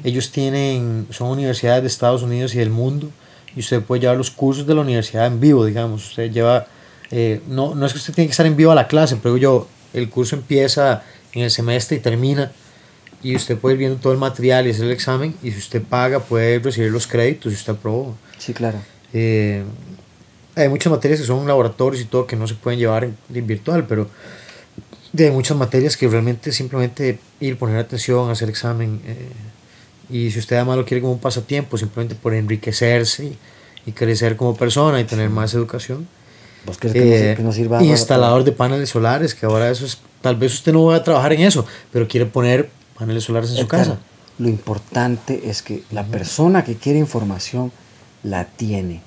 Ellos 0.04 0.32
tienen, 0.32 1.08
son 1.12 1.30
universidades 1.30 1.84
de 1.84 1.88
Estados 1.88 2.24
Unidos 2.24 2.54
y 2.56 2.58
del 2.58 2.70
mundo. 2.70 3.10
Y 3.56 3.60
usted 3.62 3.82
puede 3.82 4.02
llevar 4.02 4.18
los 4.18 4.30
cursos 4.30 4.68
de 4.68 4.76
la 4.76 4.82
universidad 4.82 5.26
en 5.26 5.40
vivo, 5.40 5.66
digamos. 5.66 6.10
Usted 6.10 6.32
lleva, 6.32 6.68
eh, 7.12 7.42
no, 7.48 7.76
no 7.76 7.86
es 7.86 7.94
que 7.94 8.00
usted 8.00 8.14
tiene 8.14 8.28
que 8.28 8.32
estar 8.32 8.46
en 8.46 8.56
vivo 8.56 8.72
a 8.72 8.76
la 8.76 8.88
clase, 8.88 9.18
pero 9.22 9.38
yo, 9.38 9.68
el 9.94 10.10
curso 10.10 10.36
empieza 10.36 11.04
en 11.34 11.44
el 11.44 11.52
semestre 11.52 11.98
y 11.98 12.00
termina. 12.00 12.52
Y 13.24 13.36
usted 13.36 13.58
puede 13.58 13.74
ir 13.74 13.80
viendo 13.80 13.98
todo 14.00 14.14
el 14.14 14.20
material 14.20 14.68
y 14.68 14.72
hacer 14.72 14.86
el 14.86 14.92
examen. 14.92 15.36
Y 15.42 15.52
si 15.52 15.58
usted 15.58 15.82
paga, 15.82 16.20
puede 16.20 16.60
recibir 16.60 16.92
los 16.92 17.08
créditos 17.08 17.52
si 17.52 17.58
usted 17.58 17.74
aprobó. 17.74 18.16
Sí, 18.38 18.54
claro. 18.54 18.80
Eh, 19.14 19.64
hay 20.56 20.70
muchas 20.70 20.92
materias 20.92 21.20
que 21.20 21.26
son 21.26 21.48
laboratorios 21.48 22.02
y 22.02 22.06
todo 22.06 22.28
que 22.28 22.36
no 22.36 22.48
se 22.48 22.56
pueden 22.56 22.80
llevar 22.80 23.04
en, 23.04 23.18
en 23.34 23.48
virtual, 23.48 23.86
pero 23.88 24.10
hay 25.18 25.32
muchas 25.32 25.58
materias 25.58 25.98
que 25.98 26.08
realmente 26.08 26.52
simplemente 26.52 27.20
ir, 27.40 27.58
poner 27.58 27.78
atención, 27.78 28.30
hacer 28.30 28.50
examen. 28.50 29.02
eh, 29.06 29.30
y 30.10 30.32
si 30.32 30.40
usted 30.40 30.56
además 30.56 30.78
lo 30.78 30.86
quiere 30.86 31.02
como 31.02 31.14
un 31.14 31.20
pasatiempo, 31.20 31.78
simplemente 31.78 32.16
por 32.16 32.34
enriquecerse 32.34 33.26
y, 33.26 33.38
y 33.86 33.92
crecer 33.92 34.38
como 34.38 34.56
persona 34.56 35.00
y 35.02 35.04
tener 35.04 35.30
más 35.30 35.54
educación. 35.54 36.08
¿Vos 36.68 36.78
crees 36.78 36.94
que, 36.94 37.00
no, 37.00 37.06
Eh, 37.06 37.20
sir- 37.30 37.38
que 37.38 37.44
no 37.44 37.52
sirva 37.52 37.84
instalador 37.84 38.44
de 38.44 38.52
paneles 38.52 38.90
solares, 38.90 39.34
que 39.34 39.46
ahora 39.48 39.72
eso 39.72 39.86
es, 39.86 39.98
tal 40.22 40.36
vez 40.36 40.54
usted 40.54 40.74
no 40.74 40.84
va 40.86 40.98
a 40.98 41.04
trabajar 41.04 41.34
en 41.34 41.42
eso, 41.42 41.66
pero 41.92 42.08
quiere 42.08 42.26
poner 42.28 42.70
paneles 43.00 43.24
solares 43.24 43.50
en 43.52 43.58
su 43.58 43.68
casa. 43.68 43.98
Lo 44.38 44.50
importante 44.50 45.50
es 45.50 45.64
que 45.64 45.84
la 45.92 46.04
persona 46.04 46.64
que 46.64 46.76
quiere 46.76 47.00
información 47.00 47.72
la 48.24 48.46
tiene. 48.46 49.02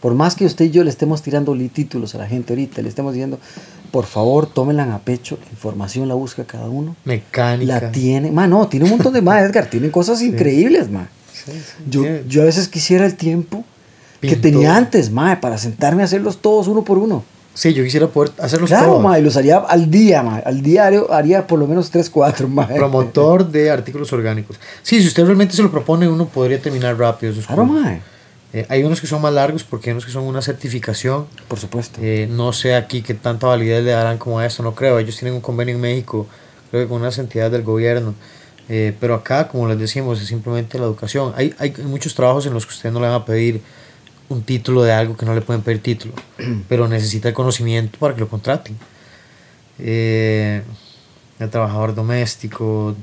Por 0.00 0.14
más 0.14 0.34
que 0.34 0.44
usted 0.44 0.66
y 0.66 0.70
yo 0.70 0.84
le 0.84 0.90
estemos 0.90 1.22
tirando 1.22 1.56
títulos 1.72 2.14
a 2.14 2.18
la 2.18 2.26
gente 2.26 2.52
ahorita, 2.52 2.82
le 2.82 2.88
estemos 2.88 3.12
diciendo, 3.14 3.38
por 3.90 4.04
favor, 4.04 4.46
tómenla 4.46 4.94
a 4.94 4.98
pecho, 4.98 5.38
la 5.42 5.50
información 5.50 6.06
la 6.08 6.14
busca 6.14 6.44
cada 6.44 6.68
uno. 6.68 6.94
Mecánica. 7.04 7.80
La 7.80 7.90
tiene. 7.92 8.30
Ma, 8.30 8.46
no, 8.46 8.68
tiene 8.68 8.84
un 8.84 8.90
montón 8.92 9.12
de 9.14 9.22
más, 9.22 9.42
Edgar, 9.42 9.70
tienen 9.70 9.90
cosas 9.90 10.20
increíbles, 10.22 10.90
ma. 10.90 11.08
Sí, 11.32 11.52
sí, 11.52 11.60
Yo, 11.88 12.02
yo 12.28 12.42
a 12.42 12.44
veces 12.44 12.68
quisiera 12.68 13.06
el 13.06 13.16
tiempo 13.16 13.64
que 14.20 14.36
tenía 14.36 14.76
antes, 14.76 15.10
ma, 15.10 15.40
para 15.40 15.58
sentarme 15.58 16.02
a 16.02 16.04
hacerlos 16.06 16.38
todos 16.38 16.68
uno 16.68 16.82
por 16.84 16.98
uno. 16.98 17.24
Sí, 17.54 17.74
yo 17.74 17.82
quisiera 17.82 18.06
poder 18.06 18.30
hacerlos 18.38 18.70
Claro, 18.70 18.98
todos. 19.00 19.18
y 19.18 19.20
los 19.22 19.36
haría 19.36 19.56
al 19.58 19.90
día, 19.90 20.22
ma. 20.22 20.36
Al 20.38 20.62
diario 20.62 21.12
haría 21.12 21.46
por 21.46 21.58
lo 21.58 21.66
menos 21.66 21.90
3, 21.90 22.08
4, 22.08 22.46
ma. 22.48 22.68
Promotor 22.68 23.48
de 23.50 23.70
artículos 23.70 24.12
orgánicos. 24.12 24.60
Sí, 24.82 25.00
si 25.00 25.08
usted 25.08 25.24
realmente 25.24 25.56
se 25.56 25.62
lo 25.62 25.70
propone, 25.70 26.06
uno 26.08 26.26
podría 26.26 26.60
terminar 26.60 26.96
rápido. 26.96 27.32
esos 27.32 27.46
Claro, 27.46 27.66
cursos. 27.66 27.82
ma. 27.84 27.98
Eh, 28.52 28.64
hay 28.70 28.82
unos 28.84 29.00
que 29.00 29.06
son 29.06 29.20
más 29.20 29.32
largos 29.34 29.62
porque 29.64 29.90
hay 29.90 29.92
unos 29.92 30.06
que 30.06 30.12
son 30.12 30.22
una 30.24 30.40
certificación. 30.40 31.26
Por 31.48 31.58
supuesto. 31.58 31.98
Eh, 32.00 32.28
no 32.30 32.52
sé 32.52 32.74
aquí 32.76 33.02
qué 33.02 33.14
tanta 33.14 33.46
validez 33.48 33.82
le 33.84 33.90
darán 33.90 34.18
como 34.18 34.38
a 34.38 34.46
esto, 34.46 34.62
no 34.62 34.74
creo. 34.74 34.98
Ellos 35.00 35.16
tienen 35.16 35.34
un 35.34 35.40
convenio 35.40 35.74
en 35.74 35.80
México, 35.80 36.26
creo 36.70 36.84
que 36.84 36.88
con 36.88 37.00
unas 37.00 37.18
entidades 37.18 37.50
del 37.52 37.62
gobierno. 37.62 38.14
Eh, 38.68 38.94
pero 39.00 39.14
acá, 39.14 39.48
como 39.48 39.66
les 39.66 39.78
decimos, 39.78 40.20
es 40.22 40.28
simplemente 40.28 40.78
la 40.78 40.84
educación. 40.84 41.32
Hay, 41.36 41.54
hay 41.58 41.74
muchos 41.84 42.14
trabajos 42.14 42.46
en 42.46 42.54
los 42.54 42.66
que 42.66 42.72
usted 42.72 42.92
no 42.92 43.00
le 43.00 43.06
van 43.06 43.16
a 43.16 43.24
pedir 43.24 43.60
un 44.28 44.42
título 44.42 44.82
de 44.82 44.92
algo 44.92 45.16
que 45.16 45.26
no 45.26 45.34
le 45.34 45.40
pueden 45.40 45.62
pedir 45.62 45.82
título, 45.82 46.14
pero 46.68 46.88
necesita 46.88 47.28
el 47.28 47.34
conocimiento 47.34 47.98
para 47.98 48.14
que 48.14 48.20
lo 48.20 48.28
contraten. 48.28 48.76
Eh, 49.78 50.62
el 51.38 51.50
trabajador 51.50 51.94
doméstico, 51.94 52.96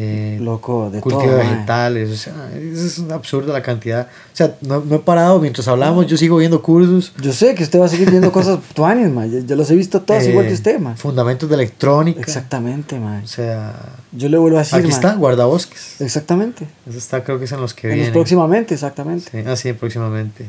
eh, 0.00 0.38
Loco, 0.40 0.90
de 0.90 1.00
cultivo 1.00 1.24
todo, 1.24 1.36
vegetales, 1.38 2.08
o 2.10 2.14
sea, 2.16 2.50
es 2.54 3.00
absurda 3.10 3.52
la 3.52 3.62
cantidad. 3.62 4.06
O 4.32 4.36
sea, 4.36 4.54
no, 4.60 4.80
no 4.80 4.94
he 4.94 4.98
parado 5.00 5.40
mientras 5.40 5.66
hablamos, 5.66 6.06
yo 6.06 6.16
sigo 6.16 6.36
viendo 6.36 6.62
cursos. 6.62 7.12
Yo 7.20 7.32
sé 7.32 7.56
que 7.56 7.64
usted 7.64 7.80
va 7.80 7.86
a 7.86 7.88
seguir 7.88 8.08
viendo 8.08 8.30
cosas 8.30 8.60
tuanes, 8.74 9.10
ma. 9.10 9.26
Ya, 9.26 9.40
ya 9.40 9.56
los 9.56 9.68
he 9.72 9.74
visto 9.74 10.00
todas 10.00 10.24
eh, 10.24 10.30
igual 10.30 10.46
que 10.46 10.52
usted, 10.52 10.78
ma. 10.78 10.94
Fundamentos 10.94 11.48
de 11.48 11.56
electrónica. 11.56 12.20
Exactamente, 12.20 13.00
ma. 13.00 13.20
O 13.24 13.26
sea, 13.26 13.74
Yo 14.12 14.28
le 14.28 14.38
vuelvo 14.38 14.58
a 14.58 14.60
decir, 14.60 14.78
aquí 14.78 14.86
ma. 14.86 14.94
está, 14.94 15.14
guardabosques. 15.16 16.00
Exactamente. 16.00 16.68
Eso 16.88 16.96
está, 16.96 17.24
creo 17.24 17.40
que 17.40 17.46
es 17.46 17.52
en 17.52 17.60
los 17.60 17.74
que 17.74 17.88
En 17.88 17.90
los 17.90 17.96
vienen. 17.96 18.12
próximamente, 18.12 18.74
exactamente. 18.74 19.28
Sí, 19.32 19.48
así 19.48 19.72
próximamente. 19.72 20.46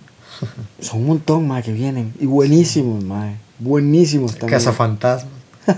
Son 0.80 1.00
un 1.00 1.06
montón, 1.06 1.46
ma, 1.46 1.62
que 1.62 1.72
vienen. 1.72 2.12
Y 2.18 2.26
buenísimos, 2.26 3.04
ma. 3.04 3.32
Buenísimos 3.60 4.32
también. 4.32 4.50
Cazafantasmas. 4.58 5.32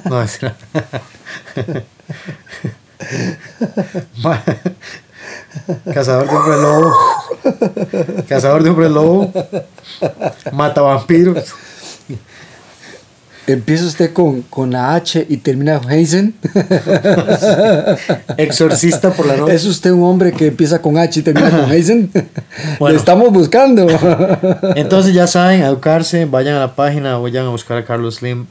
No, 0.08 0.22
es 0.22 0.40
Cazador 5.92 6.28
de 6.28 6.36
hombre 6.36 6.56
lobo. 6.56 6.92
Cazador 8.28 8.62
de 8.62 8.70
hombre 8.70 8.88
lobo. 8.88 9.32
Mata 10.52 10.82
vampiros. 10.82 11.54
Empieza 13.46 13.86
usted 13.86 14.12
con, 14.12 14.42
con 14.42 14.70
la 14.70 14.94
H 14.94 15.24
y 15.26 15.38
termina 15.38 15.80
con 15.80 15.90
Heisen. 15.90 16.34
Exorcista 18.36 19.10
por 19.14 19.24
la 19.24 19.38
noche. 19.38 19.54
¿Es 19.54 19.64
usted 19.64 19.90
un 19.90 20.02
hombre 20.02 20.32
que 20.32 20.48
empieza 20.48 20.82
con 20.82 20.98
H 20.98 21.20
y 21.20 21.22
termina 21.22 21.50
con 21.50 21.72
Heisen? 21.72 22.10
Bueno. 22.78 22.92
Le 22.92 22.98
estamos 22.98 23.32
buscando. 23.32 23.86
Entonces 24.74 25.14
ya 25.14 25.26
saben, 25.26 25.62
a 25.62 25.68
educarse, 25.68 26.26
vayan 26.26 26.56
a 26.56 26.60
la 26.60 26.74
página, 26.74 27.16
vayan 27.16 27.46
a 27.46 27.50
buscar 27.50 27.78
a 27.78 27.84
Carlos 27.84 28.16
Slim, 28.16 28.46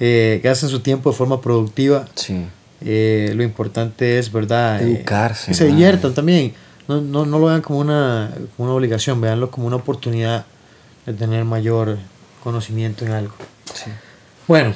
eh, 0.00 0.40
gasten 0.42 0.68
su 0.68 0.80
tiempo 0.80 1.10
de 1.10 1.16
forma 1.16 1.40
productiva. 1.40 2.06
sí. 2.14 2.44
Eh, 2.80 3.32
lo 3.34 3.42
importante 3.42 4.18
es, 4.18 4.30
¿verdad? 4.30 4.82
Eh, 4.82 4.96
Educarse, 4.96 5.46
que 5.48 5.54
se 5.54 5.66
diviertan 5.66 6.14
también. 6.14 6.54
No, 6.88 7.00
no, 7.00 7.26
no 7.26 7.38
lo 7.38 7.46
vean 7.46 7.62
como 7.62 7.80
una, 7.80 8.30
como 8.56 8.68
una 8.68 8.76
obligación, 8.76 9.20
veanlo 9.20 9.50
como 9.50 9.66
una 9.66 9.76
oportunidad 9.76 10.46
de 11.04 11.12
tener 11.12 11.44
mayor 11.44 11.98
conocimiento 12.42 13.04
en 13.04 13.12
algo. 13.12 13.34
sí. 13.74 13.90
Bueno, 14.46 14.74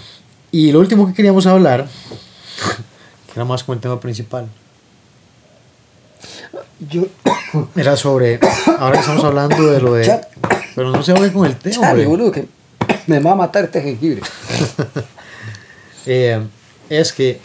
y 0.50 0.72
lo 0.72 0.80
último 0.80 1.06
que 1.06 1.14
queríamos 1.14 1.46
hablar, 1.46 1.86
que 3.26 3.32
era 3.34 3.44
más 3.44 3.62
como 3.62 3.74
el 3.74 3.80
tema 3.80 4.00
principal, 4.00 4.48
Yo, 6.80 7.06
era 7.76 7.96
sobre, 7.96 8.40
ahora 8.78 8.94
que 8.94 9.00
estamos 9.00 9.22
hablando 9.22 9.70
de 9.70 9.80
lo 9.80 9.94
de... 9.94 10.06
Chat. 10.06 10.26
Pero 10.74 10.90
no 10.90 11.02
se 11.02 11.12
vaya 11.12 11.32
con 11.32 11.46
el 11.46 11.56
tema, 11.56 11.90
hombre. 11.90 12.06
boludo, 12.06 12.32
que 12.32 12.48
me 13.06 13.20
va 13.20 13.32
a 13.32 13.34
matar 13.34 13.64
este 13.64 13.82
jengibre. 13.82 14.22
Eh, 16.06 16.42
es 16.88 17.12
que 17.12 17.38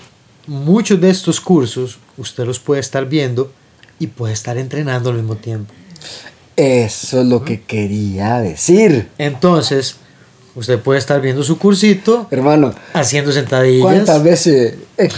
muchos 0.48 1.00
de 1.02 1.10
estos 1.10 1.40
cursos 1.42 2.00
usted 2.18 2.46
los 2.46 2.60
puede 2.60 2.82
estar 2.82 3.06
viendo 3.06 3.52
y 4.00 4.08
puede 4.08 4.34
estar 4.34 4.58
entrenando 4.58 5.10
al 5.10 5.18
mismo 5.18 5.36
tiempo. 5.36 5.74
Eso 6.56 7.22
es 7.22 7.28
lo 7.28 7.44
que 7.44 7.62
quería 7.62 8.40
decir. 8.40 9.10
Entonces, 9.18 9.98
usted 10.56 10.80
puede 10.80 11.00
estar 11.00 11.20
viendo 11.20 11.44
su 11.44 11.58
cursito, 11.58 12.28
Hermano, 12.32 12.74
haciendo 12.94 13.32
sentadillas. 13.32 13.82
¿cuántas 13.82 14.24
veces? 14.24 14.76
eh, 14.98 15.10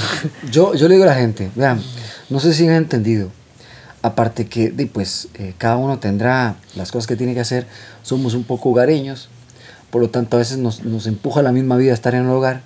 yo, 0.52 0.74
yo 0.74 0.88
le 0.88 0.96
digo 0.96 1.04
a 1.04 1.08
la 1.08 1.16
gente, 1.16 1.52
vean, 1.56 1.82
no 2.30 2.40
sé 2.40 2.54
si 2.54 2.68
han 2.68 2.76
entendido. 2.76 3.30
Aparte 4.02 4.48
que, 4.48 4.72
pues, 4.92 5.28
eh, 5.36 5.54
cada 5.58 5.78
uno 5.78 6.00
tendrá 6.00 6.56
las 6.76 6.92
cosas 6.92 7.08
que 7.08 7.16
tiene 7.16 7.34
que 7.34 7.40
hacer. 7.40 7.68
Somos 8.04 8.36
un 8.36 8.44
poco 8.44 8.70
hogareños. 8.70 9.28
Por 9.90 10.02
lo 10.02 10.10
tanto, 10.10 10.38
a 10.38 10.40
veces 10.40 10.58
nos, 10.58 10.84
nos 10.84 11.08
empuja 11.08 11.42
la 11.42 11.52
misma 11.52 11.78
vida 11.78 11.94
estar 11.94 12.14
en 12.16 12.24
el 12.24 12.30
hogar. 12.30 12.62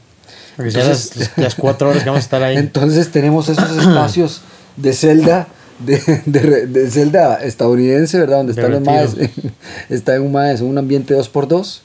Ya 0.57 0.63
las, 0.65 1.11
Entonces- 1.11 1.31
las 1.37 1.55
cuatro 1.55 1.89
horas 1.89 2.03
que 2.03 2.09
vamos 2.09 2.21
a 2.21 2.25
estar 2.25 2.43
ahí. 2.43 2.57
Entonces 2.57 3.11
tenemos 3.11 3.49
esos 3.49 3.71
espacios 3.77 4.41
de 4.75 4.93
celda, 4.93 5.47
de, 5.79 6.21
de, 6.25 6.67
de 6.67 6.91
celda 6.91 7.35
estadounidense, 7.43 8.19
¿verdad? 8.19 8.37
Donde 8.37 8.53
De 8.53 8.61
están 8.61 8.71
los 8.71 8.81
maes, 8.83 9.15
está 9.89 10.15
en 10.15 10.23
un 10.23 10.31
maes, 10.31 10.59
en 10.61 10.67
un 10.67 10.77
ambiente 10.77 11.15
2x2. 11.15 11.79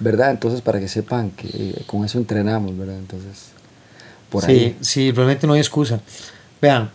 ¿verdad? 0.00 0.32
Entonces, 0.32 0.60
para 0.60 0.80
que 0.80 0.88
sepan 0.88 1.30
que 1.30 1.82
con 1.86 2.04
eso 2.04 2.18
entrenamos, 2.18 2.76
¿verdad? 2.76 2.96
Entonces, 2.98 3.46
por 4.28 4.44
sí, 4.44 4.50
ahí. 4.50 4.76
Sí, 4.80 5.12
realmente 5.12 5.46
no 5.46 5.52
hay 5.52 5.60
excusa. 5.60 6.00
Vean, 6.60 6.90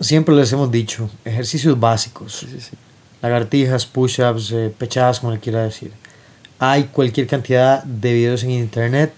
siempre 0.00 0.34
les 0.34 0.52
hemos 0.52 0.70
dicho, 0.70 1.08
ejercicios 1.24 1.78
básicos. 1.78 2.34
Sí, 2.40 2.46
sí, 2.50 2.60
sí. 2.60 2.76
Lagartijas, 3.22 3.86
push-ups, 3.86 4.50
eh, 4.52 4.74
pechadas, 4.76 5.20
como 5.20 5.32
le 5.32 5.38
quiera 5.38 5.62
decir. 5.62 5.92
Hay 6.58 6.84
cualquier 6.84 7.26
cantidad 7.28 7.84
de 7.84 8.12
videos 8.12 8.42
en 8.42 8.50
internet. 8.50 9.12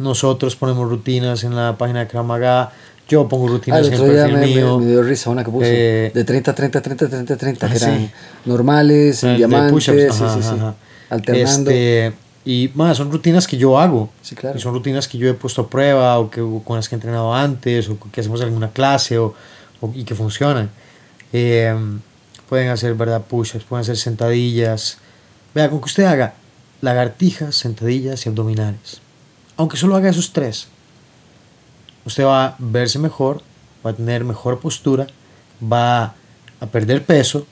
Nosotros 0.00 0.56
ponemos 0.56 0.88
rutinas 0.88 1.44
en 1.44 1.54
la 1.54 1.76
página 1.76 2.00
de 2.00 2.06
Kramaga. 2.08 2.72
Yo 3.08 3.28
pongo 3.28 3.46
Ah, 3.46 3.50
rutinas 3.50 3.80
el 3.80 3.86
en 3.86 3.92
el 3.92 4.00
otro 4.00 4.12
día 4.12 4.22
perfil 4.24 4.40
me, 4.40 4.46
mío. 4.46 4.78
me- 4.78 4.84
me 4.86 4.90
dio 4.92 5.02
risa 5.02 5.30
una 5.30 5.44
que 5.44 5.50
puso. 5.50 5.66
Eh, 5.66 6.10
de 6.14 6.24
30, 6.24 6.54
30, 6.54 6.80
30, 6.80 7.08
30, 7.08 7.36
30, 7.36 7.66
Ah, 7.66 7.70
que 7.70 7.76
eran 7.76 7.98
sí. 7.98 8.10
normales, 8.46 9.20
de 9.20 9.36
diamantes, 9.36 9.84
sí, 9.84 9.92
sí, 10.10 10.42
sí. 10.42 10.54
Alternando. 11.10 11.70
Este, 11.70 12.12
y 12.46 12.70
más, 12.74 12.96
son 12.96 13.12
rutinas 13.12 13.46
que 13.46 13.56
yo 13.58 13.78
hago. 13.78 14.08
Sí, 14.22 14.34
claro. 14.34 14.56
Y 14.56 14.60
son 14.62 14.72
rutinas 14.72 15.06
que 15.06 15.18
yo 15.18 15.28
he 15.28 15.34
puesto 15.34 15.62
a 15.62 15.68
prueba 15.68 16.18
o 16.18 16.30
que 16.30 16.40
o 16.40 16.62
con 16.64 16.76
las 16.76 16.88
que 16.88 16.94
he 16.94 16.96
entrenado 16.96 17.34
antes 17.34 17.88
o 17.90 17.98
que 18.10 18.20
hacemos 18.22 18.40
en 18.40 18.46
alguna 18.46 18.70
clase 18.70 19.18
o, 19.18 19.34
o- 19.82 19.92
y 19.94 20.04
que 20.04 20.14
funcionan. 20.14 20.70
Eh, 21.32 21.74
pueden 22.48 22.68
hacer, 22.70 22.94
¿verdad? 22.94 23.22
Push-ups, 23.28 23.64
pueden 23.64 23.82
hacer 23.82 23.96
sentadillas. 23.98 24.96
Vea, 25.54 25.68
con 25.68 25.80
que 25.80 25.86
usted 25.86 26.04
haga 26.04 26.34
lagartijas, 26.80 27.54
sentadillas 27.56 28.24
y 28.24 28.28
abdominales. 28.30 29.00
Aunque 29.60 29.76
solo 29.76 29.94
haga 29.94 30.08
esos 30.08 30.32
tres, 30.32 30.68
usted 32.06 32.24
va 32.24 32.46
a 32.46 32.56
verse 32.58 32.98
mejor, 32.98 33.42
va 33.84 33.90
a 33.90 33.92
tener 33.92 34.24
mejor 34.24 34.58
postura, 34.58 35.06
va 35.62 36.14
a 36.60 36.66
perder 36.72 37.04
peso, 37.04 37.46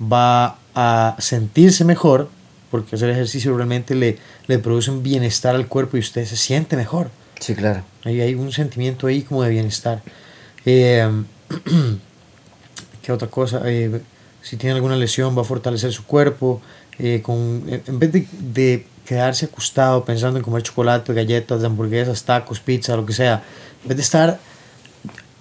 va 0.00 0.56
a 0.72 1.16
sentirse 1.18 1.84
mejor, 1.84 2.28
porque 2.70 2.94
hacer 2.94 3.10
ejercicio 3.10 3.56
realmente 3.56 3.96
le, 3.96 4.18
le 4.46 4.60
produce 4.60 4.92
un 4.92 5.02
bienestar 5.02 5.56
al 5.56 5.66
cuerpo 5.66 5.96
y 5.96 6.00
usted 6.00 6.24
se 6.26 6.36
siente 6.36 6.76
mejor. 6.76 7.10
Sí, 7.40 7.56
claro. 7.56 7.82
Hay, 8.04 8.20
hay 8.20 8.34
un 8.36 8.52
sentimiento 8.52 9.08
ahí 9.08 9.22
como 9.22 9.42
de 9.42 9.50
bienestar. 9.50 10.00
Eh, 10.64 11.10
¿Qué 13.02 13.10
otra 13.10 13.26
cosa? 13.26 13.62
Eh, 13.64 14.00
si 14.42 14.56
tiene 14.56 14.76
alguna 14.76 14.94
lesión, 14.94 15.36
va 15.36 15.42
a 15.42 15.44
fortalecer 15.44 15.92
su 15.92 16.04
cuerpo. 16.04 16.62
eh, 17.00 17.20
con, 17.20 17.64
en 17.68 17.98
vez 17.98 18.12
de, 18.12 18.28
de 18.38 18.86
quedarse 19.12 19.44
acostado 19.44 20.04
pensando 20.04 20.38
en 20.38 20.44
comer 20.44 20.62
chocolate, 20.62 21.12
galletas, 21.12 21.62
hamburguesas, 21.62 22.22
tacos, 22.24 22.60
pizza, 22.60 22.96
lo 22.96 23.04
que 23.04 23.12
sea, 23.12 23.42
en 23.82 23.88
vez 23.88 23.96
de 23.98 24.02
estar. 24.02 24.38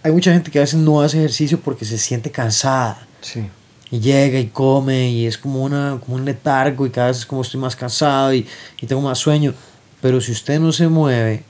Hay 0.03 0.11
mucha 0.11 0.33
gente 0.33 0.51
que 0.51 0.57
a 0.59 0.61
veces 0.61 0.79
no 0.79 1.01
hace 1.01 1.17
ejercicio 1.19 1.59
porque 1.59 1.85
se 1.85 1.97
siente 1.97 2.31
cansada 2.31 3.05
Sí. 3.21 3.47
y 3.91 3.99
llega 3.99 4.39
y 4.39 4.47
come 4.47 5.09
y 5.09 5.25
es 5.27 5.37
como, 5.37 5.63
una, 5.63 5.99
como 6.03 6.15
un 6.17 6.25
letargo 6.25 6.85
y 6.85 6.89
cada 6.89 7.07
vez 7.07 7.17
es 7.19 7.25
como 7.25 7.43
estoy 7.43 7.59
más 7.61 7.75
cansado 7.75 8.33
y, 8.33 8.45
y 8.81 8.87
tengo 8.87 9.01
más 9.01 9.19
sueño. 9.19 9.53
Pero 10.01 10.19
si 10.19 10.31
usted 10.31 10.59
no 10.59 10.71
se 10.71 10.87
mueve, 10.87 11.43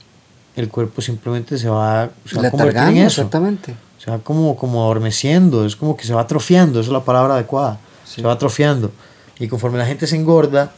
el 0.54 0.68
cuerpo 0.68 1.00
simplemente 1.00 1.56
se 1.58 1.68
va, 1.68 2.10
se 2.26 2.36
va 2.38 2.48
a 2.48 2.50
convertir 2.50 2.82
en 2.82 2.96
eso. 2.98 3.22
exactamente. 3.22 3.74
Se 3.98 4.10
va 4.10 4.18
como, 4.18 4.54
como 4.56 4.84
adormeciendo, 4.84 5.64
es 5.64 5.74
como 5.76 5.96
que 5.96 6.04
se 6.04 6.12
va 6.12 6.20
atrofiando, 6.22 6.78
esa 6.80 6.88
es 6.88 6.92
la 6.92 7.04
palabra 7.04 7.34
adecuada. 7.34 7.78
Sí. 8.04 8.16
Se 8.20 8.22
va 8.26 8.32
atrofiando. 8.34 8.92
Y 9.38 9.48
conforme 9.48 9.78
la 9.78 9.86
gente 9.86 10.06
se 10.06 10.16
engorda, 10.16 10.72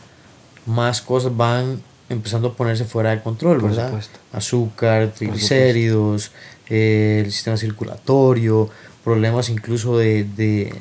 más 0.67 1.01
cosas 1.03 1.37
van 1.37 1.81
empezando 2.09 2.49
a 2.49 2.55
ponerse 2.55 2.85
fuera 2.85 3.11
de 3.11 3.23
control, 3.23 3.61
Por 3.61 3.71
¿verdad? 3.71 3.87
supuesto. 3.89 4.19
Azúcar, 4.33 5.13
triglicéridos, 5.17 6.33
eh, 6.69 7.23
el 7.25 7.33
sistema 7.33 7.57
circulatorio, 7.57 8.69
problemas 9.03 9.49
incluso 9.49 9.97
de, 9.99 10.25
de, 10.25 10.75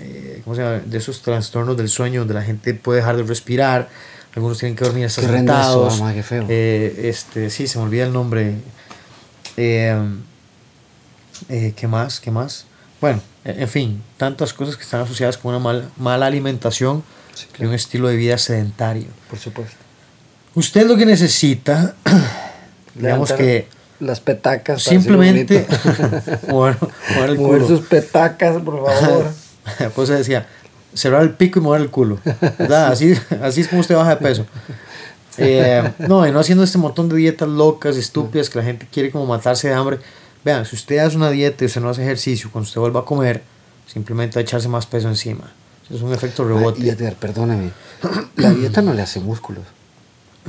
eh, 0.00 0.40
¿cómo 0.44 0.56
se 0.56 0.62
llama? 0.62 0.78
de 0.84 0.98
esos 0.98 1.22
trastornos 1.22 1.76
del 1.76 1.88
sueño 1.88 2.20
donde 2.20 2.34
la 2.34 2.42
gente 2.42 2.74
puede 2.74 3.00
dejar 3.00 3.16
de 3.16 3.22
respirar, 3.24 3.88
algunos 4.34 4.58
tienen 4.58 4.76
que 4.76 4.84
dormir 4.84 5.04
hasta 5.06 5.20
Qué 5.22 5.28
horrendo 5.28 5.52
eso, 5.52 5.62
sentados. 5.62 5.98
mamá, 6.00 6.14
qué 6.14 6.22
feo. 6.22 6.46
Eh, 6.48 7.02
este, 7.04 7.50
sí, 7.50 7.66
se 7.68 7.78
me 7.78 7.84
olvida 7.84 8.04
el 8.04 8.12
nombre. 8.12 8.54
Eh, 9.56 9.96
eh, 11.48 11.72
¿Qué 11.76 11.86
más? 11.86 12.20
¿Qué 12.20 12.30
más? 12.30 12.66
Bueno, 13.00 13.20
en 13.44 13.68
fin, 13.68 14.02
tantas 14.16 14.52
cosas 14.54 14.76
que 14.76 14.82
están 14.82 15.00
asociadas 15.02 15.36
con 15.36 15.50
una 15.54 15.58
mal- 15.62 15.90
mala 15.96 16.26
alimentación 16.26 17.02
Sí, 17.34 17.46
y 17.48 17.52
claro. 17.52 17.68
un 17.70 17.74
estilo 17.74 18.08
de 18.08 18.16
vida 18.16 18.38
sedentario. 18.38 19.06
Por 19.28 19.38
supuesto. 19.38 19.76
Usted 20.54 20.86
lo 20.86 20.96
que 20.96 21.04
necesita, 21.06 21.94
digamos 22.94 23.32
que 23.32 23.66
Las 24.00 24.20
petacas. 24.20 24.82
simplemente, 24.82 25.66
mover, 26.48 26.76
mover 27.14 27.30
el 27.30 27.38
Mover 27.38 27.62
culo. 27.62 27.66
sus 27.68 27.86
petacas, 27.86 28.60
por 28.62 28.84
favor. 28.86 29.26
pues 29.94 30.08
se 30.08 30.14
decía, 30.14 30.46
cerrar 30.94 31.22
el 31.22 31.30
pico 31.34 31.58
y 31.58 31.62
mover 31.62 31.80
el 31.80 31.90
culo. 31.90 32.18
¿verdad? 32.58 32.86
Así, 32.92 33.14
así 33.42 33.62
es 33.62 33.68
como 33.68 33.80
usted 33.80 33.96
baja 33.96 34.10
de 34.10 34.16
peso. 34.22 34.46
Eh, 35.36 35.92
no, 35.98 36.24
y 36.28 36.30
no 36.30 36.38
haciendo 36.38 36.62
este 36.62 36.78
montón 36.78 37.08
de 37.08 37.16
dietas 37.16 37.48
locas, 37.48 37.96
estúpidas, 37.96 38.48
que 38.48 38.58
la 38.58 38.64
gente 38.64 38.86
quiere 38.92 39.10
como 39.10 39.26
matarse 39.26 39.66
de 39.68 39.74
hambre. 39.74 39.98
Vean, 40.44 40.64
si 40.66 40.76
usted 40.76 40.98
hace 40.98 41.16
una 41.16 41.30
dieta 41.30 41.64
y 41.64 41.66
usted 41.66 41.80
no 41.80 41.88
hace 41.90 42.02
ejercicio, 42.02 42.50
cuando 42.52 42.68
usted 42.68 42.80
vuelva 42.80 43.00
a 43.00 43.04
comer, 43.04 43.42
simplemente 43.92 44.36
va 44.36 44.40
a 44.40 44.42
echarse 44.42 44.68
más 44.68 44.86
peso 44.86 45.08
encima. 45.08 45.52
Es 45.92 46.00
un 46.02 46.12
efecto 46.12 46.44
rebote. 46.44 46.80
Ay, 46.80 46.86
y 46.88 46.90
Edgar, 46.90 47.14
perdóname. 47.14 47.70
La 48.36 48.50
dieta 48.50 48.82
no 48.82 48.92
le 48.94 49.02
hace 49.02 49.20
músculos. 49.20 49.64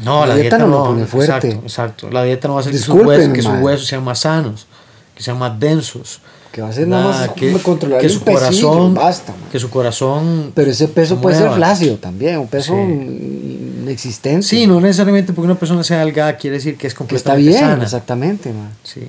No, 0.03 0.21
la, 0.21 0.27
La 0.27 0.35
dieta, 0.35 0.57
dieta 0.57 0.65
no 0.65 0.67
lo 0.67 0.83
pone 0.85 1.05
fuerte. 1.05 1.47
Exacto, 1.47 1.61
exacto. 1.65 2.09
La 2.11 2.23
dieta 2.23 2.47
no 2.49 2.55
va 2.55 2.59
a 2.59 2.61
hacer 2.61 2.73
que 2.73 2.79
sus, 2.79 2.95
huesos, 2.95 3.33
que 3.33 3.41
sus 3.41 3.59
huesos 3.61 3.87
sean 3.87 4.03
más 4.03 4.19
sanos, 4.19 4.67
que 5.15 5.23
sean 5.23 5.37
más 5.39 5.57
densos. 5.57 6.19
Que 6.51 6.61
va 6.61 6.69
a 6.69 6.73
ser 6.73 6.87
nada 6.87 7.07
más 7.07 7.29
que, 7.31 7.51
controlar 7.59 7.99
que 7.99 8.07
su 8.07 8.21
corazón, 8.23 8.93
basta, 8.93 9.33
man. 9.33 9.49
que 9.51 9.59
su 9.59 9.69
corazón 9.69 10.53
Pero 10.55 10.71
ese 10.71 10.87
peso 10.87 11.19
puede 11.19 11.37
ser 11.37 11.51
flácido 11.51 11.97
también, 11.97 12.37
un 12.37 12.47
peso 12.47 12.73
Sí. 12.73 13.79
inexistente. 13.83 14.45
Sí, 14.47 14.65
no 14.65 14.79
necesariamente 14.79 15.33
porque 15.33 15.45
una 15.45 15.59
persona 15.59 15.83
sea 15.83 15.99
delgada 15.99 16.37
quiere 16.37 16.55
decir 16.57 16.77
que 16.77 16.87
es 16.87 16.93
Que 16.93 17.03
está 17.15 17.31
completamente 17.33 17.49
bien, 17.49 17.59
sana. 17.59 17.83
exactamente, 17.83 18.53
man. 18.53 18.69
Sí. 18.83 19.01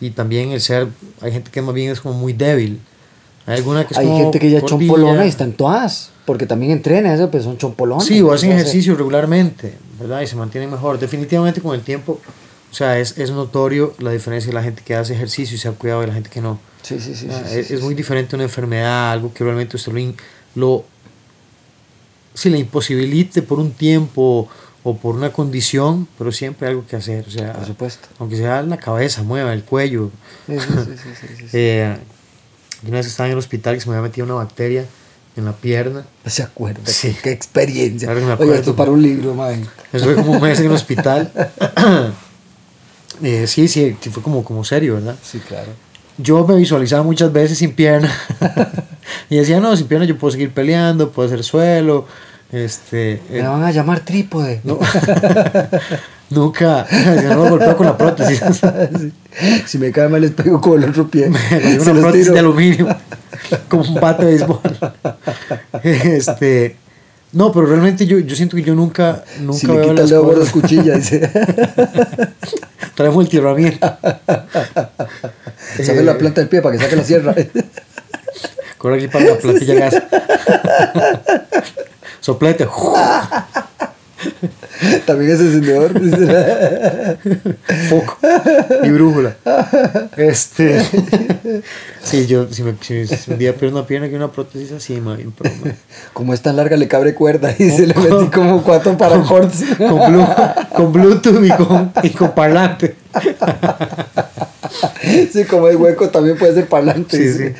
Y 0.00 0.10
también 0.10 0.50
el 0.52 0.60
ser, 0.60 0.86
hay 1.20 1.32
gente 1.32 1.50
que 1.50 1.60
más 1.62 1.74
bien 1.74 1.90
es 1.90 2.00
como 2.00 2.14
muy 2.14 2.32
débil. 2.32 2.80
Hay 3.48 3.56
alguna 3.56 3.86
que 3.86 3.94
es 3.94 3.98
Hay 3.98 4.06
como 4.06 4.18
gente 4.18 4.38
que 4.38 4.50
ya 4.50 4.60
gordilla. 4.60 4.78
chompolona 4.86 5.24
y 5.24 5.28
están 5.28 5.52
todas, 5.52 6.10
porque 6.26 6.46
también 6.46 6.72
entrena 6.72 7.14
eso, 7.14 7.30
pero 7.30 7.42
son 7.42 7.56
chompolones. 7.56 8.04
Sí, 8.06 8.20
o 8.20 8.30
hacen 8.32 8.52
ejercicio 8.52 8.94
regularmente, 8.94 9.74
¿verdad? 9.98 10.20
Y 10.20 10.26
se 10.26 10.36
mantienen 10.36 10.70
mejor. 10.70 10.98
Definitivamente 10.98 11.60
con 11.62 11.74
el 11.74 11.80
tiempo, 11.80 12.20
o 12.70 12.74
sea, 12.74 12.98
es, 12.98 13.16
es 13.16 13.30
notorio 13.30 13.94
la 13.98 14.10
diferencia 14.12 14.48
de 14.50 14.54
la 14.54 14.62
gente 14.62 14.82
que 14.84 14.94
hace 14.94 15.14
ejercicio 15.14 15.56
y 15.56 15.58
se 15.58 15.66
ha 15.68 15.72
cuidado 15.72 16.02
de 16.02 16.08
la 16.08 16.12
gente 16.14 16.28
que 16.28 16.42
no. 16.42 16.58
Sí, 16.82 17.00
sí, 17.00 17.14
sí. 17.14 17.26
Ah, 17.30 17.42
sí, 17.48 17.58
es, 17.58 17.68
sí, 17.68 17.74
es 17.74 17.80
muy 17.82 17.94
diferente 17.94 18.36
una 18.36 18.44
enfermedad, 18.44 19.12
algo 19.12 19.32
que 19.32 19.42
realmente 19.42 19.76
usted 19.76 19.92
lo, 19.92 20.14
lo 20.54 20.84
si 22.34 22.50
le 22.50 22.58
imposibilite 22.58 23.40
por 23.42 23.58
un 23.58 23.72
tiempo 23.72 24.48
o 24.84 24.96
por 24.96 25.16
una 25.16 25.32
condición, 25.32 26.06
pero 26.18 26.30
siempre 26.32 26.68
hay 26.68 26.74
algo 26.74 26.86
que 26.86 26.96
hacer, 26.96 27.24
o 27.26 27.30
sea, 27.30 27.52
Por 27.54 27.66
supuesto. 27.66 28.08
aunque 28.18 28.36
sea 28.36 28.62
la 28.62 28.76
cabeza, 28.76 29.22
mueva 29.22 29.52
el 29.52 29.64
cuello. 29.64 30.10
Sí, 30.46 30.54
sí, 30.60 30.60
sí, 30.60 30.74
sí, 30.84 30.92
sí, 30.96 31.26
sí, 31.28 31.34
sí. 31.38 31.44
Eh, 31.54 31.96
una 32.86 32.96
vez 32.98 33.06
estaba 33.06 33.26
en 33.26 33.32
el 33.32 33.38
hospital 33.38 33.74
que 33.74 33.80
se 33.80 33.88
me 33.88 33.96
había 33.96 34.08
metido 34.08 34.24
una 34.26 34.34
bacteria 34.34 34.84
en 35.36 35.44
la 35.44 35.52
pierna. 35.52 36.04
No 36.24 36.30
se 36.30 36.42
acuerda. 36.42 36.80
Sí. 36.84 37.16
Qué 37.22 37.30
experiencia. 37.30 38.06
Claro 38.06 38.20
que 38.20 38.26
me 38.26 38.32
Oye, 38.32 38.42
acuerdo. 38.42 38.54
esto 38.54 38.76
para 38.76 38.90
un 38.90 39.02
libro, 39.02 39.34
man. 39.34 39.66
Estuve 39.92 40.14
como 40.16 40.32
un 40.32 40.42
mes 40.42 40.58
en 40.60 40.66
el 40.66 40.72
hospital. 40.72 41.32
Eh, 43.20 43.48
sí, 43.48 43.66
sí, 43.66 43.96
sí, 44.00 44.10
fue 44.10 44.22
como, 44.22 44.44
como 44.44 44.62
serio, 44.64 44.94
¿verdad? 44.94 45.16
Sí, 45.20 45.40
claro. 45.40 45.72
Yo 46.18 46.46
me 46.46 46.54
visualizaba 46.54 47.02
muchas 47.02 47.32
veces 47.32 47.58
sin 47.58 47.72
pierna. 47.72 48.12
y 49.30 49.38
decía, 49.38 49.58
no, 49.58 49.76
sin 49.76 49.88
pierna 49.88 50.06
yo 50.06 50.16
puedo 50.16 50.30
seguir 50.30 50.52
peleando, 50.52 51.10
puedo 51.10 51.26
hacer 51.26 51.42
suelo. 51.42 52.06
Este, 52.52 53.20
Me 53.28 53.38
eh, 53.40 53.42
van 53.42 53.64
a 53.64 53.72
llamar 53.72 54.00
trípode. 54.00 54.60
no. 54.62 54.78
Nunca, 56.30 56.86
me 56.90 57.34
golpeo 57.34 57.76
con 57.76 57.86
la 57.86 57.96
prótesis. 57.96 58.40
Sí. 58.98 59.12
Si 59.66 59.78
me 59.78 59.92
cae 59.92 60.08
mal, 60.08 60.20
les 60.20 60.32
pego 60.32 60.60
con 60.60 60.82
el 60.82 60.90
otro 60.90 61.06
pie. 61.06 61.28
Me 61.30 61.78
una 61.78 61.92
prótesis 62.00 62.22
tiro. 62.24 62.32
de 62.32 62.38
aluminio, 62.40 62.88
como 63.68 63.84
un 63.84 63.94
bate 63.94 64.24
de 64.24 64.32
béisbol. 64.32 64.58
Este, 65.84 66.76
no, 67.32 67.52
pero 67.52 67.66
realmente 67.66 68.04
yo, 68.04 68.18
yo 68.18 68.34
siento 68.34 68.56
que 68.56 68.62
yo 68.64 68.74
nunca, 68.74 69.22
nunca 69.40 69.58
Si 69.58 69.66
le 69.68 69.74
veo 69.74 69.92
las 69.92 70.10
cosas. 70.10 70.38
las 70.38 70.50
cuchillas. 70.50 71.10
Trae 72.96 73.10
multiherramienta. 73.10 74.00
Sabe 75.84 76.02
la 76.02 76.18
planta 76.18 76.40
del 76.40 76.48
pie 76.48 76.60
para 76.60 76.76
que 76.76 76.82
saque 76.82 76.96
la 76.96 77.04
sierra. 77.04 77.34
Corre 78.76 78.96
aquí 78.96 79.08
para 79.08 79.24
la 79.26 79.36
plantilla 79.38 79.74
gas. 79.74 80.02
Soplete. 82.20 82.66
También 85.06 85.30
es 85.32 85.40
encendedor. 85.40 85.92
Foco. 87.88 88.18
Y 88.84 88.88
brújula. 88.90 89.36
Este. 90.16 90.82
Sí, 92.02 92.26
yo, 92.26 92.50
si, 92.50 92.62
me, 92.62 92.72
si, 92.80 93.06
si 93.06 93.30
un 93.30 93.36
día 93.38 93.54
pierdo 93.54 93.76
una 93.76 93.86
pierna 93.86 94.08
que 94.08 94.16
una 94.16 94.32
prótesis 94.32 94.72
así, 94.72 94.94
pero, 95.04 95.54
ma, 95.62 95.72
Como 96.14 96.32
es 96.32 96.40
tan 96.40 96.56
larga, 96.56 96.74
le 96.78 96.88
cabre 96.88 97.12
cuerda. 97.12 97.54
Y 97.58 97.68
se 97.70 97.86
le 97.86 97.92
metí 97.92 98.30
como 98.32 98.62
cuatro 98.62 98.96
paracords. 98.96 99.62
con, 99.76 99.98
Blu- 99.98 100.68
con 100.70 100.92
Bluetooth 100.92 101.44
y 101.44 101.50
con, 101.50 101.92
y 102.02 102.10
con 102.10 102.30
parlante. 102.34 102.94
Sí, 105.32 105.44
como 105.44 105.66
hay 105.66 105.74
hueco, 105.74 106.08
también 106.08 106.38
puede 106.38 106.54
ser 106.54 106.66
parlante. 106.66 107.16
Sí, 107.16 107.22
dice. 107.24 107.48
sí. 107.48 107.54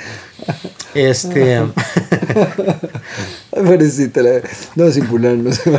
Este. 0.94 1.61
Pobrecita, 3.51 4.22
la- 4.22 4.40
no, 4.76 4.90
sin 4.90 5.07
burlar, 5.09 5.34
no 5.34 5.53
sé. 5.53 5.70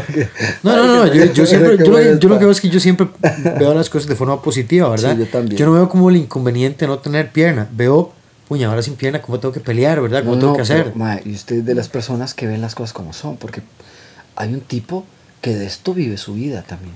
No, 0.63 0.75
no, 0.87 1.07
yo, 1.13 1.25
yo 1.25 1.45
siempre, 1.45 1.77
yo, 1.77 1.85
lo, 1.91 1.97
que- 1.97 2.03
yo 2.19 2.29
lo 2.29 2.35
está. 2.35 2.39
que 2.39 2.45
veo 2.45 2.51
es 2.51 2.61
que 2.61 2.69
yo 2.69 2.79
siempre 2.79 3.07
veo 3.59 3.73
las 3.73 3.89
cosas 3.89 4.07
de 4.09 4.15
forma 4.15 4.41
positiva, 4.41 4.89
¿verdad? 4.89 5.13
Sí, 5.13 5.19
yo 5.19 5.27
también. 5.27 5.65
no 5.65 5.73
veo 5.73 5.89
como 5.89 6.09
el 6.09 6.17
inconveniente 6.17 6.85
de 6.85 6.89
no 6.89 6.99
tener 6.99 7.31
pierna, 7.31 7.67
veo, 7.71 8.11
puña, 8.47 8.67
ahora 8.69 8.81
sin 8.81 8.95
pierna, 8.95 9.21
¿cómo 9.21 9.39
tengo 9.39 9.53
que 9.53 9.59
pelear, 9.59 10.01
verdad? 10.01 10.21
¿Cómo 10.23 10.35
No, 10.35 10.39
tengo 10.39 10.51
no, 10.51 10.55
que 10.57 10.61
hacer? 10.63 10.93
pero, 10.93 11.19
y 11.25 11.33
usted 11.33 11.57
es 11.57 11.65
de 11.65 11.75
las 11.75 11.89
personas 11.89 12.33
que 12.33 12.47
ven 12.47 12.61
las 12.61 12.75
cosas 12.75 12.93
como 12.93 13.13
son, 13.13 13.37
porque 13.37 13.61
hay 14.35 14.53
un 14.53 14.61
tipo 14.61 15.05
que 15.41 15.55
de 15.55 15.65
esto 15.65 15.93
vive 15.93 16.17
su 16.17 16.33
vida 16.33 16.63
también. 16.67 16.93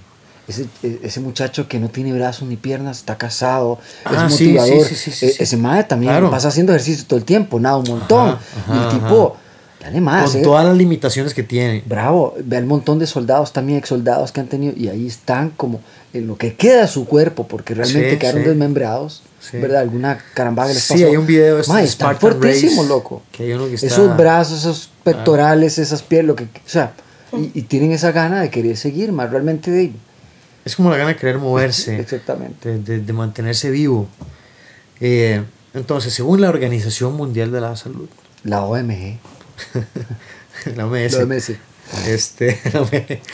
Ese, 0.48 0.66
e- 0.84 1.00
ese 1.04 1.20
muchacho 1.22 1.68
que 1.70 1.80
no 1.80 1.88
tiene 1.90 2.12
brazos 2.12 2.48
ni 2.50 2.58
piernas, 2.58 2.98
está 2.98 3.18
casado, 3.18 3.80
Ah, 4.04 4.26
es 4.28 4.34
sí, 4.36 4.46
sí, 4.46 4.52
motivador. 4.54 4.86
sí, 4.88 4.96
sí, 4.96 5.12
sí, 5.12 5.26
E- 5.26 5.30
sí. 5.30 5.44
Ese 5.44 5.56
mae 5.58 5.84
también 5.86 6.12
Claro. 6.12 6.30
pasa 6.32 6.50
haciendo 6.50 6.74
ejercicio 6.74 7.06
todo 7.08 7.18
el 7.18 7.26
tiempo, 7.26 7.60
nada, 7.60 7.78
un 7.78 7.88
montón. 7.88 8.30
Ajá, 8.32 8.40
y 8.68 8.72
el 8.72 8.78
ajá, 8.80 8.90
tipo, 8.92 9.38
dale 9.82 10.02
más. 10.02 10.32
Con 10.32 10.42
eh. 10.42 10.44
todas 10.44 10.66
las 10.66 10.76
limitaciones 10.76 11.34
que 11.34 11.44
tiene. 11.44 11.82
Bravo, 11.86 12.36
ve 12.44 12.58
al 12.58 12.66
montón 12.66 13.00
de 13.00 13.08
soldados 13.08 13.54
también, 13.54 13.80
ex 13.80 13.88
soldados 13.88 14.34
que 14.34 14.42
han 14.42 14.48
tenido, 14.48 14.74
y 14.76 14.90
ahí 14.90 15.08
están 15.08 15.52
como 15.52 15.80
en 16.12 16.28
lo 16.28 16.38
que 16.38 16.56
queda 16.56 16.82
de 16.82 16.88
su 16.88 17.06
cuerpo, 17.06 17.48
porque 17.48 17.74
realmente 17.74 18.12
Sí, 18.12 18.18
quedaron 18.18 18.42
sí. 18.44 18.48
desmembrados, 18.50 19.24
Sí. 19.40 19.58
¿verdad? 19.60 19.80
Alguna 19.82 20.18
caramba 20.34 20.68
que 20.68 20.74
les 20.74 20.84
Sí, 20.84 20.94
pasó. 20.96 21.06
hay 21.08 21.16
un 21.16 21.26
video 21.26 21.56
de 21.58 21.68
Mae, 21.70 21.86
están 21.86 22.18
Race, 22.20 22.70
loco. 22.88 23.22
que 23.32 23.44
hay 23.44 23.54
uno 23.54 23.68
que 23.68 23.76
está- 23.76 23.88
Esos 23.88 24.18
brazos, 24.18 24.60
esos 24.60 24.90
pectorales, 25.06 25.78
esas 25.78 26.04
piernas, 26.04 26.28
lo 26.28 26.36
que, 26.36 26.44
o 26.44 26.48
sea, 26.66 26.92
y, 27.32 27.52
y 27.58 27.62
tienen 27.64 27.94
esa 27.94 28.12
gana 28.12 28.42
de 28.42 28.50
querer 28.50 28.76
seguir, 28.76 29.14
más 29.14 29.30
realmente 29.32 29.72
de... 29.72 29.92
Es 30.66 30.76
como 30.76 30.90
la 30.92 30.98
gana 30.98 31.10
de 31.10 31.16
querer 31.18 31.38
moverse, 31.40 32.00
Exactamente. 32.00 32.70
de, 32.70 32.80
de- 32.80 33.00
de 33.00 33.14
mantenerse 33.14 33.70
vivo. 33.70 34.08
Eh, 35.00 35.44
entonces, 35.74 36.14
según 36.14 36.40
la 36.42 36.50
Organización 36.50 37.14
Mundial 37.16 37.52
de 37.52 37.62
la 37.62 37.76
Salud, 37.76 38.08
La 38.44 38.64
OMG, 38.64 39.18
la 40.76 40.86
OMS, 40.88 41.14
la 41.14 41.24
OMS, 41.24 41.52
este, 42.08 42.60
la 42.74 42.82
OMS, 42.82 42.94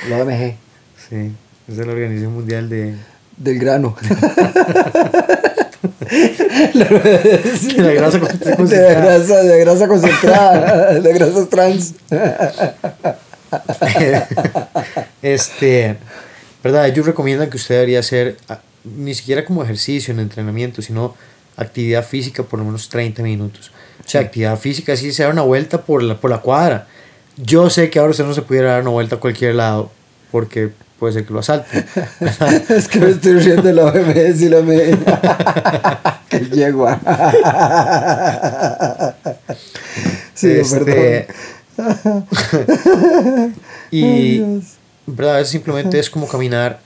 la 0.10 0.18
OMG, 0.24 0.56
sí, 1.10 1.32
es 1.68 1.78
de 1.78 1.86
la 1.86 1.92
Organización 1.92 2.34
Mundial 2.34 2.70
de... 2.70 2.96
del 3.38 3.60
grano. 3.60 3.96
de 6.10 7.82
la 7.84 7.92
grasa 7.94 8.20
con- 8.20 8.40
de 8.40 8.56
concentrada. 8.56 9.02
grasa, 9.02 9.44
de 9.44 9.60
grasa 9.60 9.88
concentrada, 9.88 10.94
de 11.00 11.14
grasas 11.14 11.50
trans. 11.50 11.94
este, 15.22 15.98
¿verdad? 16.64 16.88
Ellos 16.88 17.05
recomiendan 17.05 17.49
que 17.49 17.57
usted 17.57 17.76
debería 17.76 17.99
hacer 17.99 18.38
ah, 18.49 18.60
ni 18.84 19.14
siquiera 19.14 19.45
como 19.45 19.64
ejercicio 19.64 20.14
en 20.14 20.20
entrenamiento, 20.20 20.82
sino 20.82 21.16
actividad 21.57 22.05
física 22.05 22.43
por 22.43 22.60
lo 22.60 22.66
menos 22.66 22.89
30 22.89 23.22
minutos. 23.24 23.72
O 24.05 24.10
sea, 24.10 24.22
actividad 24.22 24.57
física, 24.57 24.95
sí 24.95 25.12
se 25.12 25.24
da 25.24 25.30
una 25.30 25.41
vuelta 25.41 25.82
por 25.82 26.01
la, 26.01 26.16
por 26.20 26.32
la 26.32 26.39
cuadra. 26.39 26.88
Yo 27.38 27.70
sé 27.70 27.89
que 27.89 27.99
ahora 27.99 28.12
usted 28.12 28.26
no 28.26 28.34
se 28.34 28.41
pudiera 28.41 28.72
dar 28.72 28.82
una 28.82 28.91
vuelta 28.91 29.16
a 29.16 29.20
cualquier 29.20 29.55
lado, 29.55 29.91
porque 30.32 30.70
puede 30.97 31.14
ser 31.14 31.26
que 31.26 31.34
lo. 31.34 31.39
¿verdad? 32.20 32.72
Es 32.72 32.88
que 32.88 32.99
me 32.99 33.10
estoy 33.12 33.34
riendo 33.34 33.64
de 33.64 33.74
la 33.74 33.86
OMS 33.86 34.41
y 34.41 34.49
la 34.49 34.57
OMG. 34.60 36.30
que 36.30 36.39
yegua. 36.49 36.99
sí, 40.34 40.51
Este, 40.51 41.28
perdón. 41.76 42.26
y 43.91 44.03
Ay, 44.03 44.64
¿verdad? 45.16 45.36
Veces 45.36 45.49
simplemente 45.49 45.99
es 45.99 46.10
como 46.10 46.28
caminar. 46.28 46.82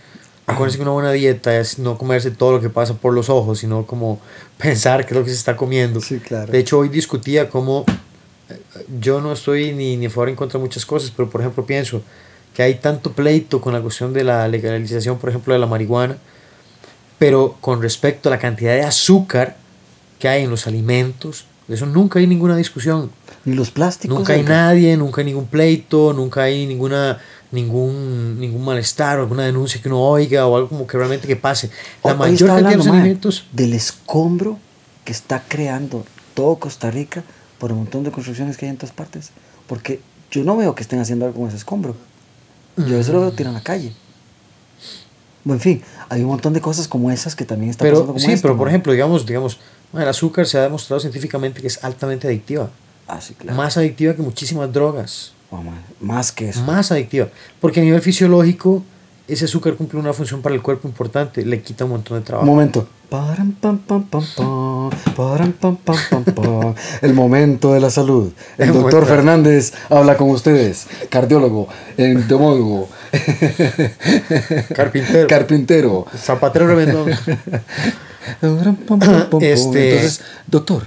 Acuérdense 0.45 0.77
que 0.77 0.83
una 0.83 0.91
buena 0.91 1.11
dieta 1.11 1.57
es 1.57 1.79
no 1.79 1.97
comerse 1.97 2.29
todo 2.31 2.51
lo 2.53 2.61
que 2.61 2.69
pasa 2.69 2.95
por 2.95 3.13
los 3.13 3.29
ojos, 3.29 3.59
sino 3.59 3.85
como 3.85 4.19
pensar 4.57 5.05
qué 5.05 5.13
es 5.13 5.19
lo 5.19 5.23
que 5.23 5.29
se 5.29 5.37
está 5.37 5.55
comiendo. 5.55 6.01
Sí, 6.01 6.19
claro. 6.19 6.51
De 6.51 6.59
hecho, 6.59 6.79
hoy 6.79 6.89
discutía 6.89 7.49
cómo 7.49 7.85
eh, 8.49 8.59
yo 8.99 9.21
no 9.21 9.33
estoy 9.33 9.73
ni, 9.73 9.95
ni 9.97 10.07
a 10.07 10.09
favor 10.09 10.29
en 10.29 10.35
contra 10.35 10.59
de 10.59 10.65
muchas 10.65 10.85
cosas, 10.85 11.11
pero 11.15 11.29
por 11.29 11.41
ejemplo 11.41 11.65
pienso 11.65 12.01
que 12.53 12.61
hay 12.61 12.75
tanto 12.75 13.13
pleito 13.13 13.59
con 13.61 13.73
la 13.73 13.81
cuestión 13.81 14.13
de 14.13 14.23
la 14.23 14.47
legalización, 14.47 15.17
por 15.17 15.29
ejemplo, 15.29 15.53
de 15.53 15.59
la 15.59 15.65
marihuana, 15.65 16.17
pero 17.17 17.57
con 17.61 17.81
respecto 17.81 18.29
a 18.29 18.31
la 18.31 18.39
cantidad 18.39 18.73
de 18.73 18.83
azúcar 18.83 19.57
que 20.19 20.27
hay 20.27 20.43
en 20.43 20.49
los 20.49 20.67
alimentos, 20.67 21.45
de 21.67 21.75
eso 21.75 21.85
nunca 21.85 22.19
hay 22.19 22.27
ninguna 22.27 22.55
discusión. 22.55 23.11
Ni 23.45 23.55
los 23.55 23.71
plásticos. 23.71 24.17
Nunca 24.17 24.33
hay 24.33 24.43
nadie, 24.43 24.95
nunca 24.95 25.21
hay 25.21 25.25
ningún 25.25 25.47
pleito, 25.47 26.13
nunca 26.13 26.43
hay 26.43 26.65
ninguna 26.65 27.19
ningún 27.51 28.39
ningún 28.39 28.65
malestar 28.65 29.19
o 29.19 29.21
alguna 29.21 29.43
denuncia 29.43 29.81
que 29.81 29.87
uno 29.87 30.01
oiga 30.01 30.47
o 30.47 30.55
algo 30.55 30.69
como 30.69 30.87
que 30.87 30.97
realmente 30.97 31.27
que 31.27 31.35
pase. 31.35 31.69
La 32.03 32.13
Hoy 32.13 32.17
mayor 32.17 32.49
cantidad 32.49 32.69
de 32.69 32.77
los 32.77 32.87
alimentos 32.87 33.45
Del 33.51 33.73
escombro 33.73 34.57
que 35.03 35.11
está 35.11 35.43
creando 35.47 36.05
todo 36.33 36.55
Costa 36.55 36.89
Rica 36.89 37.23
por 37.59 37.71
un 37.71 37.79
montón 37.79 38.03
de 38.03 38.11
construcciones 38.11 38.57
que 38.57 38.65
hay 38.65 38.71
en 38.71 38.77
todas 38.77 38.93
partes. 38.93 39.31
Porque 39.67 40.01
yo 40.31 40.43
no 40.43 40.57
veo 40.57 40.75
que 40.75 40.83
estén 40.83 40.99
haciendo 40.99 41.25
algo 41.25 41.39
con 41.39 41.47
ese 41.47 41.57
escombro. 41.57 41.95
Yo 42.75 42.97
eso 42.97 43.13
lo 43.13 43.21
veo 43.21 43.31
tirado 43.31 43.55
en 43.55 43.59
la 43.59 43.63
calle. 43.63 43.93
Bueno, 45.43 45.57
en 45.57 45.61
fin, 45.61 45.83
hay 46.09 46.21
un 46.21 46.27
montón 46.27 46.53
de 46.53 46.61
cosas 46.61 46.87
como 46.87 47.11
esas 47.11 47.35
que 47.35 47.45
también 47.45 47.69
están 47.69 47.89
pasando 47.89 48.07
como 48.07 48.19
sí, 48.19 48.31
esto, 48.31 48.47
pero 48.47 48.57
por 48.57 48.65
mae. 48.65 48.73
ejemplo, 48.73 48.93
digamos, 48.93 49.25
digamos, 49.25 49.59
el 49.93 50.07
azúcar 50.07 50.47
se 50.47 50.57
ha 50.57 50.61
demostrado 50.61 50.99
científicamente 50.99 51.61
que 51.61 51.67
es 51.67 51.83
altamente 51.83 52.27
adictiva, 52.27 52.69
Ah, 53.07 53.19
sí, 53.21 53.33
claro. 53.33 53.57
más 53.57 53.77
adictiva 53.77 54.13
que 54.15 54.21
muchísimas 54.21 54.71
drogas, 54.71 55.33
Oh, 55.51 55.61
más 55.99 56.31
que 56.31 56.49
eso. 56.49 56.61
más 56.63 56.91
adictiva, 56.91 57.27
porque 57.61 57.79
a 57.79 57.83
nivel 57.83 58.01
fisiológico 58.01 58.83
ese 59.27 59.45
azúcar 59.45 59.75
cumple 59.75 59.99
una 59.99 60.11
función 60.13 60.41
para 60.41 60.53
el 60.55 60.61
cuerpo 60.61 60.87
importante, 60.87 61.45
le 61.45 61.61
quita 61.61 61.85
un 61.85 61.91
montón 61.91 62.17
de 62.19 62.25
trabajo. 62.25 62.45
momento. 62.45 62.87
El 67.01 67.13
momento 67.13 67.73
de 67.73 67.79
la 67.79 67.89
salud. 67.89 68.31
El 68.57 68.67
El 68.69 68.73
doctor 68.73 68.93
momento. 69.01 69.15
Fernández 69.15 69.73
habla 69.89 70.17
con 70.17 70.29
ustedes. 70.31 70.87
Cardiólogo, 71.09 71.67
entomólogo, 71.97 72.89
Carpintero. 74.75 75.27
carpintero. 75.27 76.05
Zapatero 76.17 76.65
pam, 78.87 79.41
Este- 79.41 79.89
Entonces, 79.93 80.21
doctor, 80.47 80.83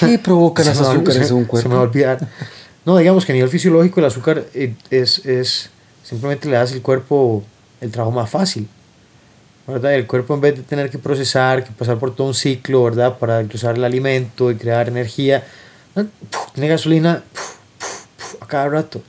¿qué 0.00 0.18
provoca 0.18 0.62
Se 0.64 0.70
los 0.70 0.78
me 0.80 0.84
va- 0.86 0.92
azúcares 0.92 1.30
en 1.30 1.36
un 1.36 1.44
Se 1.44 1.46
me 1.46 1.46
va 1.46 1.46
a 1.46 1.48
cuerpo? 1.48 1.80
olvidar. 1.82 2.28
No, 2.84 2.96
digamos 2.98 3.24
que 3.26 3.32
a 3.32 3.34
nivel 3.34 3.50
fisiológico 3.50 4.00
el 4.00 4.06
azúcar 4.06 4.44
eh, 4.54 4.74
es, 4.90 5.24
es 5.26 5.70
simplemente 6.04 6.48
le 6.48 6.56
hace 6.56 6.74
al 6.74 6.82
cuerpo 6.82 7.42
el 7.80 7.90
trabajo 7.90 8.12
más 8.14 8.30
fácil. 8.30 8.68
¿verdad? 9.66 9.94
El 9.94 10.06
cuerpo 10.06 10.34
en 10.34 10.40
vez 10.40 10.54
de 10.56 10.62
tener 10.62 10.88
que 10.90 10.98
procesar, 10.98 11.64
que 11.64 11.72
pasar 11.72 11.98
por 11.98 12.14
todo 12.14 12.28
un 12.28 12.34
ciclo, 12.34 12.84
¿verdad? 12.84 13.18
Para 13.18 13.40
usar 13.52 13.74
el 13.74 13.84
alimento 13.84 14.50
y 14.52 14.54
crear 14.56 14.86
energía. 14.88 15.44
¡puf! 15.94 16.52
tiene 16.54 16.68
gasolina. 16.68 17.24
¡puf! 17.34 17.56
¡puf! 18.16 18.42
a 18.42 18.46
cada 18.46 18.68
rato. 18.68 19.02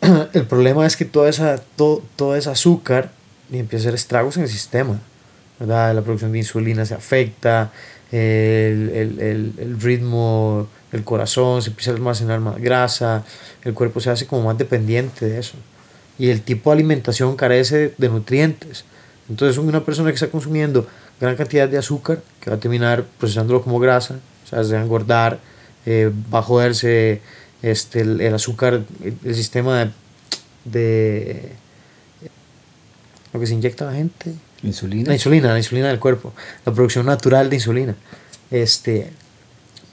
El 0.32 0.46
problema 0.46 0.84
es 0.86 0.96
que 0.96 1.04
toda 1.04 1.28
esa, 1.30 1.58
todo, 1.76 2.02
todo 2.16 2.34
ese 2.34 2.50
azúcar 2.50 3.12
y 3.52 3.58
empieza 3.58 3.84
a 3.84 3.86
hacer 3.88 3.94
estragos 3.94 4.36
en 4.36 4.42
el 4.44 4.48
sistema. 4.48 4.98
¿verdad? 5.60 5.94
La 5.94 6.02
producción 6.02 6.32
de 6.32 6.38
insulina 6.38 6.84
se 6.84 6.94
afecta, 6.94 7.70
el, 8.12 8.90
el, 8.90 9.20
el, 9.20 9.52
el 9.58 9.80
ritmo 9.80 10.68
del 10.92 11.02
corazón 11.02 11.62
se 11.62 11.70
empieza 11.70 11.90
a 11.90 11.94
almacenar 11.94 12.40
más 12.40 12.60
grasa, 12.60 13.24
el 13.64 13.74
cuerpo 13.74 14.00
se 14.00 14.10
hace 14.10 14.26
como 14.26 14.42
más 14.42 14.58
dependiente 14.58 15.26
de 15.26 15.38
eso. 15.40 15.54
Y 16.18 16.28
el 16.28 16.42
tipo 16.42 16.70
de 16.70 16.74
alimentación 16.74 17.34
carece 17.36 17.94
de 17.96 18.08
nutrientes. 18.08 18.84
Entonces 19.28 19.56
una 19.56 19.84
persona 19.84 20.10
que 20.10 20.14
está 20.14 20.28
consumiendo 20.28 20.86
gran 21.20 21.36
cantidad 21.36 21.68
de 21.68 21.78
azúcar, 21.78 22.22
que 22.40 22.50
va 22.50 22.56
a 22.56 22.60
terminar 22.60 23.04
procesándolo 23.18 23.62
como 23.62 23.78
grasa, 23.78 24.18
o 24.44 24.48
sea, 24.48 24.62
se 24.62 24.74
va 24.74 24.80
a 24.80 24.82
engordar, 24.82 25.40
eh, 25.86 26.10
va 26.32 26.40
a 26.40 26.42
joderse 26.42 27.22
este, 27.62 28.00
el, 28.00 28.20
el 28.20 28.34
azúcar, 28.34 28.82
el, 29.02 29.16
el 29.24 29.34
sistema 29.34 29.90
de 30.64 31.52
lo 33.32 33.40
que 33.40 33.46
se 33.46 33.54
inyecta 33.54 33.88
a 33.88 33.92
la 33.92 33.96
gente, 33.96 34.34
Insulina. 34.62 35.08
la 35.08 35.14
insulina, 35.14 35.52
la 35.52 35.58
insulina 35.58 35.88
del 35.88 35.98
cuerpo, 35.98 36.32
la 36.64 36.72
producción 36.72 37.06
natural 37.06 37.50
de 37.50 37.56
insulina. 37.56 37.96
Este, 38.50 39.12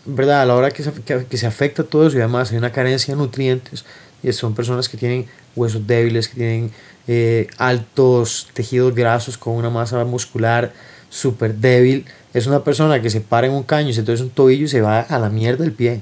¿verdad? 0.05 0.41
A 0.41 0.45
la 0.45 0.55
hora 0.55 0.72
que 0.72 0.84
se, 0.84 0.91
que, 0.91 1.26
que 1.26 1.38
se 1.38 1.47
afecta 1.47 1.84
todo 1.84 2.07
eso 2.07 2.17
y 2.17 2.22
además 2.22 2.51
hay 2.51 2.57
una 2.57 2.72
carencia 2.72 3.15
de 3.15 3.20
nutrientes, 3.20 3.86
y 4.22 4.32
son 4.34 4.53
personas 4.53 4.89
que 4.89 4.97
tienen 4.97 5.26
huesos 5.55 5.86
débiles, 5.88 6.28
que 6.28 6.36
tienen 6.36 6.72
eh, 7.07 7.47
altos 7.57 8.49
tejidos 8.53 8.93
grasos 8.93 9.38
con 9.38 9.55
una 9.55 9.70
masa 9.70 10.03
muscular 10.05 10.74
súper 11.09 11.55
débil. 11.55 12.05
Es 12.34 12.47
una 12.47 12.63
persona 12.63 13.01
que 13.01 13.09
se 13.09 13.22
para 13.22 13.47
en 13.47 13.53
un 13.53 13.63
caño 13.63 13.93
se 13.93 14.03
torce 14.03 14.24
un 14.24 14.30
tobillo 14.30 14.65
y 14.65 14.67
se 14.67 14.82
va 14.82 15.01
a 15.01 15.20
la 15.20 15.30
mierda 15.30 15.63
del 15.63 15.74
pie. 15.74 16.01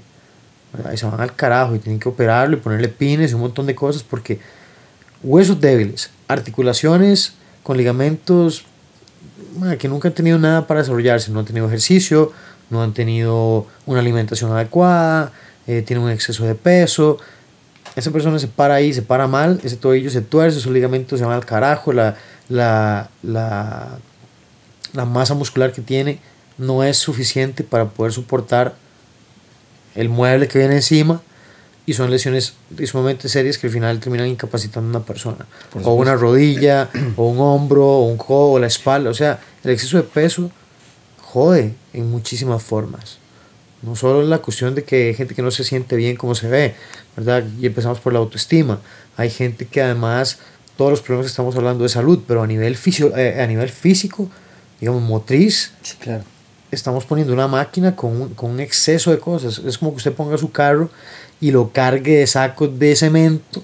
¿verdad? 0.73 0.91
Y 0.91 0.97
se 0.97 1.05
van 1.05 1.21
al 1.21 1.35
carajo 1.35 1.75
y 1.75 1.79
tienen 1.79 1.99
que 1.99 2.09
operarlo 2.09 2.57
y 2.57 2.59
ponerle 2.59 2.89
pines 2.89 3.31
y 3.31 3.35
un 3.35 3.41
montón 3.41 3.65
de 3.65 3.75
cosas 3.75 4.03
porque 4.03 4.39
huesos 5.23 5.61
débiles, 5.61 6.09
articulaciones 6.27 7.33
con 7.67 7.75
ligamentos 7.75 8.63
que 9.77 9.89
nunca 9.89 10.07
han 10.07 10.13
tenido 10.13 10.39
nada 10.39 10.67
para 10.67 10.79
desarrollarse, 10.79 11.33
no 11.33 11.41
han 11.41 11.45
tenido 11.45 11.67
ejercicio, 11.67 12.31
no 12.69 12.81
han 12.81 12.93
tenido 12.93 13.67
una 13.85 13.99
alimentación 13.99 14.53
adecuada, 14.53 15.33
eh, 15.67 15.81
tienen 15.81 16.05
un 16.05 16.11
exceso 16.11 16.45
de 16.45 16.55
peso. 16.55 17.17
Esa 17.97 18.09
persona 18.11 18.39
se 18.39 18.47
para 18.47 18.75
ahí, 18.75 18.93
se 18.93 19.01
para 19.01 19.27
mal, 19.27 19.59
ese 19.65 19.75
tobillo 19.75 20.09
se 20.09 20.21
tuerce, 20.21 20.61
sus 20.61 20.71
ligamentos 20.71 21.19
se 21.19 21.25
van 21.25 21.35
al 21.35 21.45
carajo, 21.45 21.91
la, 21.91 22.15
la, 22.47 23.09
la, 23.21 23.99
la 24.93 25.03
masa 25.03 25.33
muscular 25.33 25.73
que 25.73 25.81
tiene 25.81 26.21
no 26.57 26.85
es 26.85 26.95
suficiente 26.95 27.65
para 27.65 27.89
poder 27.89 28.13
soportar 28.13 28.75
el 29.93 30.07
mueble 30.07 30.47
que 30.47 30.59
viene 30.59 30.75
encima 30.75 31.21
y 31.87 31.93
son 31.93 32.11
lesiones 32.11 32.53
sumamente 32.85 33.29
serias 33.29 33.57
que 33.57 33.67
al 33.67 33.73
final 33.73 33.97
terminan 34.01 34.27
incapacitando 34.27 34.89
a 34.89 34.99
una 34.99 35.05
persona. 35.05 35.47
O 35.83 35.93
una 35.93 36.15
rodilla, 36.15 36.89
o 37.15 37.29
un 37.29 37.39
hombro, 37.39 37.87
o 37.87 38.05
un 38.07 38.17
codo, 38.17 38.51
o 38.51 38.59
la 38.59 38.67
espalda. 38.67 39.09
O 39.09 39.13
sea, 39.13 39.39
el 39.63 39.71
exceso 39.71 39.95
de 39.95 40.03
peso 40.03 40.51
jode 41.21 41.75
en 41.93 42.11
muchísimas 42.11 42.61
formas. 42.61 43.19
No 43.81 43.95
solo 43.95 44.21
en 44.21 44.29
la 44.29 44.39
cuestión 44.39 44.75
de 44.75 44.83
que 44.83 45.07
hay 45.07 45.13
gente 45.13 45.33
que 45.33 45.41
no 45.41 45.49
se 45.49 45.63
siente 45.63 45.95
bien 45.95 46.17
como 46.17 46.35
se 46.35 46.49
ve, 46.49 46.75
¿verdad? 47.15 47.45
Y 47.57 47.65
empezamos 47.65 48.01
por 48.01 48.11
la 48.11 48.19
autoestima. 48.19 48.81
Hay 49.15 49.29
gente 49.29 49.65
que 49.65 49.81
además, 49.81 50.39
todos 50.75 50.91
los 50.91 51.01
problemas 51.01 51.27
que 51.27 51.31
estamos 51.31 51.55
hablando 51.55 51.83
de 51.83 51.89
salud, 51.89 52.19
pero 52.27 52.43
a 52.43 52.47
nivel, 52.47 52.75
fisio, 52.75 53.15
eh, 53.15 53.41
a 53.41 53.47
nivel 53.47 53.69
físico, 53.69 54.29
digamos, 54.81 55.03
motriz, 55.03 55.71
claro. 55.99 56.25
estamos 56.69 57.05
poniendo 57.05 57.33
una 57.33 57.47
máquina 57.47 57.95
con 57.95 58.21
un, 58.21 58.33
con 58.33 58.51
un 58.51 58.59
exceso 58.59 59.09
de 59.11 59.19
cosas. 59.19 59.59
Es 59.59 59.77
como 59.77 59.91
que 59.91 59.97
usted 59.97 60.11
ponga 60.11 60.37
su 60.37 60.51
carro 60.51 60.89
y 61.39 61.51
lo 61.51 61.71
cargue 61.71 62.17
de 62.19 62.27
sacos 62.27 62.77
de 62.79 62.95
cemento 62.95 63.61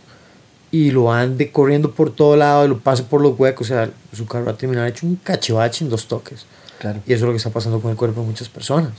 y 0.72 0.92
lo 0.92 1.12
ande 1.12 1.52
corriendo 1.52 1.92
por 1.92 2.12
todo 2.14 2.36
lado 2.36 2.66
y 2.66 2.68
lo 2.70 2.80
pase 2.80 3.04
por 3.04 3.22
los 3.22 3.38
huecos. 3.40 3.68
O 3.68 3.74
sea, 3.74 3.90
su 4.12 4.26
carro 4.26 4.46
va 4.46 4.52
a 4.52 4.58
terminar 4.58 4.88
hecho 4.88 5.06
un 5.06 5.16
cachivache 5.16 5.84
en 5.84 5.90
dos 5.90 6.08
toques. 6.08 6.46
Claro. 6.80 7.00
Y 7.08 7.14
eso 7.14 7.24
es 7.24 7.28
lo 7.28 7.32
que 7.32 7.38
está 7.38 7.50
pasando 7.50 7.80
con 7.80 7.92
el 7.92 7.98
cuerpo 7.98 8.22
de 8.22 8.28
muchas 8.28 8.50
personas. 8.50 8.92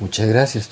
Muchas 0.00 0.28
gracias. 0.28 0.68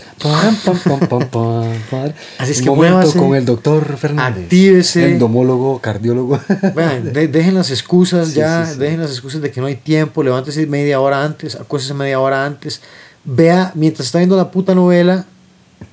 Así 2.39 2.53
es 2.53 2.59
Un 2.59 2.65
que 2.65 2.71
momento 2.71 2.97
muévase, 2.97 3.19
con 3.19 3.35
el 3.35 3.45
doctor 3.45 3.97
Fernández. 3.99 4.45
actívese. 4.45 5.13
Endomólogo, 5.13 5.81
cardiólogo. 5.81 6.39
Vean, 6.75 7.13
de- 7.13 7.27
dejen 7.29 7.55
las 7.57 7.71
excusas 7.71 8.29
Sí, 8.29 8.35
ya, 8.37 8.65
sí, 8.67 8.75
sí. 8.75 8.79
dejen 8.79 9.01
las 9.01 9.11
excusas 9.11 9.41
de 9.43 9.51
que 9.51 9.61
no 9.61 9.67
hay 9.67 9.75
tiempo, 9.77 10.23
levántese 10.23 10.65
media 10.67 11.01
hora 11.01 11.25
antes, 11.25 11.57
acuéstese 11.57 11.95
media 11.95 12.21
hora 12.21 12.47
antes, 12.47 12.81
vea, 13.25 13.73
mientras 13.75 14.07
está 14.07 14.19
viendo 14.19 14.37
la 14.37 14.51
puta 14.53 14.75
novela, 14.77 15.27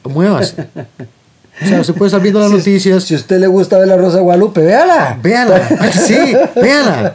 muévase. 0.04 0.68
O 1.62 1.66
sea, 1.68 1.82
usted 1.82 1.94
puede 1.94 2.08
estar 2.08 2.22
viendo 2.22 2.40
las 2.40 2.50
Si- 2.50 2.58
noticias, 2.58 3.04
Si 3.04 3.14
a 3.14 3.18
usted 3.18 3.40
le 3.40 3.46
gusta 3.48 3.78
ver 3.78 3.88
la 3.88 3.96
Rosa 3.96 4.18
de 4.18 4.24
Guadalupe, 4.24 4.62
véala. 4.62 5.20
véala, 5.22 5.92
sí, 5.92 6.34
véala, 6.56 7.14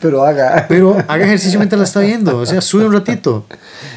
Pero 0.00 0.22
haga. 0.24 0.66
pero 0.68 0.96
haga 1.08 1.24
ejercicio 1.24 1.58
mientras 1.58 1.78
la 1.78 1.84
está 1.86 2.00
viendo, 2.00 2.36
o 2.36 2.46
sea, 2.46 2.60
sube 2.60 2.84
un 2.84 2.92
ratito. 2.92 3.46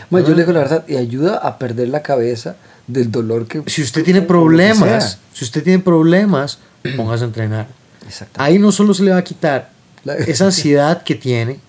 Ma, 0.10 0.22
yo 0.22 0.30
le 0.30 0.42
digo 0.44 0.52
la 0.54 0.60
verdad, 0.60 0.84
y 0.88 0.96
ayuda 0.96 1.38
a 1.38 1.58
perder 1.60 1.90
la 1.90 2.02
cabeza 2.02 2.56
del 2.88 3.12
dolor 3.12 3.48
que. 3.48 3.64
Si 3.68 3.82
usted 3.82 4.04
tiene 4.04 4.22
problemas, 4.22 5.20
si 5.34 5.44
usted 5.46 5.62
tiene 5.64 5.80
problemas, 5.84 6.60
póngase 6.98 7.24
a 7.26 7.28
entrenar. 7.28 7.68
Ahí 8.38 8.60
no 8.60 8.72
solo 8.72 8.94
se 8.94 9.04
le 9.04 9.12
va 9.12 9.18
a 9.18 9.24
quitar 9.24 9.70
esa 10.26 10.46
ansiedad 10.46 11.04
que 11.04 11.16
tiene, 11.16 11.60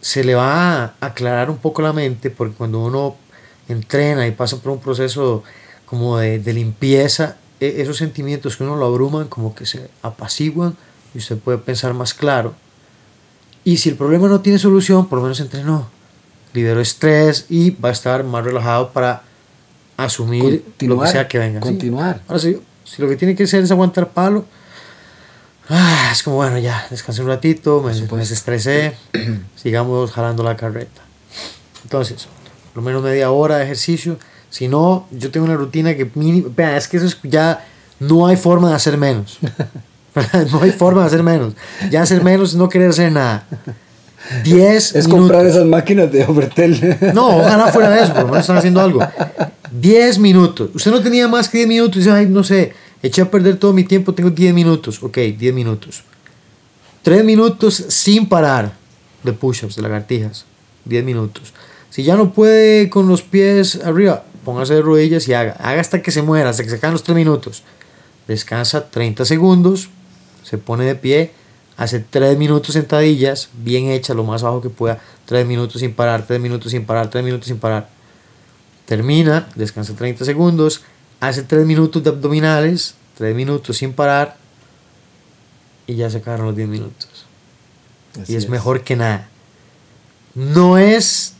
se 0.00 0.22
le 0.24 0.34
va 0.34 0.84
a 0.84 0.94
aclarar 1.00 1.50
un 1.50 1.58
poco 1.58 1.82
la 1.82 1.92
mente, 1.92 2.30
porque 2.30 2.54
cuando 2.54 2.78
uno 2.80 3.16
entrena 3.68 4.26
y 4.26 4.30
pasa 4.32 4.56
por 4.58 4.72
un 4.72 4.80
proceso 4.80 5.42
como 5.86 6.18
de, 6.18 6.38
de 6.38 6.52
limpieza, 6.52 7.36
e- 7.60 7.80
esos 7.82 7.96
sentimientos 7.96 8.56
que 8.56 8.64
uno 8.64 8.76
lo 8.76 8.86
abruman 8.86 9.28
como 9.28 9.54
que 9.54 9.66
se 9.66 9.88
apaciguan 10.02 10.76
y 11.14 11.18
usted 11.18 11.36
puede 11.38 11.58
pensar 11.58 11.94
más 11.94 12.14
claro. 12.14 12.54
Y 13.64 13.76
si 13.78 13.88
el 13.90 13.96
problema 13.96 14.28
no 14.28 14.40
tiene 14.40 14.58
solución, 14.58 15.08
por 15.08 15.18
lo 15.18 15.24
menos 15.24 15.40
entrenó, 15.40 15.88
liberó 16.54 16.80
estrés 16.80 17.46
y 17.48 17.70
va 17.70 17.90
a 17.90 17.92
estar 17.92 18.24
más 18.24 18.44
relajado 18.44 18.90
para 18.92 19.22
asumir 19.96 20.42
lo 20.44 20.50
que 20.50 20.62
Continuar, 20.70 21.08
sea 21.10 21.28
que 21.28 21.38
venga. 21.38 21.60
Sí. 21.60 21.66
continuar. 21.68 22.22
Ahora 22.28 22.38
sí, 22.40 22.58
si 22.84 23.02
lo 23.02 23.08
que 23.08 23.16
tiene 23.16 23.34
que 23.34 23.44
hacer 23.44 23.62
es 23.64 23.70
aguantar 23.70 24.08
palo, 24.10 24.44
ah, 25.68 26.08
es 26.12 26.22
como 26.22 26.36
bueno, 26.36 26.58
ya, 26.58 26.86
descansé 26.90 27.20
un 27.22 27.28
ratito, 27.28 27.82
me, 27.82 27.92
me 27.92 28.18
desestresé, 28.18 28.96
sigamos 29.56 30.12
jalando 30.12 30.42
la 30.42 30.56
carreta. 30.56 31.02
Entonces, 31.82 32.26
lo 32.78 32.82
menos 32.82 33.02
media 33.02 33.30
hora 33.30 33.58
de 33.58 33.64
ejercicio. 33.64 34.18
Si 34.50 34.68
no, 34.68 35.06
yo 35.10 35.30
tengo 35.30 35.46
una 35.46 35.56
rutina 35.56 35.94
que 35.94 36.10
mínimo. 36.14 36.48
Vean, 36.56 36.74
es 36.74 36.88
que 36.88 36.96
eso 36.96 37.06
es 37.06 37.18
ya. 37.22 37.64
No 38.00 38.26
hay 38.26 38.36
forma 38.36 38.70
de 38.70 38.74
hacer 38.76 38.96
menos. 38.96 39.38
no 40.52 40.62
hay 40.62 40.70
forma 40.72 41.02
de 41.02 41.06
hacer 41.08 41.22
menos. 41.22 41.54
Ya 41.90 42.02
hacer 42.02 42.22
menos 42.22 42.50
es 42.50 42.56
no 42.56 42.68
querer 42.68 42.90
hacer 42.90 43.12
nada. 43.12 43.46
10 44.44 44.94
Es 44.94 45.06
minutos. 45.06 45.20
comprar 45.20 45.46
esas 45.46 45.64
máquinas 45.64 46.10
de 46.12 46.24
Overtel. 46.24 46.98
No, 47.14 47.38
ojalá 47.38 47.68
fuera 47.72 47.90
de 47.90 48.02
eso, 48.02 48.12
por 48.12 48.22
lo 48.22 48.28
menos 48.28 48.40
están 48.40 48.56
haciendo 48.58 48.80
algo. 48.80 49.00
10 49.72 50.18
minutos. 50.18 50.70
Usted 50.74 50.90
no 50.90 51.00
tenía 51.02 51.28
más 51.28 51.48
que 51.48 51.58
10 51.58 51.68
minutos. 51.68 51.96
Dice, 51.96 52.10
ay, 52.10 52.26
no 52.26 52.44
sé, 52.44 52.72
eché 53.02 53.22
a 53.22 53.30
perder 53.30 53.56
todo 53.56 53.72
mi 53.72 53.84
tiempo, 53.84 54.12
tengo 54.14 54.30
10 54.30 54.54
minutos. 54.54 55.02
Ok, 55.02 55.18
10 55.38 55.54
minutos. 55.54 56.04
3 57.02 57.24
minutos 57.24 57.84
sin 57.88 58.28
parar 58.28 58.72
de 59.22 59.32
push-ups, 59.32 59.76
de 59.76 59.82
lagartijas. 59.82 60.44
10 60.84 61.04
minutos. 61.04 61.52
Si 61.90 62.02
ya 62.02 62.16
no 62.16 62.32
puede 62.32 62.90
con 62.90 63.08
los 63.08 63.22
pies 63.22 63.80
arriba, 63.84 64.24
póngase 64.44 64.74
de 64.74 64.82
rodillas 64.82 65.26
y 65.28 65.34
haga. 65.34 65.52
Haga 65.52 65.80
hasta 65.80 66.02
que 66.02 66.10
se 66.10 66.22
muera, 66.22 66.50
hasta 66.50 66.62
que 66.62 66.70
se 66.70 66.76
acaben 66.76 66.92
los 66.92 67.02
3 67.02 67.16
minutos. 67.16 67.62
Descansa 68.26 68.90
30 68.90 69.24
segundos, 69.24 69.88
se 70.42 70.58
pone 70.58 70.84
de 70.84 70.94
pie, 70.94 71.32
hace 71.76 72.00
3 72.00 72.36
minutos 72.36 72.74
sentadillas, 72.74 73.48
bien 73.54 73.88
hechas, 73.88 74.16
lo 74.16 74.24
más 74.24 74.42
abajo 74.42 74.60
que 74.60 74.70
pueda. 74.70 75.00
3 75.26 75.46
minutos 75.46 75.80
sin 75.80 75.94
parar, 75.94 76.26
3 76.26 76.40
minutos 76.40 76.72
sin 76.72 76.84
parar, 76.84 77.08
3 77.08 77.24
minutos 77.24 77.46
sin 77.48 77.58
parar. 77.58 77.88
Termina, 78.84 79.48
descansa 79.54 79.94
30 79.94 80.24
segundos, 80.24 80.82
hace 81.20 81.42
3 81.42 81.66
minutos 81.66 82.02
de 82.02 82.10
abdominales, 82.10 82.94
3 83.16 83.34
minutos 83.34 83.78
sin 83.78 83.92
parar 83.92 84.36
y 85.86 85.96
ya 85.96 86.08
se 86.10 86.18
acabaron 86.18 86.46
los 86.46 86.56
10 86.56 86.68
minutos. 86.68 87.26
Así 88.20 88.34
y 88.34 88.36
es, 88.36 88.48
mejor 88.48 88.82
que 88.82 88.94
nada. 88.94 89.28
No 90.34 90.78
es 90.78 91.34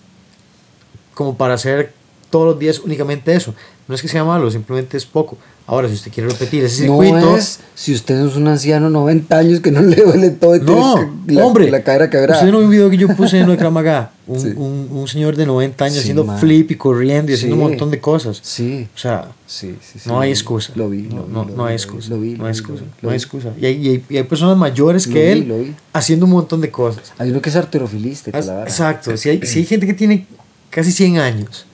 como 1.18 1.36
para 1.36 1.54
hacer 1.54 1.92
todos 2.30 2.46
los 2.46 2.58
días 2.58 2.78
únicamente 2.78 3.34
eso. 3.34 3.54
No 3.88 3.94
es 3.94 4.02
que 4.02 4.08
sea 4.08 4.22
malo, 4.22 4.50
simplemente 4.50 4.96
es 4.96 5.04
poco. 5.06 5.36
Ahora, 5.66 5.88
si 5.88 5.94
usted 5.94 6.10
quiere 6.12 6.28
repetir 6.30 6.64
ese 6.64 6.86
No 6.86 7.00
circuito, 7.02 7.36
es 7.36 7.60
si 7.74 7.92
usted 7.94 8.26
es 8.26 8.36
un 8.36 8.46
anciano 8.48 8.88
90 8.88 9.36
años 9.36 9.60
que 9.60 9.70
no 9.70 9.80
le 9.82 9.96
duele 9.96 10.30
todo 10.30 10.56
y 10.56 10.60
no, 10.60 11.10
la, 11.26 11.44
hombre, 11.46 11.70
la 11.70 11.82
cadera 11.82 12.08
quebrada. 12.08 12.34
Usted 12.38 12.52
no 12.52 12.58
vio 12.58 12.66
un 12.66 12.70
video 12.70 12.90
que 12.90 12.96
yo 12.98 13.08
puse 13.16 13.38
en 13.40 13.46
lo 13.46 13.56
de? 13.56 14.12
Un, 14.28 14.40
Sí. 14.40 14.48
un, 14.56 14.88
un 14.92 15.08
señor 15.08 15.36
de 15.36 15.46
90 15.46 15.82
años 15.86 15.94
Sí, 15.94 16.00
haciendo 16.00 16.22
man. 16.24 16.38
flip 16.38 16.70
y 16.70 16.74
corriendo 16.74 17.32
y 17.32 17.34
haciendo 17.34 17.56
un 17.56 17.62
Sí. 17.62 17.68
montón 17.70 17.90
de 17.90 17.98
cosas. 17.98 18.38
Sí, 18.42 18.86
O 18.94 18.98
sea, 18.98 19.28
sí, 19.46 19.74
sí. 19.80 19.98
sí, 20.00 20.06
no 20.08 20.16
lo 20.16 20.20
hay 20.20 20.30
excusa. 20.30 20.72
Lo 20.76 20.90
vi, 20.90 21.02
no, 21.02 21.16
lo 21.16 21.24
vi, 21.24 21.32
no, 21.32 21.44
lo 21.44 21.50
no 21.50 21.54
vi, 21.54 21.60
hay 21.62 21.68
lo 21.68 21.68
excusa. 21.70 22.14
vi, 22.16 22.30
no 22.32 22.38
lo 22.40 22.44
hay 22.44 22.50
excusa. 22.52 22.80
lo 22.82 22.86
No 22.86 22.92
lo 23.00 23.10
hay 23.10 23.16
excusa. 23.16 23.48
Y 23.58 23.64
hay, 23.66 24.02
y 24.10 24.16
hay- 24.18 24.22
personas 24.24 24.58
mayores 24.58 25.06
Lo 25.06 25.14
que 25.14 25.24
vi, 25.24 25.30
él 25.30 25.48
lo 25.48 25.74
haciendo 25.94 26.26
un 26.26 26.32
montón 26.32 26.60
de 26.60 26.70
cosas. 26.70 27.10
Hay 27.16 27.30
uno 27.30 27.40
que 27.40 27.48
es 27.48 27.56
arterofilista, 27.56 28.30
As-. 28.36 28.48
Exacto. 28.48 29.16
Si 29.16 29.30
hay, 29.30 29.40
si 29.46 29.60
hay 29.60 29.64
gente 29.64 29.86
que 29.86 29.94
tiene 29.94 30.26
casi 30.70 30.92
100 30.92 31.18
años 31.18 31.66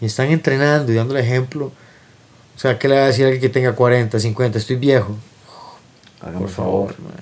y 0.00 0.06
están 0.06 0.28
entrenando 0.30 0.92
y 0.92 0.94
dando 0.94 1.16
el 1.16 1.24
ejemplo, 1.24 1.66
o 2.56 2.58
sea, 2.58 2.78
¿qué 2.78 2.88
le 2.88 2.96
va 2.96 3.04
a 3.04 3.06
decir 3.06 3.24
a 3.24 3.28
alguien 3.28 3.40
que 3.40 3.48
tenga 3.48 3.72
40, 3.74 4.18
50? 4.18 4.58
Estoy 4.58 4.76
viejo. 4.76 5.16
Hágame 6.20 6.38
Por 6.40 6.48
favor. 6.48 6.94
man. 7.00 7.12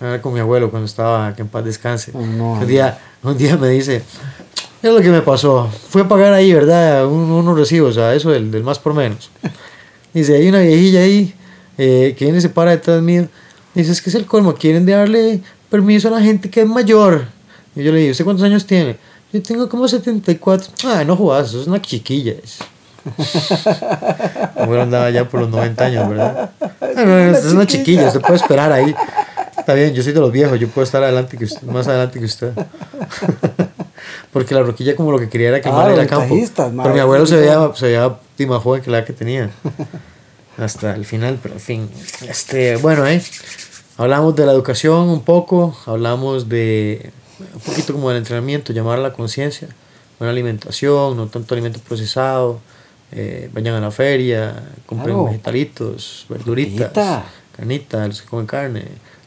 Era 0.00 0.22
con 0.22 0.32
mi 0.32 0.38
abuelo 0.40 0.70
cuando 0.70 0.86
estaba 0.86 1.34
que 1.34 1.42
en 1.42 1.48
paz 1.48 1.64
descanse. 1.64 2.12
Oh, 2.14 2.24
no, 2.24 2.52
un, 2.52 2.66
día, 2.66 2.98
un 3.22 3.36
día 3.36 3.56
me 3.56 3.68
dice, 3.70 3.96
es 4.82 4.92
lo 4.92 5.00
que 5.00 5.08
me 5.10 5.22
pasó. 5.22 5.68
Fui 5.88 6.02
a 6.02 6.08
pagar 6.08 6.32
ahí, 6.32 6.52
¿verdad? 6.52 7.06
Un- 7.06 7.30
unos 7.32 7.58
recibos, 7.58 7.96
a 7.98 8.14
eso 8.14 8.30
del, 8.30 8.50
del 8.50 8.62
más 8.62 8.78
por 8.78 8.94
menos. 8.94 9.30
Dice, 10.14 10.36
hay 10.36 10.48
una 10.48 10.60
viejilla 10.60 11.00
ahí 11.00 11.34
eh, 11.78 12.14
que 12.16 12.26
viene 12.26 12.38
y 12.38 12.40
se 12.42 12.48
para 12.48 12.70
detrás 12.72 13.02
mío. 13.02 13.26
Dice, 13.74 13.90
es 13.92 14.00
que 14.00 14.10
es 14.10 14.14
el 14.14 14.24
colmo, 14.26 14.54
quieren 14.54 14.86
darle 14.86 15.40
permiso 15.68 16.08
a 16.08 16.12
la 16.12 16.20
gente 16.20 16.48
que 16.48 16.60
es 16.62 16.66
mayor. 16.68 17.26
Y 17.74 17.82
yo 17.82 17.90
le 17.92 17.98
digo, 18.00 18.12
¿usted 18.12 18.24
cuántos 18.24 18.44
años 18.44 18.66
tiene? 18.66 18.96
Yo 19.32 19.42
tengo 19.42 19.68
como 19.68 19.86
74. 19.86 20.72
Ah, 20.84 21.04
no 21.04 21.14
eso 21.38 21.60
es 21.60 21.66
una 21.66 21.80
chiquilla. 21.82 22.32
es". 22.42 22.58
Mi 24.56 24.62
abuelo 24.62 24.82
andaba 24.82 25.10
ya 25.10 25.28
por 25.28 25.40
los 25.40 25.50
90 25.50 25.84
años, 25.84 26.08
¿verdad? 26.08 26.50
Ah, 26.80 27.04
no, 27.04 27.16
es 27.18 27.44
una 27.44 27.66
chiquilla, 27.66 28.08
usted 28.08 28.20
puede 28.20 28.36
esperar 28.36 28.72
ahí. 28.72 28.92
Está 29.56 29.74
bien, 29.74 29.94
yo 29.94 30.02
soy 30.02 30.12
de 30.12 30.20
los 30.20 30.32
viejos, 30.32 30.58
yo 30.58 30.66
puedo 30.68 30.84
estar 30.84 31.02
adelante 31.02 31.36
que 31.36 31.44
usted, 31.44 31.62
más 31.62 31.86
adelante 31.86 32.18
que 32.18 32.24
usted. 32.24 32.52
Porque 34.32 34.54
la 34.54 34.62
roquilla 34.62 34.96
como 34.96 35.12
lo 35.12 35.18
que 35.18 35.28
quería 35.28 35.48
era 35.48 35.60
que 35.60 35.68
el 35.68 35.74
Ah, 35.74 35.78
mal 35.78 35.92
ir 35.92 35.98
a 35.98 36.02
los 36.02 36.10
campo. 36.10 36.34
Pero 36.54 36.94
mi 36.94 37.00
abuelo 37.00 37.26
se 37.26 37.36
veía, 37.36 37.70
se 37.74 37.86
veía 37.86 38.16
más 38.48 38.62
joven 38.62 38.82
que 38.82 38.90
la 38.90 39.04
que 39.04 39.12
tenía. 39.12 39.50
Hasta 40.56 40.94
el 40.94 41.04
final, 41.04 41.38
pero 41.40 41.54
en 41.54 41.60
fin. 41.60 41.90
Este, 42.28 42.76
bueno, 42.76 43.06
eh, 43.06 43.22
hablamos 43.96 44.34
de 44.34 44.46
la 44.46 44.52
educación 44.52 45.08
un 45.08 45.22
poco, 45.22 45.76
hablamos 45.86 46.48
de 46.48 47.12
un 47.54 47.60
poquito 47.60 47.92
como 47.92 48.08
del 48.08 48.18
entrenamiento, 48.18 48.72
llamar 48.72 48.98
a 48.98 49.02
la 49.02 49.12
conciencia, 49.12 49.68
buena 50.18 50.32
alimentación, 50.32 51.16
no 51.16 51.26
tanto 51.28 51.54
alimento 51.54 51.80
procesado, 51.80 52.60
eh, 53.12 53.48
vayan 53.52 53.74
a 53.74 53.80
la 53.80 53.90
feria, 53.90 54.54
compren 54.86 55.14
Claro. 55.14 55.24
vegetalitos, 55.26 56.26
verduritas, 56.28 56.92
Carnita. 56.92 57.24
carnita, 57.56 58.06
los 58.08 58.22
que 58.22 58.28
comen 58.28 58.46
carne, 58.46 58.84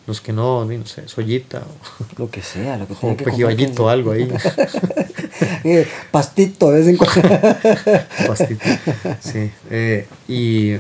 los 0.08 0.20
que 0.22 0.34
no, 0.34 0.66
no 0.66 0.86
sé, 0.86 1.08
soyita 1.08 1.60
o, 1.60 2.04
Lo 2.24 2.30
que 2.30 2.42
sea, 2.42 2.78
lo 2.78 2.88
que 2.88 2.94
o 2.94 2.98
tenga 3.00 3.16
que 3.18 3.24
pejiballito, 3.26 3.90
algo 3.90 4.12
ahí. 4.12 4.28
Eh, 5.64 5.88
pastito 6.12 6.72
de 6.72 6.80
vez 6.80 6.88
en 6.88 6.98
cuando. 6.98 7.22
pastito. 8.28 8.66
Sí. 9.20 9.52
eh, 9.70 10.08
y 10.28 10.74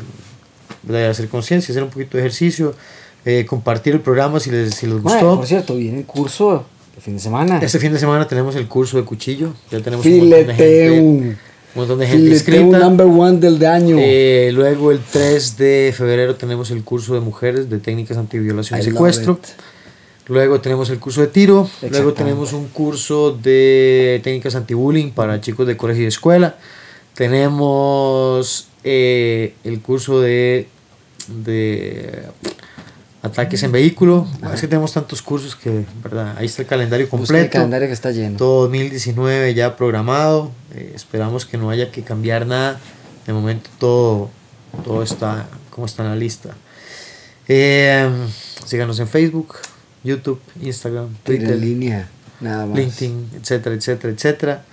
hacer 1.10 1.30
conciencia, 1.30 1.72
hacer 1.72 1.84
un 1.84 1.90
poquito 1.90 2.18
de 2.18 2.24
ejercicio, 2.24 2.74
eh, 3.26 3.46
compartir 3.48 3.94
el 3.94 4.02
programa 4.02 4.40
si 4.40 4.50
les, 4.50 4.74
si 4.76 4.88
les 4.88 5.00
gustó. 5.02 5.36
por 5.38 5.46
cierto, 5.48 5.76
viene 5.76 6.00
el 6.00 6.06
curso 6.06 6.66
de 6.96 7.02
fin 7.02 7.14
de 7.14 7.20
semana. 7.20 7.60
Este 7.62 7.80
fin 7.80 7.94
de 7.94 8.00
semana 8.00 8.28
tenemos 8.28 8.56
el 8.56 8.68
curso 8.68 8.98
de 8.98 9.04
cuchillo. 9.04 9.54
Ya 9.72 9.80
tenemos 9.82 10.06
un 10.06 10.12
montón 10.12 10.30
de 10.30 10.54
gente. 10.54 10.56
Fileteum. 10.56 11.36
Un 11.74 11.80
montón 11.80 12.00
de 12.00 12.08
gente 12.08 12.24
Fileteo 12.24 12.62
inscrita. 12.62 12.80
number 12.80 13.08
one 13.08 13.40
del 13.40 13.58
de 13.58 13.68
año. 13.68 13.96
Eh, 14.00 14.52
luego 14.54 14.92
el 14.92 15.00
3 15.00 15.58
de 15.58 15.94
febrero 15.96 16.36
tenemos 16.36 16.70
el 16.72 16.84
curso 16.84 17.14
de 17.14 17.22
mujeres 17.22 17.70
de 17.70 17.80
técnicas 17.80 18.18
antiviolación 18.18 18.80
y 18.80 18.84
secuestro. 18.84 19.40
Luego 20.28 20.62
tenemos 20.62 20.90
el 20.90 21.00
curso 21.00 21.22
de 21.22 21.28
tiro. 21.28 21.70
Luego 21.90 22.14
tenemos 22.14 22.54
un 22.54 22.68
curso 22.68 23.32
de 23.32 24.20
técnicas 24.24 24.56
antibullying 24.56 25.12
para 25.12 25.40
chicos 25.42 25.66
de 25.68 25.78
colegio 25.78 26.02
y 26.02 26.06
de 26.06 26.10
escuela. 26.10 26.58
Tenemos 27.16 28.68
eh, 28.84 29.54
el 29.64 29.82
curso 29.82 30.22
de, 30.22 30.68
de 31.28 32.24
ataques 33.22 33.62
en 33.64 33.72
vehículo. 33.72 34.28
Es 34.54 34.62
que 34.62 34.68
tenemos 34.68 34.94
tantos 34.94 35.22
cursos 35.22 35.56
que, 35.56 35.86
¿verdad? 36.04 36.36
Ahí 36.38 36.46
está 36.48 36.62
el 36.64 36.68
calendario 36.68 37.06
Busca 37.06 37.18
el 37.18 37.20
completo. 37.28 37.52
calendario 37.52 37.88
que 37.88 37.94
está 37.94 38.12
lleno. 38.12 38.38
Todo 38.38 38.64
2019 38.64 39.54
ya 39.54 39.76
programado. 39.76 40.52
eh, 40.74 40.92
esperamos 40.96 41.46
que 41.46 41.58
no 41.58 41.70
haya 41.70 41.92
que 41.92 42.02
cambiar 42.04 42.46
nada. 42.48 42.80
De 43.28 43.34
momento 43.34 43.70
todo, 43.80 44.30
todo 44.84 45.04
está 45.04 45.48
como 45.70 45.86
está 45.86 46.04
en 46.04 46.10
la 46.10 46.16
lista. 46.16 46.50
Eh, 47.48 48.10
síganos 48.66 49.00
en 49.00 49.08
Facebook, 49.08 49.56
YouTube, 50.04 50.40
Instagram, 50.62 51.10
Twitter, 51.24 51.52
en 51.52 51.62
línea, 51.62 52.10
nada 52.40 52.66
más. 52.66 52.78
LinkedIn, 52.78 53.30
etcétera, 53.42 53.76
etcétera, 53.76 54.14
etcétera. 54.14 54.64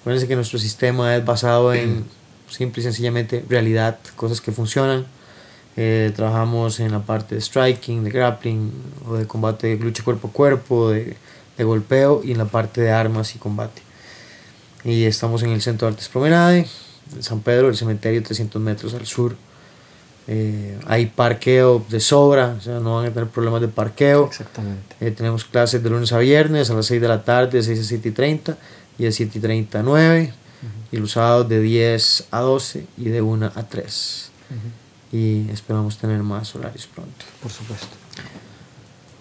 Acuérdense 0.00 0.28
que 0.28 0.36
nuestro 0.36 0.58
sistema 0.58 1.16
es 1.16 1.24
basado 1.24 1.74
en 1.74 2.04
simple 2.48 2.80
y 2.80 2.84
sencillamente 2.84 3.44
realidad, 3.48 3.98
cosas 4.16 4.40
que 4.40 4.52
funcionan. 4.52 5.06
Eh, 5.82 6.12
trabajamos 6.14 6.78
en 6.80 6.92
la 6.92 6.98
parte 6.98 7.34
de 7.34 7.40
striking, 7.40 8.04
de 8.04 8.10
grappling, 8.10 8.70
o 9.08 9.14
de 9.14 9.26
combate 9.26 9.68
de 9.68 9.82
lucha 9.82 10.04
cuerpo 10.04 10.28
a 10.28 10.30
cuerpo, 10.30 10.90
de, 10.90 11.16
de 11.56 11.64
golpeo, 11.64 12.20
y 12.22 12.32
en 12.32 12.36
la 12.36 12.44
parte 12.44 12.82
de 12.82 12.90
armas 12.90 13.34
y 13.34 13.38
combate. 13.38 13.80
Y 14.84 15.04
estamos 15.04 15.42
en 15.42 15.52
el 15.52 15.62
Centro 15.62 15.88
de 15.88 15.94
Artes 15.94 16.10
Promenade, 16.10 16.66
en 17.16 17.22
San 17.22 17.40
Pedro, 17.40 17.70
el 17.70 17.78
cementerio 17.78 18.22
300 18.22 18.60
metros 18.60 18.92
al 18.92 19.06
sur. 19.06 19.34
Eh, 20.26 20.78
hay 20.86 21.06
parqueo 21.06 21.82
de 21.88 21.98
sobra, 21.98 22.56
o 22.58 22.60
sea, 22.60 22.78
no 22.78 22.96
van 22.96 23.06
a 23.06 23.10
tener 23.14 23.30
problemas 23.30 23.62
de 23.62 23.68
parqueo. 23.68 24.26
Exactamente. 24.26 24.96
Eh, 25.00 25.12
tenemos 25.12 25.46
clases 25.46 25.82
de 25.82 25.88
lunes 25.88 26.12
a 26.12 26.18
viernes 26.18 26.68
a 26.68 26.74
las 26.74 26.84
6 26.84 27.00
de 27.00 27.08
la 27.08 27.24
tarde, 27.24 27.56
de 27.56 27.62
6 27.62 27.80
a 27.80 27.84
7 27.84 28.06
y 28.10 28.12
30 28.12 28.58
y 28.98 29.04
de 29.04 29.12
7 29.12 29.38
y 29.38 29.40
30 29.40 29.80
a 29.80 29.82
9. 29.82 30.34
Y 30.92 30.98
los 30.98 31.12
sábados 31.12 31.48
de 31.48 31.58
10 31.58 32.26
a 32.32 32.40
12 32.40 32.84
y 32.98 33.04
de 33.04 33.22
1 33.22 33.52
a 33.54 33.62
3. 33.62 34.30
Y 35.12 35.50
esperamos 35.50 35.98
tener 35.98 36.22
más 36.22 36.54
horarios 36.54 36.86
pronto. 36.86 37.24
Por 37.42 37.50
supuesto. 37.50 37.88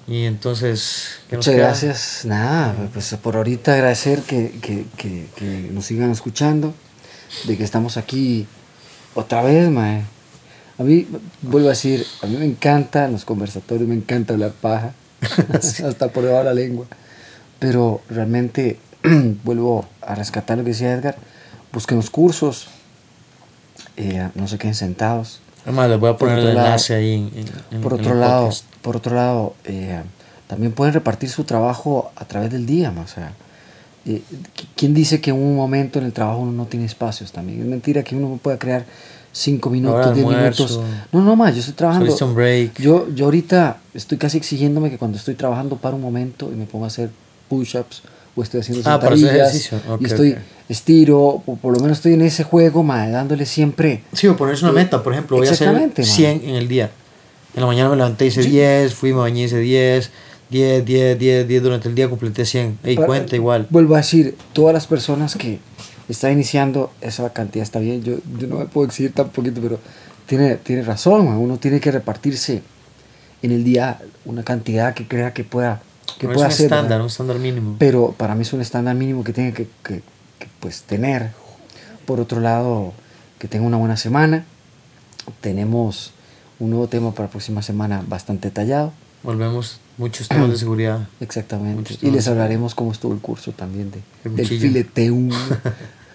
Y 0.08 0.26
entonces, 0.26 1.20
¿qué 1.30 1.36
nos 1.36 1.46
Muchas 1.46 1.60
gracias. 1.60 2.26
Nada, 2.26 2.90
pues 2.94 3.16
por 3.22 3.36
ahorita 3.36 3.74
agradecer 3.74 4.22
que, 4.24 4.52
que, 4.62 4.86
que, 4.98 5.28
que 5.36 5.70
nos 5.72 5.86
sigan 5.86 6.10
escuchando, 6.10 6.74
de 7.46 7.58
que 7.58 7.64
estamos 7.64 7.98
aquí 7.98 8.48
otra 9.14 9.44
vez, 9.44 9.70
mae. 9.70 10.04
A 10.80 10.84
mí, 10.84 11.06
vuelvo 11.42 11.68
a 11.68 11.72
decir, 11.72 12.08
a 12.24 12.26
mí 12.26 12.38
me 12.38 12.46
encantan 12.46 13.12
los 13.12 13.26
conversatorios, 13.26 13.88
me 13.88 13.96
encanta 13.96 14.34
hablar 14.34 14.54
paja, 14.54 14.94
hasta 15.54 16.08
por 16.08 16.24
debajo 16.24 16.40
de 16.40 16.46
la 16.46 16.54
lengua. 16.54 16.88
Pero 17.60 18.02
realmente, 18.10 18.80
vuelvo 19.44 19.88
a 20.02 20.16
rescatar 20.16 20.58
lo 20.58 20.64
que 20.64 20.70
decía 20.72 20.94
Edgar, 20.94 21.18
busquen 21.74 21.98
los 21.98 22.10
cursos, 22.10 22.68
eh, 23.98 24.30
no 24.36 24.48
se 24.48 24.58
queden 24.58 24.74
sentados. 24.76 25.42
Además, 25.70 25.90
les 25.90 26.00
voy 26.00 26.10
a 26.10 26.18
poner 26.18 26.40
el 26.40 26.46
lado- 26.56 26.60
enlace 26.68 26.96
ahí 26.96 27.14
en, 27.14 27.32
en- 27.36 27.46
en- 27.76 27.82
Por 27.82 27.94
en 27.94 28.00
otro 28.00 28.14
el 28.14 28.20
lado, 28.20 28.50
por 28.82 28.96
otro 28.98 29.16
lado, 29.16 29.54
eh, 29.66 30.02
también 30.48 30.72
pueden 30.72 30.94
repartir 30.96 31.30
su 31.30 31.44
trabajo 31.44 32.12
a 32.16 32.26
través 32.26 32.52
del 32.52 32.66
día, 32.66 32.90
ma, 32.92 33.02
o 33.02 33.08
sea, 33.08 33.34
eh, 34.06 34.22
¿qui- 34.58 34.66
¿quién 34.76 34.94
dice 34.96 35.22
que 35.22 35.30
en 35.30 35.36
un 35.38 35.56
momento 35.56 36.00
en 36.00 36.06
el 36.06 36.14
trabajo 36.14 36.40
uno 36.40 36.52
no 36.52 36.66
tiene 36.66 36.86
espacios 36.88 37.32
también? 37.32 37.62
Es 37.62 37.68
mentira 37.68 38.04
que 38.04 38.16
uno 38.16 38.40
pueda 38.42 38.58
crear 38.58 38.84
cinco 39.32 39.70
minutos, 39.70 39.96
Hora 39.98 40.08
de 40.10 40.14
diez 40.16 40.26
almuerzo. 40.28 40.64
minutos. 40.68 40.86
No, 41.12 41.22
no 41.22 41.36
más, 41.36 41.54
yo 41.54 41.60
estoy 41.60 41.76
trabajando. 41.76 42.16
Un 42.26 42.34
break. 42.34 42.80
Yo, 42.82 43.08
yo 43.14 43.26
ahorita 43.26 43.78
estoy 43.94 44.18
casi 44.18 44.38
exigiéndome 44.38 44.90
que 44.90 44.98
cuando 44.98 45.18
estoy 45.20 45.36
trabajando 45.36 45.76
para 45.78 45.96
un 45.96 46.02
momento 46.02 46.50
y 46.52 46.56
me 46.56 46.66
pongo 46.66 46.86
a 46.86 46.88
hacer 46.88 47.12
push-ups 47.48 48.02
o 48.36 48.44
estoy 48.44 48.62
haciendo 48.62 48.82
Ah, 48.90 49.00
sentadillas 49.00 49.34
ejercicio. 49.36 49.80
Ok, 49.90 50.02
y 50.02 50.06
estoy 50.06 50.32
ok. 50.34 50.38
estiro, 50.70 51.20
o 51.46 51.58
por 51.62 51.74
lo 51.76 51.80
menos 51.82 51.98
estoy 51.98 52.14
en 52.14 52.22
ese 52.22 52.44
juego, 52.44 52.84
ma, 52.84 53.08
dándole 53.10 53.46
siempre 53.46 54.04
Sí, 54.14 54.28
o 54.28 54.36
ponerse 54.38 54.64
una 54.66 54.74
meta, 54.74 55.02
por 55.04 55.14
ejemplo, 55.14 55.38
voy 55.38 55.48
a 55.48 55.52
hacer 55.52 55.68
Exactamente, 55.68 56.02
man. 56.04 56.12
100 56.12 56.42
en 56.46 56.56
el 56.56 56.68
día. 56.68 56.92
En 57.56 57.62
la 57.62 57.68
mañana 57.68 57.90
me 57.90 57.96
levanté, 57.96 58.28
hice 58.28 58.42
10, 58.44 58.94
fui, 58.94 59.12
me 59.12 59.20
bañé, 59.20 59.44
hice 59.46 59.58
10, 59.58 60.12
10, 60.50 60.86
10, 60.86 61.18
10, 61.20 61.48
10 61.48 61.64
durante 61.64 61.90
el 61.90 61.96
día, 61.96 62.08
completé 62.10 62.46
100. 62.46 62.78
Ey, 62.84 62.96
Para- 62.96 63.08
cuenta 63.08 63.36
igual. 63.36 63.68
Vuelvo 63.70 63.96
a 63.96 63.98
decir, 63.98 64.36
todas 64.54 64.74
las 64.74 64.86
personas 64.88 65.36
que 65.36 65.60
están 66.08 66.32
iniciando, 66.32 66.92
esa 67.02 67.32
cantidad 67.34 67.64
está 67.64 67.80
bien. 67.80 68.04
Yo, 68.04 68.16
yo 68.40 68.48
no 68.48 68.58
me 68.58 68.66
puedo 68.66 68.88
exigir 68.88 69.12
tan 69.14 69.30
poquito, 69.30 69.60
pero 69.62 69.80
tiene, 70.28 70.56
tiene 70.58 70.84
razón. 70.84 71.26
man. 71.26 71.38
Uno 71.38 71.58
tiene 71.58 71.80
que 71.80 71.92
repartirse 71.92 72.62
en 73.42 73.52
el 73.52 73.64
día 73.64 74.00
una 74.26 74.44
cantidad 74.44 74.94
que 74.94 75.08
crea 75.08 75.34
que 75.34 75.44
pueda, 75.44 75.82
que 76.18 76.28
No 76.28 76.34
pueda 76.34 76.48
es 76.48 76.54
un 76.54 76.56
hacer. 76.56 76.66
estándar, 76.66 76.90
¿verdad? 76.90 77.02
un 77.02 77.08
estándar 77.08 77.40
mínimo. 77.40 77.76
Pero 77.80 78.14
para 78.18 78.36
mí 78.36 78.42
es 78.44 78.54
un 78.54 78.62
estándar 78.62 78.96
mínimo 78.96 79.24
que 79.24 79.34
tiene 79.34 79.54
que, 79.54 79.68
que- 79.84 80.02
que, 80.40 80.48
pues, 80.60 80.84
tener. 80.84 81.32
Por 82.06 82.20
otro 82.20 82.40
lado, 82.40 82.94
que 83.38 83.48
tenga 83.48 83.66
una 83.68 83.78
buena 83.78 83.98
semana. 83.98 84.46
Tenemos 85.42 86.12
un 86.60 86.72
nuevo 86.72 86.88
tema 86.88 87.12
para 87.12 87.26
la 87.28 87.32
próxima 87.32 87.62
semana 87.62 88.04
bastante 88.08 88.48
detallado. 88.50 88.92
Volvemos 89.24 89.80
muchos 89.98 90.28
temas 90.30 90.50
de 90.50 90.58
seguridad. 90.58 91.08
Exactamente. 91.20 91.98
Y 92.02 92.10
les 92.12 92.28
hablaremos 92.28 92.74
cómo 92.76 92.92
estuvo 92.92 93.14
el 93.14 93.20
curso 93.20 93.52
también 93.52 93.92
de, 93.92 94.00
El 94.24 94.36
del 94.36 94.48
fileteum. 94.48 95.30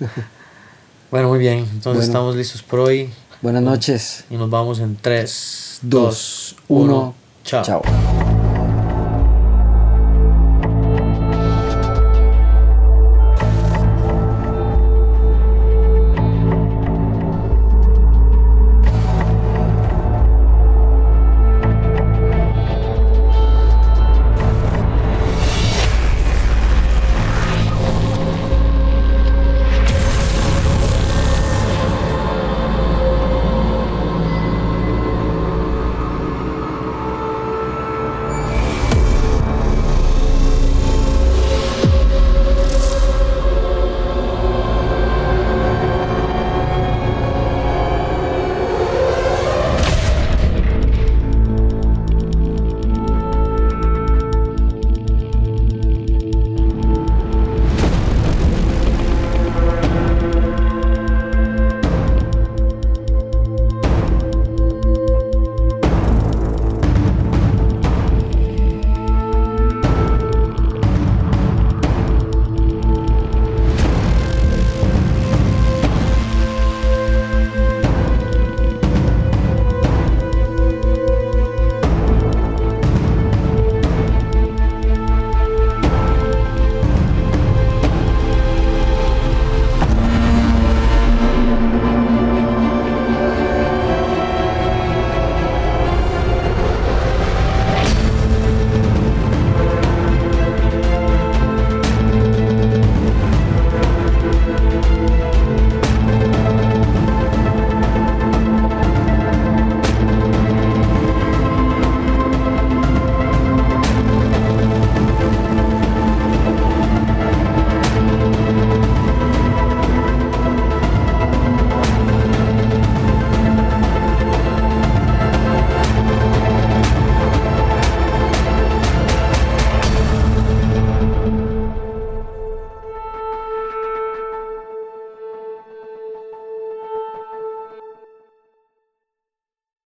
Bueno, 1.10 1.28
muy 1.28 1.38
bien. 1.38 1.58
Entonces 1.58 1.84
Bueno. 1.84 2.00
estamos 2.02 2.34
listos 2.36 2.62
por 2.64 2.80
hoy. 2.80 3.08
Buenas 3.40 3.62
noches. 3.62 4.24
Y 4.30 4.36
nos 4.36 4.50
vamos 4.50 4.80
en 4.80 4.96
3, 4.96 5.78
2, 5.82 6.00
2, 6.02 6.56
1. 6.66 6.82
1. 6.94 7.14
Chao. 7.44 7.62
Chao. 7.62 8.33